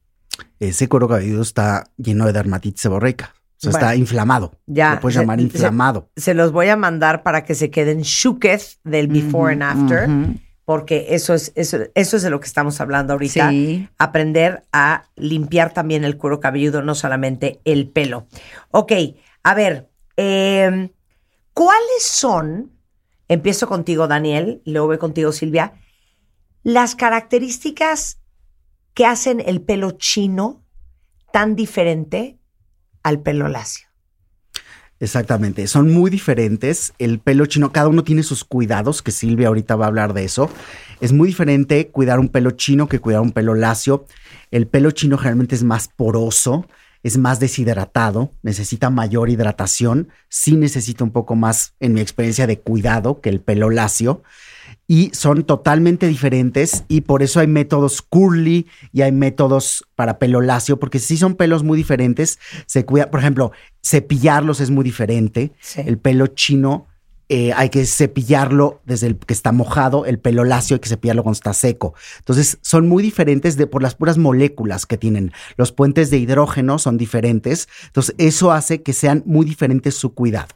Ese 0.60 0.88
cuero 0.90 1.08
cabelludo 1.08 1.42
está 1.42 1.86
lleno 1.98 2.26
de 2.26 2.34
dermatitis 2.34 2.82
seborreica. 2.82 3.34
O 3.36 3.58
sea, 3.58 3.72
Bueno, 3.72 3.86
está 3.88 3.96
inflamado. 3.96 4.60
ya, 4.66 4.96
Lo 4.96 5.00
puedes 5.02 5.16
se- 5.16 5.22
llamar 5.22 5.40
inflamado. 5.40 6.10
Se 6.16 6.34
los 6.34 6.52
voy 6.52 6.68
a 6.70 6.76
mandar 6.76 7.24
para 7.24 7.44
que 7.46 7.56
se 7.56 7.72
queden 7.72 8.02
shooketh 8.02 8.80
del 8.84 9.08
before 9.08 9.54
and 9.54 9.64
after, 9.64 10.10
porque 10.66 11.08
eso 11.12 11.34
es, 11.34 11.52
eso, 11.56 11.78
eso 11.96 12.18
es 12.18 12.24
de 12.24 12.30
lo 12.30 12.40
que 12.40 12.48
estamos 12.48 12.82
hablando 12.82 13.14
ahorita. 13.14 13.50
Sí. 13.52 13.88
Aprender 13.98 14.64
a 14.74 15.06
limpiar 15.16 15.74
también 15.74 16.04
el 16.04 16.18
cuero 16.18 16.40
cabelludo, 16.40 16.82
no 16.82 16.96
solamente 16.96 17.62
el 17.64 17.88
pelo. 17.88 18.28
Ok, 18.72 18.92
a 19.44 19.54
ver, 19.54 19.90
eh, 20.18 20.90
¿cuáles 21.54 22.04
son, 22.04 22.72
empiezo 23.30 23.68
contigo 23.68 24.08
Daniel, 24.08 24.62
luego 24.66 24.88
voy 24.88 24.98
contigo 24.98 25.32
Silvia, 25.32 25.74
las 26.64 26.96
características 26.96 28.20
que 28.96 29.06
hacen 29.06 29.44
el 29.46 29.62
pelo 29.62 29.92
chino 29.92 30.64
tan 31.32 31.56
diferente 31.56 32.40
al 33.04 33.22
pelo 33.22 33.48
lacio? 33.48 33.88
Exactamente, 35.02 35.68
son 35.68 35.92
muy 35.92 36.10
diferentes. 36.10 36.94
El 36.98 37.20
pelo 37.20 37.46
chino, 37.46 37.74
cada 37.74 37.90
uno 37.90 38.06
tiene 38.06 38.24
sus 38.24 38.46
cuidados, 38.46 39.02
que 39.02 39.12
Silvia 39.12 39.50
ahorita 39.50 39.76
va 39.76 39.86
a 39.86 39.88
hablar 39.90 40.14
de 40.14 40.24
eso. 40.24 40.50
Es 41.02 41.12
muy 41.12 41.28
diferente 41.28 41.90
cuidar 41.90 42.20
un 42.20 42.30
pelo 42.30 42.52
chino 42.52 42.88
que 42.88 43.00
cuidar 43.00 43.22
un 43.22 43.34
pelo 43.34 43.54
lacio. 43.54 44.06
El 44.50 44.68
pelo 44.68 44.92
chino 44.92 45.18
generalmente 45.18 45.56
es 45.56 45.64
más 45.64 45.90
poroso, 45.90 46.66
es 47.04 47.18
más 47.18 47.42
deshidratado, 47.42 48.32
necesita 48.42 48.90
mayor 48.90 49.30
hidratación, 49.30 50.08
sí 50.30 50.56
necesita 50.56 51.04
un 51.04 51.12
poco 51.12 51.36
más, 51.36 51.76
en 51.82 51.94
mi 51.94 52.00
experiencia, 52.00 52.48
de 52.48 52.62
cuidado 52.62 53.20
que 53.20 53.30
el 53.30 53.42
pelo 53.42 53.70
lacio. 53.70 54.24
Y 54.88 55.10
son 55.14 55.44
totalmente 55.44 56.08
diferentes 56.08 56.84
y 56.88 57.02
por 57.02 57.24
eso 57.24 57.40
hay 57.40 57.48
métodos 57.48 58.02
curly 58.04 58.68
y 58.94 59.02
hay 59.02 59.12
métodos 59.12 59.84
para 59.96 60.20
pelo 60.20 60.42
lacio, 60.42 60.80
porque 60.80 61.00
sí 61.00 61.18
son 61.18 61.36
pelos 61.36 61.64
muy 61.64 61.78
diferentes. 61.78 62.38
Se 62.68 62.86
cuida, 62.86 63.10
por 63.10 63.20
ejemplo, 63.20 63.52
cepillarlos 63.84 64.62
es 64.62 64.70
muy 64.70 64.84
diferente. 64.84 65.54
Sí. 65.60 65.82
El 65.86 65.98
pelo 65.98 66.28
chino 66.28 66.88
eh, 67.28 67.54
hay 67.54 67.70
que 67.70 67.84
cepillarlo 67.88 68.82
desde 68.86 69.08
el 69.08 69.18
que 69.18 69.34
está 69.34 69.52
mojado, 69.52 70.06
el 70.06 70.20
pelo 70.20 70.44
lacio 70.44 70.76
hay 70.76 70.80
que 70.80 70.90
cepillarlo 70.90 71.24
cuando 71.24 71.38
está 71.38 71.54
seco. 71.54 71.96
Entonces 72.20 72.60
son 72.62 72.88
muy 72.88 73.02
diferentes 73.02 73.58
de, 73.58 73.66
por 73.66 73.82
las 73.82 73.96
puras 73.96 74.20
moléculas 74.20 74.86
que 74.86 74.98
tienen. 74.98 75.32
Los 75.58 75.72
puentes 75.72 76.12
de 76.12 76.20
hidrógeno 76.20 76.78
son 76.78 76.98
diferentes. 76.98 77.68
Entonces 77.88 78.14
eso 78.20 78.52
hace 78.52 78.84
que 78.84 78.94
sean 78.94 79.24
muy 79.26 79.46
diferentes 79.46 79.96
su 79.96 80.14
cuidado. 80.14 80.50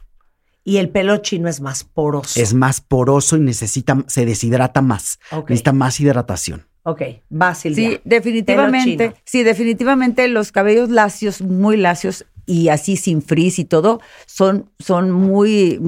Y 0.64 0.76
el 0.76 0.90
pelo 0.90 1.16
chino 1.18 1.48
es 1.48 1.60
más 1.60 1.84
poroso. 1.84 2.40
Es 2.40 2.54
más 2.54 2.80
poroso 2.80 3.36
y 3.36 3.40
necesita, 3.40 4.04
se 4.06 4.26
deshidrata 4.26 4.82
más. 4.82 5.18
Ok. 5.30 5.50
Necesita 5.50 5.72
más 5.72 5.98
hidratación. 6.00 6.66
Ok, 6.82 7.02
va 7.30 7.54
Silvia. 7.54 7.90
Sí, 7.90 8.00
definitivamente. 8.04 9.14
Sí, 9.24 9.42
definitivamente 9.42 10.26
los 10.28 10.50
cabellos 10.50 10.88
lacios, 10.88 11.42
muy 11.42 11.76
lacios 11.76 12.24
y 12.46 12.68
así 12.68 12.96
sin 12.96 13.22
frizz 13.22 13.58
y 13.58 13.64
todo, 13.64 14.00
son, 14.26 14.70
son 14.78 15.10
muy, 15.10 15.80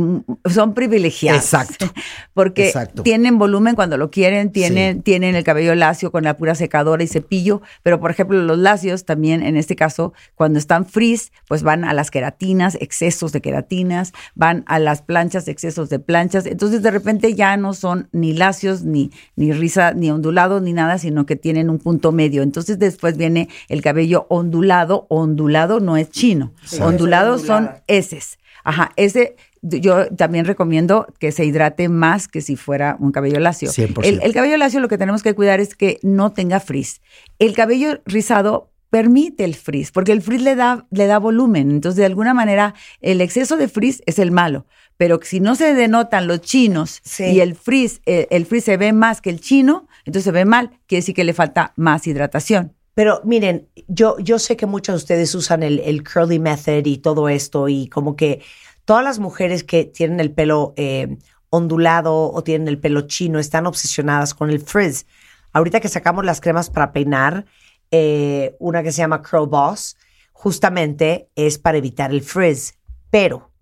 son 0.51 0.75
privilegiados. 0.75 1.43
Exacto. 1.43 1.87
Porque 2.35 2.69
Exacto. 2.69 3.03
tienen 3.03 3.38
volumen 3.38 3.75
cuando 3.75 3.97
lo 3.97 4.11
quieren, 4.11 4.53
tienen, 4.53 5.03
tienen 5.03 5.35
el 5.35 5.45
cabello 5.45 5.75
lacio 5.75 6.11
con 6.11 6.25
la 6.25 6.37
pura 6.37 6.55
secadora 6.55 7.03
y 7.03 7.07
cepillo, 7.07 7.62
pero 7.83 8.01
por 8.01 8.11
ejemplo 8.11 8.43
los 8.43 8.59
lacios 8.59 9.05
también, 9.05 9.43
en 9.43 9.57
este 9.57 9.77
caso, 9.77 10.12
cuando 10.35 10.59
están 10.59 10.87
frizz, 10.87 11.31
pues 11.49 11.62
van 11.62 11.85
a 11.85 11.93
las 11.93 12.11
queratinas, 12.11 12.77
excesos 12.81 13.33
de 13.33 13.41
queratinas, 13.41 14.12
van 14.35 14.65
a 14.67 14.79
las 14.79 15.03
planchas, 15.03 15.49
excesos 15.49 15.88
de 15.88 15.99
planchas, 15.99 16.47
entonces 16.47 16.83
de 16.83 16.91
repente 16.91 17.35
ya 17.35 17.57
no 17.57 17.75
son 17.75 18.09
ni 18.12 18.33
lacios, 18.33 18.83
ni, 18.83 19.11
ni 19.37 19.53
risa, 19.53 19.93
ni 19.93 20.11
ondulados, 20.11 20.62
ni 20.62 20.73
nada, 20.73 20.99
sino 20.99 21.27
que 21.27 21.37
tienen 21.37 21.71
un 21.71 21.79
punto 21.79 22.12
medio. 22.12 22.43
Entonces 22.43 22.79
después 22.79 23.17
viene 23.17 23.49
el 23.69 23.83
cabello 23.83 24.27
ondulado, 24.29 25.07
ondulado 25.09 25.81
no 25.81 25.97
es 25.97 26.11
chino, 26.11 26.41
Sí. 26.64 26.81
ondulados 26.81 27.42
Son 27.42 27.70
heces. 27.87 28.38
Ajá, 28.64 28.92
ese 28.96 29.37
yo 29.62 30.09
también 30.14 30.44
recomiendo 30.44 31.07
que 31.20 31.31
se 31.33 31.44
hidrate 31.44 31.88
más 31.88 32.26
que 32.28 32.40
si 32.40 32.57
fuera 32.57 32.96
un 32.98 33.12
cabello 33.12 33.38
lacio. 33.40 33.70
100%. 33.70 34.05
El, 34.05 34.20
el 34.22 34.33
cabello 34.33 34.57
lacio 34.57 34.81
lo 34.81 34.88
que 34.88 34.98
tenemos 34.98 35.22
que 35.22 35.35
cuidar 35.35 35.61
es 35.61 35.76
que 35.76 35.98
no 36.02 36.33
tenga 36.33 36.59
frizz. 36.61 37.00
El 37.38 37.55
cabello 37.55 38.00
rizado 38.07 38.70
permite 38.90 39.44
el 39.44 39.55
frizz, 39.55 39.90
porque 39.90 40.12
el 40.12 40.20
frizz 40.20 40.42
le 40.42 40.55
da, 40.55 40.87
le 40.90 41.07
da 41.07 41.18
volumen. 41.18 41.70
Entonces, 41.70 41.96
de 41.96 42.05
alguna 42.07 42.35
manera, 42.35 42.74
el 43.00 43.20
exceso 43.20 43.57
de 43.57 43.68
frizz 43.68 44.02
es 44.07 44.18
el 44.18 44.31
malo. 44.33 44.66
Pero 44.98 45.18
si 45.22 45.40
no 45.40 45.55
se 45.55 45.72
denotan 45.74 46.26
los 46.26 46.40
chinos 46.42 47.00
Sí. 47.02 47.24
y 47.24 47.40
el 47.40 47.55
frizz, 47.55 48.00
el, 48.05 48.26
el 48.31 48.44
frizz 48.46 48.64
se 48.64 48.76
ve 48.76 48.92
más 48.92 49.20
que 49.22 49.31
el 49.31 49.40
chino, 49.40 49.88
entonces 50.05 50.24
se 50.24 50.31
ve 50.33 50.44
mal, 50.44 50.70
quiere 50.87 51.00
decir 51.00 51.14
que 51.14 51.24
le 51.24 51.33
falta 51.33 51.72
más 51.76 52.07
hidratación. 52.07 52.74
Pero 52.94 53.20
miren, 53.24 53.68
yo, 53.88 54.18
yo 54.18 54.38
sé 54.38 54.57
que 54.57 54.66
muchos 54.66 54.94
de 54.94 54.96
ustedes 54.98 55.35
usan 55.35 55.62
el, 55.62 55.81
el 55.81 56.05
curly 56.05 56.38
method 56.38 56.85
y 56.85 56.98
todo 56.98 57.28
esto 57.28 57.68
y 57.68 57.88
como 57.88 58.16
que 58.16 58.42
todas 58.85 59.02
las 59.02 59.18
mujeres 59.18 59.64
que 59.64 59.85
tienen 59.85 60.20
el 60.20 60.33
pelo 60.33 60.74
eh, 60.76 61.16
ondulado 61.48 62.31
o 62.33 62.42
tienen 62.42 62.68
el 62.68 62.78
pelo 62.78 63.02
chino 63.02 63.38
están 63.38 63.66
obsesionadas 63.66 64.35
con 64.35 64.50
el 64.50 64.61
frizz. 64.61 65.07
Ahorita 65.52 65.81
que 65.81 65.88
sacamos 65.88 66.24
las 66.24 66.40
cremas 66.40 66.70
para 66.70 66.92
peinar, 66.92 67.46
eh, 67.90 68.57
una 68.59 68.83
que 68.83 68.92
se 68.92 68.98
llama 68.98 69.22
Curl 69.22 69.48
Boss, 69.48 69.96
justamente 70.33 71.28
es 71.35 71.59
para 71.59 71.78
evitar 71.78 72.11
el 72.11 72.22
frizz. 72.22 72.74
Pero 73.11 73.52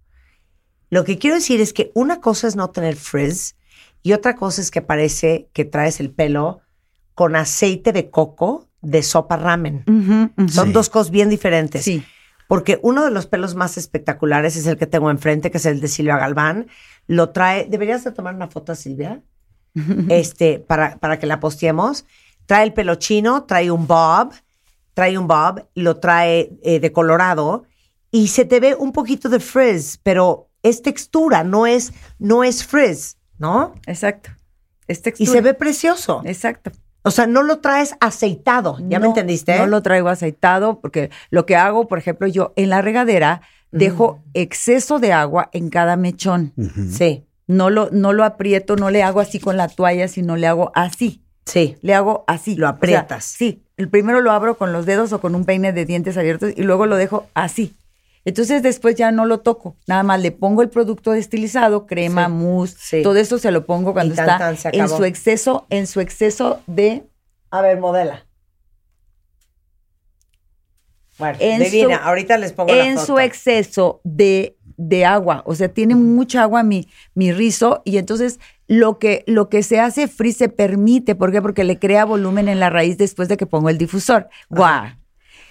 lo 0.88 1.04
que 1.04 1.18
quiero 1.18 1.36
decir 1.36 1.60
es 1.60 1.72
que 1.72 1.92
una 1.94 2.20
cosa 2.20 2.48
es 2.48 2.56
no 2.56 2.70
tener 2.70 2.96
frizz 2.96 3.54
y 4.02 4.12
otra 4.12 4.34
cosa 4.34 4.60
es 4.60 4.70
que 4.70 4.82
parece 4.82 5.50
que 5.52 5.64
traes 5.64 6.00
el 6.00 6.10
pelo 6.10 6.60
con 7.14 7.36
aceite 7.36 7.92
de 7.92 8.10
coco 8.10 8.69
de 8.82 9.02
sopa 9.02 9.36
ramen. 9.36 9.84
Son 10.48 10.66
Sí. 10.68 10.72
dos 10.72 10.88
cosas 10.90 11.10
bien 11.10 11.28
diferentes. 11.30 11.84
Sí. 11.84 12.04
Porque 12.48 12.80
uno 12.82 13.04
de 13.04 13.10
los 13.10 13.26
pelos 13.26 13.54
más 13.54 13.76
espectaculares 13.78 14.56
es 14.56 14.66
el 14.66 14.76
que 14.76 14.86
tengo 14.86 15.10
enfrente, 15.10 15.50
que 15.50 15.58
es 15.58 15.66
el 15.66 15.80
de 15.80 15.88
Silvia 15.88 16.16
Galván. 16.16 16.66
Lo 17.06 17.30
trae. 17.30 17.66
¿Deberías 17.68 18.02
de 18.04 18.10
tomar 18.12 18.34
una 18.34 18.48
foto 18.48 18.72
a 18.72 18.74
Silvia? 18.74 19.22
este, 20.08 20.58
para, 20.58 20.98
para 20.98 21.18
que 21.18 21.26
la 21.26 21.38
posteemos. 21.40 22.04
Trae 22.46 22.64
el 22.64 22.72
pelo 22.72 22.96
chino, 22.96 23.44
trae 23.44 23.70
un 23.70 23.86
bob, 23.86 24.32
trae 24.94 25.16
un 25.16 25.28
bob, 25.28 25.68
lo 25.76 25.98
trae 25.98 26.50
eh, 26.62 26.80
de 26.80 26.90
colorado 26.92 27.64
y 28.10 28.26
se 28.28 28.44
te 28.44 28.58
ve 28.58 28.74
un 28.74 28.90
poquito 28.92 29.28
de 29.28 29.38
frizz, 29.38 29.98
pero 30.02 30.48
es 30.64 30.82
textura, 30.82 31.44
no 31.44 31.66
es, 31.68 31.92
no 32.18 32.42
es 32.42 32.64
frizz, 32.66 33.16
¿no? 33.38 33.74
Exacto. 33.86 34.30
Es 34.88 34.98
Y 34.98 35.02
textura. 35.02 35.30
se 35.30 35.40
ve 35.40 35.54
precioso. 35.54 36.22
Exacto. 36.24 36.72
O 37.02 37.10
sea, 37.10 37.26
no 37.26 37.42
lo 37.42 37.60
traes 37.60 37.94
aceitado. 38.00 38.76
¿Ya 38.88 38.98
me 39.00 39.06
entendiste? 39.06 39.56
No 39.58 39.66
lo 39.66 39.82
traigo 39.82 40.08
aceitado 40.08 40.80
porque 40.80 41.10
lo 41.30 41.46
que 41.46 41.56
hago, 41.56 41.88
por 41.88 41.98
ejemplo, 41.98 42.26
yo 42.26 42.52
en 42.56 42.68
la 42.70 42.82
regadera 42.82 43.40
dejo 43.70 44.20
exceso 44.34 44.98
de 44.98 45.12
agua 45.12 45.48
en 45.52 45.70
cada 45.70 45.96
mechón. 45.96 46.52
Sí, 46.92 47.24
No 47.46 47.70
lo, 47.70 47.88
no 47.90 48.12
lo 48.12 48.24
aprieto, 48.24 48.76
no 48.76 48.90
le 48.90 49.02
hago 49.02 49.20
así 49.20 49.38
con 49.40 49.56
la 49.56 49.68
toalla, 49.68 50.08
sino 50.08 50.36
le 50.36 50.46
hago 50.46 50.72
así. 50.74 51.22
sí. 51.46 51.76
Le 51.80 51.94
hago 51.94 52.24
así. 52.26 52.54
Lo 52.56 52.66
O 52.66 52.70
sea, 52.70 52.76
aprietas. 52.76 53.24
sí. 53.24 53.62
El 53.76 53.88
primero 53.88 54.20
lo 54.20 54.30
abro 54.32 54.58
con 54.58 54.72
los 54.74 54.84
dedos 54.84 55.12
o 55.14 55.20
con 55.22 55.34
un 55.34 55.44
peine 55.46 55.72
de 55.72 55.86
dientes 55.86 56.18
abiertos 56.18 56.52
y 56.54 56.62
luego 56.62 56.84
lo 56.86 56.96
dejo 56.96 57.28
así. 57.34 57.76
Entonces 58.24 58.62
después 58.62 58.94
ya 58.96 59.11
no 59.12 59.24
lo 59.24 59.40
toco. 59.40 59.76
Nada 59.87 60.02
más 60.02 60.20
le 60.20 60.30
pongo 60.33 60.62
el 60.62 60.68
producto 60.68 61.12
destilizado, 61.12 61.87
crema, 61.87 62.26
Sí. 62.26 62.33
mousse, 62.33 62.76
Sí. 62.78 63.02
todo 63.02 63.16
eso 63.16 63.38
se 63.38 63.50
lo 63.50 63.64
pongo 63.66 63.92
cuando 63.94 64.14
tan, 64.14 64.28
está 64.54 64.70
tan, 64.70 64.74
en 64.80 64.88
su 64.88 65.04
exceso, 65.04 65.66
en 65.70 65.87
su 65.87 66.00
exceso 66.00 66.61
de 66.66 67.04
A 67.50 67.62
ver, 67.62 67.78
modela. 67.80 68.26
Bueno, 71.18 71.37
En 71.40 71.62
divina, 71.62 71.98
su- 71.98 72.02
ahorita 72.04 72.38
les 72.38 72.52
pongo 72.52 72.72
en 72.72 72.98
su 72.98 73.18
exceso 73.18 74.00
de, 74.04 74.56
de 74.78 75.04
agua. 75.04 75.42
O 75.44 75.54
sea, 75.54 75.68
tiene 75.68 75.94
mucha 75.94 76.42
agua 76.42 76.62
mi, 76.62 76.88
mi 77.14 77.30
rizo 77.33 77.83
y 77.85 77.98
entonces 77.98 78.40
lo 78.66 78.98
que, 78.98 79.24
lo 79.26 79.50
que 79.50 79.62
se 79.62 79.80
hace 79.80 80.09
frizz 80.09 80.38
se 80.38 80.48
permite. 80.48 81.14
¿Por 81.14 81.30
qué? 81.30 81.42
Porque 81.42 81.64
le 81.64 81.78
crea 81.78 82.06
volumen 82.06 82.48
en 82.48 82.59
la 82.59 82.70
raíz 82.70 82.96
después 82.96 83.28
de 83.28 83.37
que 83.37 83.44
pongo 83.46 83.68
el 83.68 83.76
difusor. 83.76 84.28
¡Guau! 84.48 84.87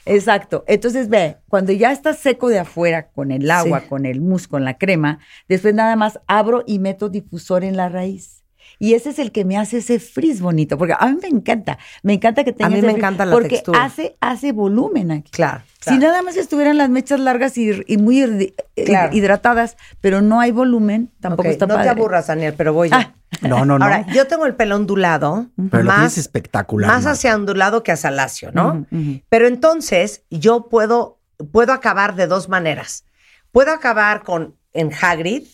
Exacto. 0.09 0.63
Entonces, 0.67 1.09
ve, 1.09 1.37
cuando 1.47 1.71
ya 1.71 1.91
está 1.91 2.13
seco 2.13 2.49
de 2.49 2.59
afuera 2.59 3.07
con 3.09 3.31
el 3.31 3.49
agua, 3.51 3.81
Sí. 3.81 3.87
con 3.87 4.05
el 4.05 4.21
mousse, 4.21 4.47
con 4.47 4.63
la 4.65 4.77
crema, 4.77 5.19
después 5.47 5.73
nada 5.73 5.95
más 5.95 6.19
abro 6.27 6.63
y 6.65 6.79
meto 6.79 7.09
difusor 7.09 7.63
en 7.63 7.77
la 7.77 7.89
raíz. 7.89 8.37
Y 8.81 8.93
ese 8.93 9.09
es 9.09 9.19
el 9.19 9.31
que 9.33 9.43
me 9.45 9.57
hace 9.57 9.77
ese 9.79 9.99
frizz 9.99 10.39
bonito, 10.41 10.77
porque 10.77 10.93
a 10.97 11.05
mí 11.07 11.17
me 11.21 11.27
encanta, 11.27 11.77
me 12.01 12.13
encanta 12.13 12.43
que 12.45 12.53
tenga 12.53 12.69
mí 12.69 12.77
ese 12.77 12.87
me 12.87 12.93
encanta 12.93 13.25
la 13.25 13.33
porque 13.33 13.49
textura. 13.49 13.83
hace 13.83 14.15
hace 14.21 14.51
volumen 14.53 15.11
aquí. 15.11 15.31
Claro, 15.31 15.63
Si 15.81 15.97
nada 15.97 16.21
más 16.21 16.37
estuvieran 16.37 16.77
las 16.77 16.89
mechas 16.89 17.19
largas 17.19 17.57
y, 17.57 17.71
y 17.87 17.97
muy 17.97 18.21
eh, 18.21 18.53
Claro. 18.85 19.13
hidratadas, 19.15 19.75
pero 19.99 20.21
no 20.21 20.39
hay 20.39 20.51
volumen, 20.51 21.11
tampoco 21.19 21.49
está 21.49 21.65
no 21.67 21.73
padre. 21.75 21.85
te 21.87 21.89
aburras, 21.89 22.27
Daniel, 22.27 22.53
pero 22.55 22.71
voy 22.71 22.89
yo. 22.89 22.95
Ah. 22.95 23.13
No, 23.41 23.63
no, 23.65 23.77
no. 23.77 23.85
Ahora, 23.85 24.05
yo 24.07 24.27
tengo 24.27 24.45
el 24.45 24.55
pelo 24.55 24.75
ondulado, 24.75 25.47
Pero 25.69 25.83
lo 25.83 25.87
más, 25.89 25.97
tienes 25.97 26.17
espectacular. 26.17 26.89
más 26.89 27.05
hacia 27.05 27.35
ondulado 27.35 27.83
que 27.83 27.91
hacia 27.91 28.11
lacio, 28.11 28.51
¿no? 28.51 28.85
Pero 29.29 29.47
entonces 29.47 30.23
yo 30.29 30.67
puedo, 30.67 31.19
puedo 31.51 31.73
acabar 31.73 32.15
de 32.15 32.27
dos 32.27 32.49
maneras. 32.49 33.05
Puedo 33.51 33.71
acabar 33.71 34.23
con 34.23 34.55
en 34.73 34.91
Hagrid 34.93 35.47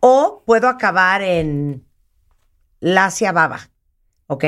o 0.00 0.42
puedo 0.46 0.68
acabar 0.68 1.22
en 1.22 1.84
Lacia 2.80 3.32
Baba, 3.32 3.70
¿ok? 4.26 4.44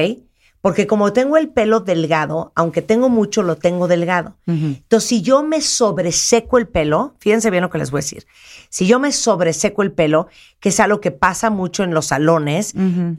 Porque 0.64 0.86
como 0.86 1.12
tengo 1.12 1.36
el 1.36 1.50
pelo 1.50 1.80
delgado, 1.80 2.50
aunque 2.54 2.80
tengo 2.80 3.10
mucho, 3.10 3.42
lo 3.42 3.56
tengo 3.56 3.86
delgado. 3.86 4.38
Entonces, 4.46 5.06
si 5.06 5.20
yo 5.20 5.42
me 5.42 5.60
sobreseco 5.60 6.56
el 6.56 6.66
pelo, 6.66 7.14
fíjense 7.18 7.50
bien 7.50 7.60
lo 7.62 7.68
que 7.68 7.76
les 7.76 7.90
voy 7.90 7.98
a 7.98 8.00
decir. 8.00 8.26
Si 8.70 8.86
yo 8.86 8.98
me 8.98 9.12
sobreseco 9.12 9.82
el 9.82 9.92
pelo, 9.92 10.26
que 10.60 10.70
es 10.70 10.80
algo 10.80 11.02
que 11.02 11.10
pasa 11.10 11.50
mucho 11.50 11.84
en 11.84 11.92
los 11.92 12.06
salones, 12.06 12.72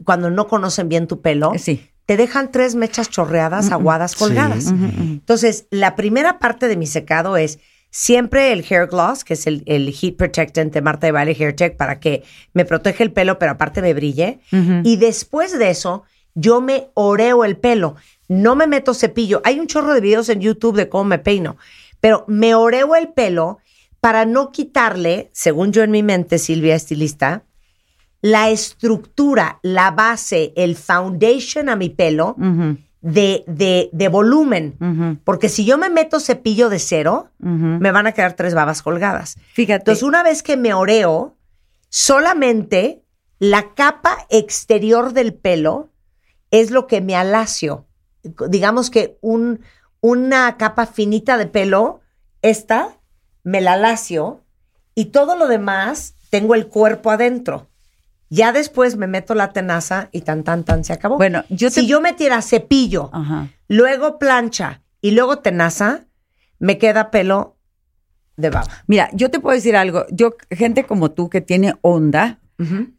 cuando 0.04 0.28
no 0.28 0.48
conocen 0.48 0.88
bien 0.88 1.06
tu 1.06 1.20
pelo, 1.20 1.52
Sí. 1.56 1.88
te 2.04 2.16
dejan 2.16 2.50
tres 2.50 2.74
mechas 2.74 3.10
chorreadas, 3.10 3.70
aguadas, 3.70 4.16
colgadas. 4.16 4.66
Entonces, 4.66 5.66
la 5.70 5.94
primera 5.94 6.40
parte 6.40 6.66
de 6.66 6.76
mi 6.76 6.88
secado 6.88 7.36
es 7.36 7.60
siempre 7.90 8.52
el 8.52 8.64
hair 8.68 8.88
gloss, 8.88 9.22
que 9.22 9.34
es 9.34 9.46
el, 9.46 9.62
el 9.66 9.92
heat 9.92 10.16
protectant 10.16 10.74
de 10.74 10.82
Marta 10.82 11.06
de 11.06 11.12
Baile 11.12 11.36
Hair 11.38 11.54
Tech 11.54 11.76
para 11.76 12.00
que 12.00 12.24
me 12.54 12.64
protege 12.64 13.04
el 13.04 13.12
pelo, 13.12 13.38
pero 13.38 13.52
aparte 13.52 13.82
me 13.82 13.94
brille. 13.94 14.40
Y 14.82 14.96
después 14.96 15.56
de 15.56 15.70
eso, 15.70 16.02
yo 16.36 16.60
me 16.60 16.90
oreo 16.94 17.44
el 17.44 17.56
pelo. 17.56 17.96
No 18.28 18.54
me 18.54 18.68
meto 18.68 18.94
cepillo. 18.94 19.40
Hay 19.44 19.58
un 19.58 19.66
chorro 19.66 19.92
de 19.92 20.00
videos 20.00 20.28
en 20.28 20.40
YouTube 20.40 20.76
de 20.76 20.88
cómo 20.88 21.04
me 21.04 21.18
peino, 21.18 21.56
pero 22.00 22.24
me 22.28 22.54
oreo 22.54 22.94
el 22.94 23.08
pelo 23.08 23.58
para 24.00 24.24
no 24.24 24.52
quitarle, 24.52 25.30
según 25.32 25.72
yo 25.72 25.82
en 25.82 25.90
mi 25.90 26.04
mente, 26.04 26.38
Silvia 26.38 26.76
estilista, 26.76 27.42
la 28.20 28.50
estructura, 28.50 29.58
la 29.62 29.90
base, 29.90 30.52
el 30.56 30.76
foundation 30.76 31.68
a 31.68 31.76
mi 31.76 31.88
pelo 31.90 32.36
de, 33.00 33.44
de, 33.46 33.88
de 33.92 34.08
volumen. 34.08 35.20
Porque 35.24 35.48
si 35.48 35.64
yo 35.64 35.78
me 35.78 35.90
meto 35.90 36.20
cepillo 36.20 36.68
de 36.68 36.78
cero, 36.78 37.30
me 37.38 37.90
van 37.90 38.06
a 38.06 38.12
quedar 38.12 38.34
tres 38.34 38.54
babas 38.54 38.82
colgadas. 38.82 39.38
Fíjate. 39.52 39.82
Entonces, 39.82 40.02
una 40.02 40.22
vez 40.22 40.42
que 40.42 40.56
me 40.56 40.74
oreo, 40.74 41.36
solamente 41.88 43.02
la 43.38 43.74
capa 43.74 44.18
exterior 44.28 45.12
del 45.12 45.34
pelo 45.34 45.90
es 46.60 46.70
lo 46.70 46.86
que 46.86 47.00
me 47.00 47.16
alacio. 47.16 47.86
Digamos 48.48 48.90
que 48.90 49.18
un, 49.20 49.60
una 50.00 50.56
capa 50.56 50.86
finita 50.86 51.36
de 51.38 51.46
pelo, 51.46 52.00
esta, 52.42 52.96
me 53.42 53.60
la 53.60 53.74
alacio 53.74 54.42
y 54.94 55.06
todo 55.06 55.36
lo 55.36 55.46
demás 55.48 56.14
tengo 56.30 56.54
el 56.54 56.66
cuerpo 56.68 57.10
adentro. 57.10 57.68
Ya 58.28 58.50
después 58.52 58.96
me 58.96 59.06
meto 59.06 59.34
la 59.36 59.52
tenaza 59.52 60.08
y 60.10 60.22
tan, 60.22 60.42
tan, 60.42 60.64
tan, 60.64 60.82
se 60.84 60.92
acabó. 60.92 61.16
Bueno, 61.16 61.44
yo 61.48 61.68
te- 61.68 61.80
Si 61.80 61.86
yo 61.86 62.00
metiera 62.00 62.42
cepillo, 62.42 63.10
Ajá. 63.12 63.48
luego 63.68 64.18
plancha 64.18 64.82
y 65.00 65.12
luego 65.12 65.38
tenaza, 65.38 66.06
me 66.58 66.78
queda 66.78 67.10
pelo 67.12 67.56
de 68.36 68.50
baba. 68.50 68.66
Mira, 68.88 69.08
yo 69.12 69.30
te 69.30 69.38
puedo 69.38 69.54
decir 69.54 69.76
algo. 69.76 70.04
Yo, 70.10 70.34
gente 70.50 70.84
como 70.84 71.12
tú 71.12 71.30
que 71.30 71.40
tiene 71.40 71.74
onda, 71.82 72.40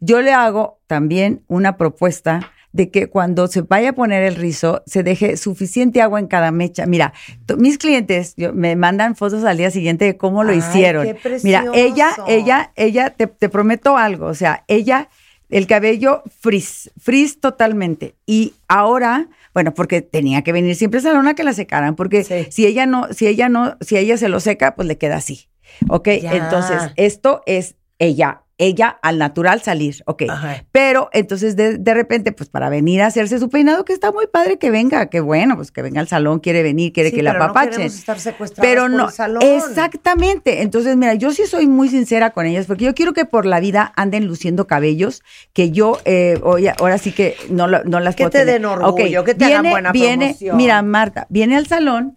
yo 0.00 0.22
le 0.22 0.32
hago 0.32 0.80
también 0.86 1.44
una 1.48 1.76
propuesta 1.76 2.40
de 2.72 2.90
que 2.90 3.08
cuando 3.08 3.46
se 3.48 3.62
vaya 3.62 3.90
a 3.90 3.92
poner 3.94 4.22
el 4.22 4.36
rizo, 4.36 4.82
se 4.86 5.02
deje 5.02 5.36
suficiente 5.36 6.02
agua 6.02 6.20
en 6.20 6.26
cada 6.26 6.50
mecha. 6.50 6.86
Mira, 6.86 7.12
mis 7.56 7.78
clientes 7.78 8.34
yo- 8.36 8.52
me 8.52 8.76
mandan 8.76 9.16
fotos 9.16 9.44
al 9.44 9.56
día 9.56 9.70
siguiente 9.70 10.04
de 10.04 10.16
cómo 10.16 10.44
lo 10.44 10.52
Ay, 10.52 10.58
hicieron. 10.58 11.04
qué 11.06 11.40
Mira, 11.42 11.64
ella, 11.74 12.10
ella, 12.26 12.72
ella, 12.76 13.10
te, 13.10 13.26
te 13.26 13.48
prometo 13.48 13.96
algo. 13.96 14.26
O 14.26 14.34
sea, 14.34 14.64
ella, 14.68 15.08
el 15.48 15.66
cabello 15.66 16.22
frizz, 16.40 16.90
frizz 16.98 17.40
totalmente. 17.40 18.16
Y 18.26 18.52
ahora, 18.68 19.28
bueno, 19.54 19.72
porque 19.72 20.02
tenía 20.02 20.42
que 20.42 20.52
venir 20.52 20.76
siempre 20.76 21.00
a 21.00 21.02
salón 21.02 21.26
a 21.26 21.34
que 21.34 21.44
la 21.44 21.54
secaran, 21.54 21.96
porque 21.96 22.22
Sí. 22.22 22.46
si 22.50 22.66
ella 22.66 22.84
no, 22.84 23.10
si 23.12 23.26
ella 23.26 23.48
no, 23.48 23.76
si 23.80 23.96
ella 23.96 24.18
se 24.18 24.28
lo 24.28 24.40
seca, 24.40 24.74
pues 24.74 24.86
le 24.86 24.98
queda 24.98 25.16
así. 25.16 25.48
¿Ok? 25.88 26.08
Ya. 26.22 26.34
Entonces, 26.34 26.82
esto 26.96 27.42
es 27.46 27.76
ella, 27.98 28.42
ella 28.58 28.98
al 29.02 29.18
natural 29.18 29.62
salir, 29.62 30.02
¿ok? 30.06 30.24
Ajá. 30.28 30.64
Pero 30.72 31.08
entonces 31.12 31.54
de, 31.54 31.78
de 31.78 31.94
repente, 31.94 32.32
pues 32.32 32.50
para 32.50 32.68
venir 32.68 33.00
a 33.02 33.06
hacerse 33.06 33.38
su 33.38 33.48
peinado, 33.48 33.84
que 33.84 33.92
está 33.92 34.10
muy 34.10 34.26
padre 34.26 34.58
que 34.58 34.70
venga, 34.72 35.06
que 35.10 35.20
bueno, 35.20 35.54
pues 35.56 35.70
que 35.70 35.80
venga 35.80 36.00
al 36.00 36.08
salón, 36.08 36.40
quiere 36.40 36.62
venir, 36.64 36.92
quiere 36.92 37.10
Sí, 37.10 37.16
que 37.16 37.22
la 37.22 37.32
pero 37.32 37.46
no 37.46 37.84
estar 37.84 38.18
secuestradas 38.18 38.68
pero 38.68 38.82
por 38.82 38.90
no, 38.90 39.06
el 39.08 39.12
salón. 39.14 39.42
exactamente. 39.44 40.62
Entonces, 40.62 40.96
mira, 40.96 41.14
yo 41.14 41.30
sí 41.32 41.46
soy 41.46 41.66
muy 41.66 41.88
sincera 41.88 42.30
con 42.30 42.46
ellas, 42.46 42.66
porque 42.66 42.84
yo 42.84 42.94
quiero 42.94 43.12
que 43.12 43.24
por 43.24 43.46
la 43.46 43.60
vida 43.60 43.92
anden 43.96 44.26
luciendo 44.26 44.66
cabellos 44.66 45.22
que 45.52 45.70
yo, 45.70 45.98
eh, 46.04 46.38
oye, 46.42 46.72
ahora 46.78 46.98
sí 46.98 47.12
que 47.12 47.36
no, 47.50 47.68
no 47.68 48.00
las 48.00 48.16
Que 48.16 48.24
puedo 48.24 48.30
te 48.30 48.38
tener. 48.40 48.54
den 48.54 48.64
orgullo, 48.64 49.20
Ok, 49.20 49.26
que 49.26 49.34
te 49.34 49.44
hagan 49.44 49.70
buena 49.70 49.92
viene, 49.92 50.26
promoción. 50.26 50.56
Mira, 50.56 50.82
Marta, 50.82 51.26
viene 51.30 51.56
al 51.56 51.66
salón 51.66 52.16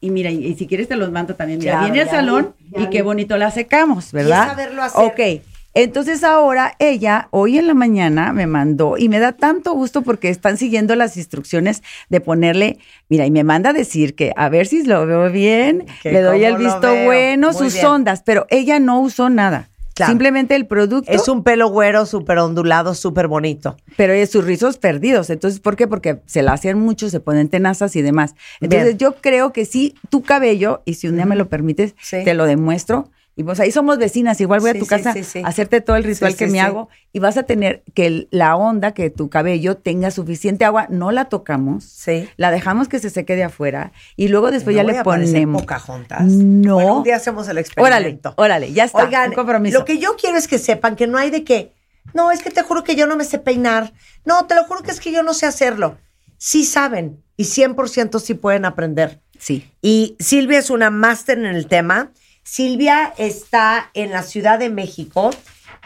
y 0.00 0.10
mira, 0.10 0.30
y, 0.30 0.44
y 0.46 0.54
si 0.54 0.66
quieres 0.66 0.88
te 0.88 0.96
los 0.96 1.10
mando 1.10 1.34
también. 1.34 1.58
Mira, 1.58 1.80
viene 1.82 2.02
al 2.02 2.08
salón 2.10 2.54
ya 2.70 2.82
y 2.82 2.86
qué 2.90 3.02
bonito 3.02 3.36
la 3.36 3.50
secamos, 3.50 4.12
¿verdad? 4.12 4.48
saberlo 4.48 4.82
hacer. 4.82 5.04
Ok. 5.04 5.42
Entonces 5.74 6.22
ahora 6.22 6.74
ella, 6.78 7.28
hoy 7.30 7.58
en 7.58 7.66
la 7.66 7.74
mañana, 7.74 8.32
me 8.32 8.46
mandó 8.46 8.98
y 8.98 9.08
me 9.08 9.18
da 9.20 9.32
tanto 9.32 9.72
gusto 9.72 10.02
porque 10.02 10.28
están 10.28 10.58
siguiendo 10.58 10.94
las 10.96 11.16
instrucciones 11.16 11.82
de 12.10 12.20
ponerle, 12.20 12.78
mira, 13.08 13.24
y 13.26 13.30
me 13.30 13.42
manda 13.44 13.70
a 13.70 13.72
decir 13.72 14.14
que 14.14 14.32
a 14.36 14.48
ver 14.50 14.66
si 14.66 14.84
lo 14.84 15.06
veo 15.06 15.30
bien, 15.30 15.86
Que 16.02 16.12
le 16.12 16.20
doy 16.20 16.44
el 16.44 16.56
visto 16.56 16.94
bueno, 17.04 17.52
Muy 17.52 17.56
sus 17.58 17.74
bien. 17.74 17.86
ondas, 17.86 18.22
pero 18.24 18.46
ella 18.50 18.78
no 18.80 19.00
usó 19.00 19.30
nada. 19.30 19.68
Claro. 19.94 20.10
Simplemente 20.12 20.54
el 20.56 20.66
producto, 20.66 21.12
Es 21.12 21.28
un 21.28 21.42
pelo 21.42 21.68
güero, 21.68 22.06
súper 22.06 22.38
ondulado, 22.38 22.94
súper 22.94 23.28
bonito. 23.28 23.76
pero 23.98 24.14
es 24.14 24.30
sus 24.30 24.44
rizos 24.44 24.78
perdidos. 24.78 25.28
Entonces, 25.28 25.60
¿por 25.60 25.76
qué? 25.76 25.86
Porque 25.86 26.22
se 26.24 26.40
la 26.42 26.52
hacen 26.54 26.78
mucho, 26.78 27.10
se 27.10 27.20
ponen 27.20 27.48
tenazas 27.50 27.94
y 27.96 28.00
demás. 28.00 28.34
Entonces, 28.62 28.86
Bien. 28.88 28.98
yo 28.98 29.16
creo 29.20 29.52
que 29.52 29.66
sí, 29.66 29.94
tu 30.08 30.22
cabello, 30.22 30.80
y 30.86 30.94
si 30.94 31.08
un 31.08 31.16
día 31.16 31.26
me 31.26 31.36
lo 31.36 31.48
permites, 31.50 31.94
Sí. 32.00 32.24
te 32.24 32.32
lo 32.32 32.46
demuestro. 32.46 33.10
Y 33.34 33.44
pues 33.44 33.58
ahí 33.60 33.72
somos 33.72 33.96
vecinas, 33.96 34.38
igual 34.42 34.60
voy 34.60 34.70
a 34.70 34.74
tu 34.74 34.80
sí, 34.80 34.88
casa 34.88 35.14
sí, 35.14 35.24
sí. 35.24 35.40
a 35.42 35.46
hacerte 35.48 35.80
todo 35.80 35.96
el 35.96 36.04
ritual 36.04 36.36
que 36.36 36.46
me 36.48 36.60
hago 36.60 36.90
y 37.14 37.18
vas 37.18 37.38
a 37.38 37.44
tener 37.44 37.82
que 37.94 38.06
el- 38.06 38.28
la 38.30 38.56
onda, 38.56 38.92
que 38.92 39.08
tu 39.08 39.30
cabello 39.30 39.76
tenga 39.78 40.10
suficiente 40.10 40.66
agua, 40.66 40.86
no 40.90 41.12
la 41.12 41.26
tocamos, 41.26 41.84
Sí. 41.84 42.28
la 42.36 42.50
dejamos 42.50 42.88
que 42.88 42.98
se 42.98 43.08
seque 43.08 43.34
de 43.34 43.44
afuera 43.44 43.92
y 44.16 44.28
luego 44.28 44.50
después 44.50 44.76
No 44.76 44.82
ya 44.82 44.84
voy 44.84 44.92
le 44.92 44.98
a 44.98 45.02
ponemos. 45.04 45.62
Pocahontas. 45.62 46.24
No. 46.24 46.74
Bueno, 46.74 46.98
un 46.98 47.04
día 47.04 47.16
hacemos 47.16 47.46
el 47.48 47.52
Órale, 47.52 47.60
experimento. 47.62 48.34
órale, 48.36 48.72
ya 48.74 48.84
está, 48.84 49.04
Oigan, 49.04 49.30
un 49.30 49.34
compromiso. 49.36 49.78
lo 49.78 49.84
que 49.86 49.98
yo 49.98 50.14
quiero 50.16 50.36
es 50.36 50.46
que 50.46 50.58
sepan 50.58 50.94
que 50.94 51.06
no 51.06 51.16
hay 51.16 51.30
de 51.30 51.42
qué. 51.42 51.72
No, 52.12 52.32
es 52.32 52.42
que 52.42 52.50
te 52.50 52.62
juro 52.62 52.84
que 52.84 52.96
yo 52.96 53.06
no 53.06 53.16
me 53.16 53.24
sé 53.24 53.38
peinar. 53.38 53.94
No, 54.26 54.44
te 54.46 54.54
lo 54.56 54.64
juro 54.64 54.82
que 54.82 54.90
es 54.90 55.00
que 55.00 55.10
yo 55.10 55.22
no 55.22 55.32
sé 55.32 55.46
hacerlo. 55.46 55.96
Sí 56.36 56.64
saben 56.64 57.22
y 57.38 57.44
100% 57.44 58.18
sí 58.18 58.34
pueden 58.34 58.66
aprender. 58.66 59.20
Sí. 59.38 59.70
Y 59.80 60.16
Silvia 60.18 60.58
es 60.58 60.68
una 60.68 60.90
máster 60.90 61.38
en 61.38 61.46
el 61.46 61.66
tema. 61.66 62.10
Silvia 62.44 63.12
está 63.18 63.90
en 63.94 64.10
la 64.10 64.22
Ciudad 64.22 64.58
de 64.58 64.68
México. 64.70 65.30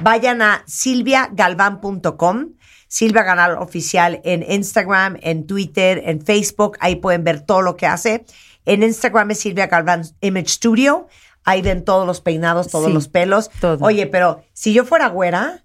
Vayan 0.00 0.42
a 0.42 0.62
silviagalvan.com. 0.66 2.52
Silvia 2.88 3.24
Galván 3.24 3.58
Oficial 3.58 4.20
en 4.24 4.44
Instagram, 4.48 5.18
en 5.20 5.46
Twitter, 5.46 6.02
en 6.06 6.24
Facebook. 6.24 6.76
Ahí 6.80 6.96
pueden 6.96 7.24
ver 7.24 7.40
todo 7.40 7.60
lo 7.62 7.76
que 7.76 7.86
hace. 7.86 8.24
En 8.64 8.82
Instagram 8.82 9.30
es 9.32 9.40
Silvia 9.40 9.66
Galván 9.66 10.02
Image 10.20 10.48
Studio. 10.48 11.08
Ahí 11.44 11.62
ven 11.62 11.84
todos 11.84 12.06
los 12.06 12.20
peinados, 12.20 12.68
todos 12.68 12.86
Sí, 12.86 12.92
los 12.92 13.08
pelos. 13.08 13.50
todo. 13.60 13.84
Oye, 13.84 14.06
pero 14.06 14.42
si 14.52 14.72
yo 14.72 14.84
fuera 14.84 15.08
güera, 15.08 15.64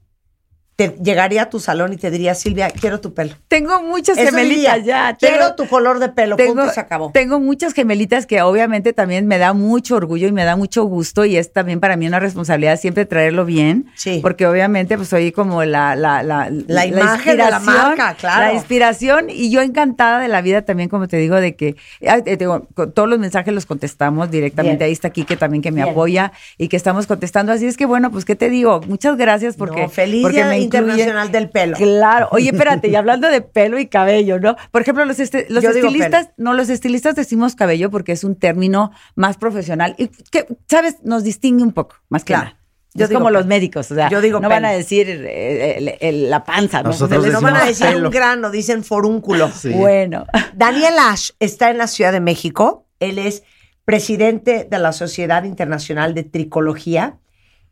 te 0.89 0.95
llegaría 1.03 1.43
a 1.43 1.49
tu 1.49 1.59
salón 1.59 1.93
y 1.93 1.97
te 1.97 2.09
diría, 2.11 2.33
Silvia, 2.35 2.69
quiero 2.71 2.99
tu 3.01 3.13
pelo. 3.13 3.35
Tengo 3.47 3.81
muchas 3.81 4.17
Eso 4.17 4.29
gemelitas 4.31 4.75
diría, 4.77 5.09
ya. 5.11 5.15
Quiero 5.17 5.37
tengo- 5.37 5.55
tu 5.55 5.67
color 5.67 5.99
de 5.99 6.09
pelo. 6.09 6.35
tengo, 6.35 6.55
punto, 6.55 6.71
se 6.73 6.79
acabó. 6.79 7.11
tengo 7.13 7.39
muchas 7.39 7.73
gemelitas 7.73 8.25
que 8.25 8.41
obviamente 8.41 8.93
también 8.93 9.27
me 9.27 9.37
da 9.37 9.53
mucho 9.53 9.95
orgullo 9.95 10.27
y 10.27 10.31
me 10.31 10.43
da 10.43 10.55
mucho 10.55 10.83
gusto 10.85 11.25
y 11.25 11.37
es 11.37 11.51
también 11.53 11.79
para 11.79 11.95
mí 11.97 12.07
una 12.07 12.19
responsabilidad 12.19 12.79
siempre 12.79 13.05
traerlo 13.05 13.45
bien. 13.45 13.87
Sí. 13.95 14.19
Porque 14.21 14.47
obviamente 14.47 14.95
pues 14.97 15.09
soy 15.09 15.31
como 15.31 15.63
la... 15.63 15.95
La, 15.95 16.23
la, 16.23 16.49
La 16.67 16.85
imagen 16.85 17.37
de 17.37 17.49
la 17.49 17.59
marca, 17.59 18.15
claro. 18.15 18.41
La 18.47 18.53
inspiración 18.53 19.29
y 19.29 19.49
yo 19.51 19.61
encantada 19.61 20.19
de 20.19 20.27
la 20.27 20.41
vida 20.41 20.61
también, 20.63 20.89
como 20.89 21.07
te 21.07 21.17
digo, 21.17 21.35
de 21.35 21.55
que 21.55 21.75
eh, 22.01 22.37
digo, 22.37 22.67
todos 22.93 23.07
los 23.09 23.19
mensajes 23.19 23.53
los 23.53 23.65
contestamos 23.65 24.31
directamente. 24.31 24.77
Bien. 24.77 24.87
Ahí 24.87 24.91
está 24.93 25.09
Kike 25.09 25.37
también 25.37 25.61
que 25.61 25.71
me 25.71 25.81
Bien. 25.81 25.89
apoya 25.89 26.31
y 26.57 26.67
que 26.67 26.77
estamos 26.77 27.07
contestando. 27.07 27.51
Así 27.51 27.65
es 27.65 27.77
que 27.77 27.85
bueno, 27.85 28.11
pues 28.11 28.25
qué 28.25 28.35
te 28.35 28.49
digo, 28.49 28.81
muchas 28.87 29.17
gracias 29.17 29.55
porque... 29.57 29.83
No, 29.83 29.89
feliz 29.89 30.21
porque 30.21 30.43
me 30.45 30.59
Internacional 30.79 31.31
del 31.31 31.49
Pelo. 31.49 31.77
Claro. 31.77 32.29
Oye, 32.31 32.49
espérate, 32.53 32.87
y 32.89 32.95
hablando 32.95 33.29
de 33.29 33.41
pelo 33.41 33.79
y 33.79 33.87
cabello, 33.87 34.39
¿no? 34.39 34.55
Por 34.71 34.81
ejemplo, 34.81 35.05
los, 35.05 35.19
este- 35.19 35.47
estilistas, 35.51 36.29
no, 36.37 36.53
los 36.53 36.69
estilistas 36.69 37.15
decimos 37.15 37.55
cabello 37.55 37.89
porque 37.91 38.11
es 38.11 38.23
un 38.23 38.35
término 38.35 38.91
más 39.15 39.37
profesional 39.37 39.95
y 39.97 40.07
que, 40.31 40.47
¿sabes? 40.69 40.97
Nos 41.03 41.23
distingue 41.23 41.63
un 41.63 41.73
poco, 41.73 41.95
más 42.09 42.23
que 42.23 42.33
Claro. 42.33 42.45
nada. 42.45 42.57
Yo 42.93 43.05
es 43.05 43.09
digo 43.09 43.19
como 43.19 43.29
pelo. 43.29 43.39
los 43.39 43.47
médicos, 43.47 43.89
o 43.89 43.95
sea, 43.95 44.09
Yo 44.09 44.19
digo 44.19 44.41
no 44.41 44.49
van 44.49 44.65
a 44.65 44.71
decir 44.71 45.07
eh, 45.09 45.77
el- 45.77 45.93
el- 46.01 46.29
la 46.29 46.43
panza, 46.43 46.83
¿no? 46.83 46.89
Nosotros 46.89 47.25
No 47.27 47.39
van 47.39 47.55
a 47.55 47.63
decir 47.65 47.87
pelo. 47.87 48.07
un 48.09 48.13
grano, 48.13 48.49
dicen 48.51 48.83
forúnculo. 48.83 49.49
Sí. 49.49 49.69
Bueno, 49.69 50.25
Daniel 50.55 50.95
Ash 50.99 51.29
está 51.39 51.69
en 51.69 51.77
la 51.77 51.87
Ciudad 51.87 52.11
de 52.11 52.19
México. 52.19 52.85
Él 52.99 53.17
es 53.17 53.43
presidente 53.85 54.67
de 54.69 54.77
la 54.79 54.91
Sociedad 54.91 55.43
Internacional 55.45 56.13
de 56.13 56.23
Tricología. 56.23 57.17